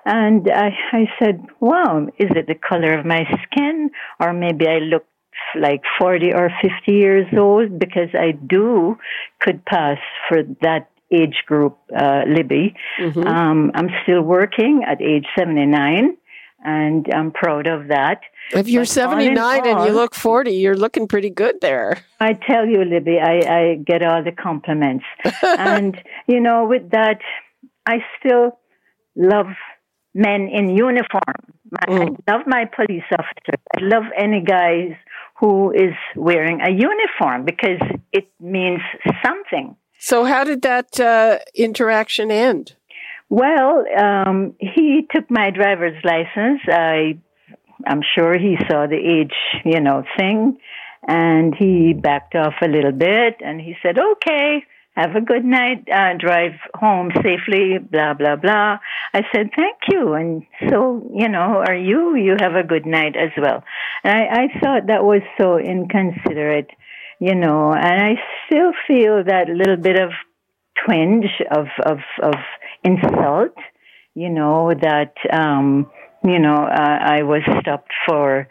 and 0.05 0.49
I 0.49 0.69
I 0.91 1.05
said, 1.19 1.45
"Wow, 1.59 2.07
is 2.17 2.32
it 2.36 2.47
the 2.47 2.55
color 2.55 2.93
of 2.97 3.05
my 3.05 3.26
skin, 3.43 3.91
or 4.19 4.34
maybe 4.34 4.67
I 4.67 4.80
look 4.80 5.05
like 5.55 5.82
forty 5.99 6.34
or 6.34 6.49
fifty 6.61 6.93
years 6.93 7.28
old 7.38 7.80
because 7.80 8.09
I 8.13 8.32
do 8.32 8.97
could 9.39 9.65
pass 9.65 9.97
for 10.28 10.43
that 10.61 10.89
age 11.11 11.43
group, 11.45 11.78
uh, 11.95 12.24
Libby. 12.28 12.76
Mm-hmm. 12.99 13.28
Um, 13.28 13.71
I'm 13.76 13.89
still 14.03 14.21
working 14.21 14.84
at 14.88 15.01
age 15.01 15.28
seventy 15.38 15.65
nine, 15.65 16.17
and 16.64 17.07
I'm 17.14 17.32
proud 17.32 17.68
of 17.68 17.88
that." 17.88 18.22
If 18.51 18.68
you're 18.68 18.84
But 18.84 18.97
all 18.97 19.18
in 19.20 19.36
79 19.36 19.68
and 19.68 19.86
you 19.86 19.93
look 19.93 20.14
40, 20.14 20.51
you're 20.51 20.76
looking 20.78 21.07
pretty 21.07 21.30
good 21.30 21.61
there. 21.61 21.97
I 22.20 22.34
tell 22.34 22.66
you, 22.68 22.84
Libby, 22.84 23.20
I, 23.20 23.39
I 23.39 23.76
get 23.76 24.03
all 24.03 24.24
the 24.24 24.32
compliments. 24.32 25.05
and, 25.43 25.95
you 26.28 26.39
know, 26.39 26.66
with 26.66 26.91
that, 26.91 27.20
I 27.86 28.03
still 28.20 28.59
love 29.16 29.47
men 30.14 30.49
in 30.49 30.70
uniform. 30.70 31.39
I 31.80 31.86
Mm. 31.88 32.18
I 32.28 32.32
love 32.32 32.41
my 32.45 32.66
police 32.66 33.09
officers. 33.11 33.59
I 33.76 33.80
love 33.82 34.03
any 34.16 34.41
guys 34.41 34.91
who 35.39 35.72
is 35.72 35.95
wearing 36.16 36.61
a 36.61 36.70
uniform 36.70 37.45
because 37.45 37.82
it 38.11 38.28
means 38.39 38.82
something. 39.26 39.76
So, 39.97 40.26
how 40.26 40.43
did 40.43 40.61
that 40.61 40.99
uh, 40.99 41.39
interaction 41.55 42.30
end? 42.30 42.76
Well, 43.34 43.84
um, 43.97 44.53
he 44.59 45.07
took 45.11 45.31
my 45.31 45.49
driver's 45.49 45.97
license. 46.03 46.61
I, 46.67 47.17
I'm 47.88 48.01
sure 48.13 48.38
he 48.38 48.57
saw 48.69 48.86
the 48.86 48.95
age, 48.95 49.34
you 49.65 49.79
know, 49.79 50.03
thing, 50.19 50.59
and 51.07 51.55
he 51.57 51.93
backed 51.93 52.36
off 52.36 52.53
a 52.61 52.67
little 52.67 52.91
bit, 52.91 53.38
and 53.43 53.59
he 53.59 53.75
said, 53.81 53.97
"Okay, 53.97 54.63
have 54.95 55.15
a 55.15 55.21
good 55.21 55.43
night. 55.43 55.89
Uh, 55.91 56.13
drive 56.15 56.59
home 56.75 57.09
safely." 57.23 57.79
Blah 57.79 58.13
blah 58.13 58.36
blah. 58.36 58.77
I 59.15 59.21
said, 59.34 59.49
"Thank 59.55 59.79
you," 59.89 60.13
and 60.13 60.43
so, 60.69 61.01
you 61.15 61.27
know, 61.27 61.63
are 61.67 61.75
you? 61.75 62.15
You 62.15 62.36
have 62.39 62.53
a 62.53 62.61
good 62.73 62.86
night 62.86 63.15
as 63.15 63.31
well. 63.36 63.63
And 64.03 64.13
I, 64.15 64.43
I 64.43 64.59
thought 64.59 64.86
that 64.89 65.03
was 65.03 65.23
so 65.41 65.57
inconsiderate, 65.57 66.69
you 67.19 67.34
know, 67.34 67.73
and 67.73 67.99
I 67.99 68.13
still 68.45 68.73
feel 68.86 69.23
that 69.23 69.49
little 69.49 69.77
bit 69.77 69.99
of 69.99 70.11
twinge 70.86 71.31
of 71.49 71.65
of 71.84 71.97
of 72.21 72.36
insult 72.84 73.55
you 74.15 74.29
know 74.29 74.73
that 74.81 75.13
um 75.31 75.89
you 76.23 76.39
know 76.39 76.55
uh, 76.55 76.97
i 77.01 77.23
was 77.23 77.41
stopped 77.61 77.91
for 78.07 78.47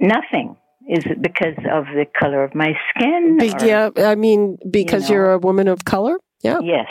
nothing 0.00 0.56
is 0.88 1.04
it 1.04 1.20
because 1.20 1.56
of 1.70 1.84
the 1.86 2.06
color 2.18 2.42
of 2.44 2.54
my 2.54 2.72
skin 2.90 3.36
Be- 3.38 3.52
or- 3.52 3.66
yeah, 3.66 3.90
I 3.98 4.14
mean, 4.14 4.56
because 4.70 5.10
know. 5.10 5.16
you 5.16 5.20
are 5.20 5.32
a 5.32 5.38
woman 5.38 5.68
of 5.68 5.84
color? 5.84 6.16
Yeah. 6.42 6.60
yes 6.62 6.88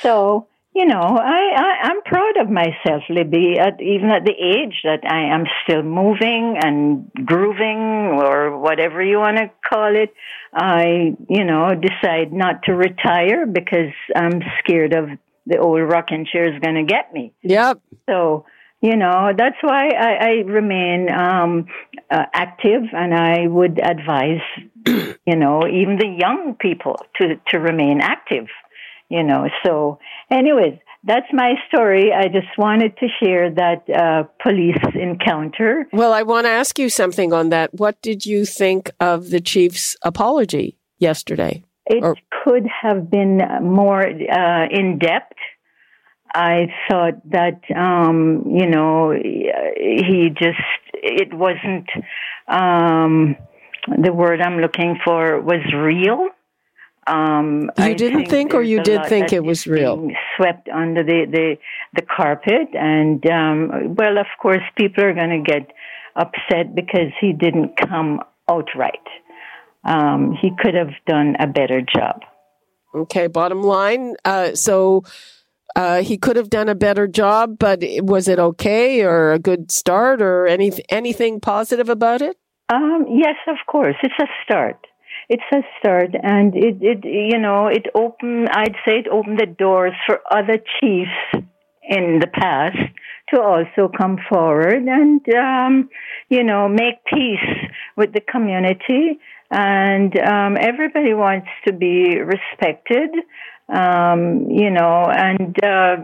so 0.00 0.46
you 0.74 0.86
know 0.86 1.00
i, 1.00 1.42
I 1.56 1.88
i'm 1.88 2.00
proud 2.02 2.36
of 2.40 2.48
myself 2.48 3.02
libby 3.10 3.58
at 3.58 3.80
even 3.82 4.08
at 4.08 4.24
the 4.24 4.32
age 4.32 4.80
that 4.84 5.00
i 5.04 5.20
am 5.34 5.44
still 5.62 5.82
moving 5.82 6.56
and 6.56 7.10
grooving 7.26 8.18
or 8.22 8.58
whatever 8.58 9.02
you 9.02 9.18
want 9.18 9.36
to 9.36 9.50
call 9.68 9.94
it 9.94 10.14
i 10.54 11.14
you 11.28 11.44
know 11.44 11.74
decide 11.74 12.32
not 12.32 12.62
to 12.64 12.72
retire 12.74 13.44
because 13.44 13.92
i'm 14.16 14.40
scared 14.60 14.94
of 14.94 15.10
the 15.48 15.58
old 15.58 15.80
rocking 15.80 16.24
chair 16.30 16.44
is 16.54 16.60
going 16.60 16.76
to 16.76 16.84
get 16.84 17.12
me 17.12 17.32
Yep. 17.42 17.80
so, 18.08 18.44
you 18.80 18.96
know, 18.96 19.32
that's 19.36 19.56
why 19.60 19.88
I, 19.88 20.12
I 20.14 20.30
remain 20.46 21.10
um, 21.10 21.66
uh, 22.10 22.26
active, 22.32 22.82
and 22.92 23.12
I 23.12 23.48
would 23.48 23.80
advise, 23.82 24.40
you 24.86 25.36
know, 25.36 25.66
even 25.66 25.96
the 25.98 26.16
young 26.16 26.54
people 26.60 26.96
to 27.16 27.40
to 27.48 27.58
remain 27.58 28.00
active. 28.00 28.46
You 29.08 29.24
know, 29.24 29.48
so 29.64 29.98
anyways, 30.30 30.78
that's 31.02 31.26
my 31.32 31.54
story. 31.66 32.12
I 32.12 32.28
just 32.28 32.56
wanted 32.56 32.96
to 32.98 33.08
share 33.20 33.50
that 33.50 33.88
uh, 33.90 34.24
police 34.42 34.76
encounter. 34.94 35.88
Well, 35.92 36.12
I 36.12 36.22
want 36.22 36.44
to 36.46 36.50
ask 36.50 36.78
you 36.78 36.88
something 36.88 37.32
on 37.32 37.48
that. 37.48 37.74
What 37.74 38.00
did 38.02 38.26
you 38.26 38.44
think 38.44 38.90
of 39.00 39.30
the 39.30 39.40
chief's 39.40 39.96
apology 40.02 40.76
yesterday? 40.98 41.64
It 41.88 42.02
Or- 42.04 42.16
could 42.44 42.66
have 42.82 43.10
been 43.10 43.38
more 43.62 44.04
uh, 44.06 44.66
in 44.70 44.98
depth. 44.98 45.38
I 46.34 46.66
thought 46.88 47.18
that, 47.30 47.60
um, 47.74 48.44
you 48.46 48.66
know, 48.66 49.12
he 49.12 50.30
just, 50.38 50.60
it 50.92 51.32
wasn't, 51.32 51.88
um, 52.46 53.36
the 53.96 54.12
word 54.12 54.42
I'm 54.42 54.58
looking 54.58 54.98
for 55.02 55.40
was 55.40 55.60
real. 55.72 56.28
Um, 57.06 57.70
You 57.78 57.84
I 57.84 57.94
didn't 57.94 58.26
think, 58.26 58.52
or 58.52 58.62
you 58.62 58.82
did 58.82 59.06
think 59.06 59.32
it 59.32 59.42
was 59.42 59.66
real? 59.66 60.10
Swept 60.36 60.68
under 60.68 61.02
the, 61.02 61.24
the, 61.24 61.56
the 61.94 62.02
carpet. 62.02 62.68
And, 62.74 63.24
um, 63.30 63.94
well, 63.94 64.18
of 64.18 64.26
course, 64.42 64.62
people 64.76 65.04
are 65.04 65.14
going 65.14 65.42
to 65.42 65.50
get 65.50 65.72
upset 66.14 66.74
because 66.74 67.10
he 67.18 67.32
didn't 67.32 67.78
come 67.78 68.20
outright. 68.50 69.06
Um, 69.84 70.36
he 70.40 70.50
could 70.58 70.74
have 70.74 70.92
done 71.06 71.36
a 71.38 71.46
better 71.46 71.80
job. 71.80 72.20
Okay, 72.94 73.26
bottom 73.26 73.62
line. 73.62 74.16
Uh, 74.24 74.54
so 74.54 75.04
uh, 75.76 76.02
he 76.02 76.16
could 76.16 76.36
have 76.36 76.50
done 76.50 76.68
a 76.68 76.74
better 76.74 77.06
job, 77.06 77.58
but 77.58 77.82
was 78.00 78.28
it 78.28 78.38
okay 78.38 79.02
or 79.02 79.32
a 79.32 79.38
good 79.38 79.70
start 79.70 80.20
or 80.20 80.46
any, 80.46 80.72
anything 80.88 81.40
positive 81.40 81.88
about 81.88 82.22
it? 82.22 82.36
Um, 82.68 83.06
yes, 83.08 83.36
of 83.46 83.56
course. 83.66 83.96
It's 84.02 84.14
a 84.20 84.26
start. 84.44 84.86
It's 85.28 85.42
a 85.52 85.60
start, 85.78 86.10
and 86.22 86.54
it, 86.54 86.78
it, 86.80 87.04
you 87.04 87.38
know, 87.38 87.66
it 87.66 87.86
opened. 87.94 88.48
I'd 88.50 88.76
say 88.86 89.00
it 89.00 89.08
opened 89.08 89.38
the 89.38 89.46
doors 89.46 89.92
for 90.06 90.20
other 90.30 90.58
chiefs 90.80 91.44
in 91.82 92.18
the 92.20 92.26
past 92.26 92.78
to 93.34 93.40
also 93.40 93.90
come 93.94 94.18
forward 94.28 94.84
and, 94.86 95.20
um, 95.34 95.90
you 96.30 96.42
know, 96.42 96.68
make 96.68 97.04
peace 97.04 97.70
with 97.96 98.14
the 98.14 98.20
community. 98.20 99.18
And 99.50 100.18
um, 100.18 100.56
everybody 100.60 101.14
wants 101.14 101.48
to 101.66 101.72
be 101.72 102.18
respected 102.20 103.10
um, 103.68 104.50
you 104.50 104.70
know, 104.70 105.04
and 105.04 105.54
uh, 105.62 105.96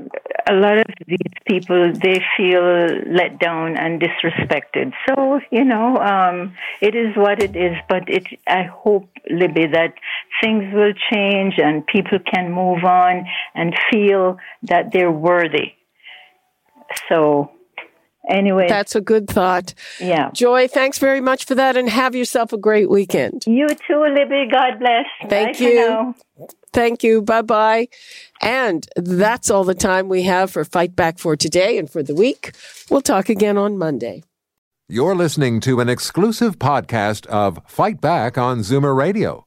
a 0.46 0.52
lot 0.52 0.78
of 0.78 0.86
these 1.06 1.16
people 1.46 1.92
they 1.94 2.22
feel 2.36 2.88
let 3.10 3.38
down 3.38 3.76
and 3.76 4.02
disrespected. 4.02 4.92
So 5.08 5.40
you 5.50 5.64
know, 5.64 5.96
um, 5.96 6.54
it 6.82 6.94
is 6.94 7.16
what 7.16 7.42
it 7.42 7.56
is. 7.56 7.76
But 7.88 8.08
it, 8.08 8.26
I 8.46 8.64
hope, 8.64 9.08
Libby, 9.30 9.66
that 9.68 9.94
things 10.42 10.64
will 10.74 10.92
change 11.10 11.54
and 11.56 11.86
people 11.86 12.18
can 12.18 12.52
move 12.52 12.84
on 12.84 13.24
and 13.54 13.74
feel 13.90 14.36
that 14.64 14.92
they're 14.92 15.10
worthy. 15.10 15.72
So 17.08 17.50
anyway. 18.28 18.66
That's 18.68 18.94
a 18.94 19.00
good 19.00 19.28
thought. 19.28 19.74
Yeah. 20.00 20.30
Joy, 20.32 20.68
thanks 20.68 20.98
very 20.98 21.20
much 21.20 21.44
for 21.44 21.54
that 21.54 21.76
and 21.76 21.88
have 21.88 22.14
yourself 22.14 22.52
a 22.52 22.58
great 22.58 22.90
weekend. 22.90 23.44
You 23.46 23.68
too, 23.68 24.04
Libby. 24.14 24.48
God 24.50 24.78
bless. 24.78 25.06
Thank 25.28 25.58
Bye 25.58 25.64
you. 25.64 26.14
Thank 26.72 27.02
you. 27.04 27.22
Bye 27.22 27.42
bye. 27.42 27.88
And 28.42 28.86
that's 28.96 29.50
all 29.50 29.64
the 29.64 29.74
time 29.74 30.08
we 30.08 30.24
have 30.24 30.50
for 30.50 30.64
Fight 30.64 30.96
Back 30.96 31.18
for 31.18 31.36
today 31.36 31.78
and 31.78 31.88
for 31.88 32.02
the 32.02 32.14
week. 32.14 32.52
We'll 32.90 33.00
talk 33.00 33.28
again 33.28 33.56
on 33.56 33.78
Monday. 33.78 34.22
You're 34.88 35.14
listening 35.14 35.60
to 35.60 35.80
an 35.80 35.88
exclusive 35.88 36.58
podcast 36.58 37.26
of 37.26 37.58
Fight 37.66 38.00
Back 38.00 38.36
on 38.36 38.58
Zoomer 38.58 38.94
Radio. 38.94 39.46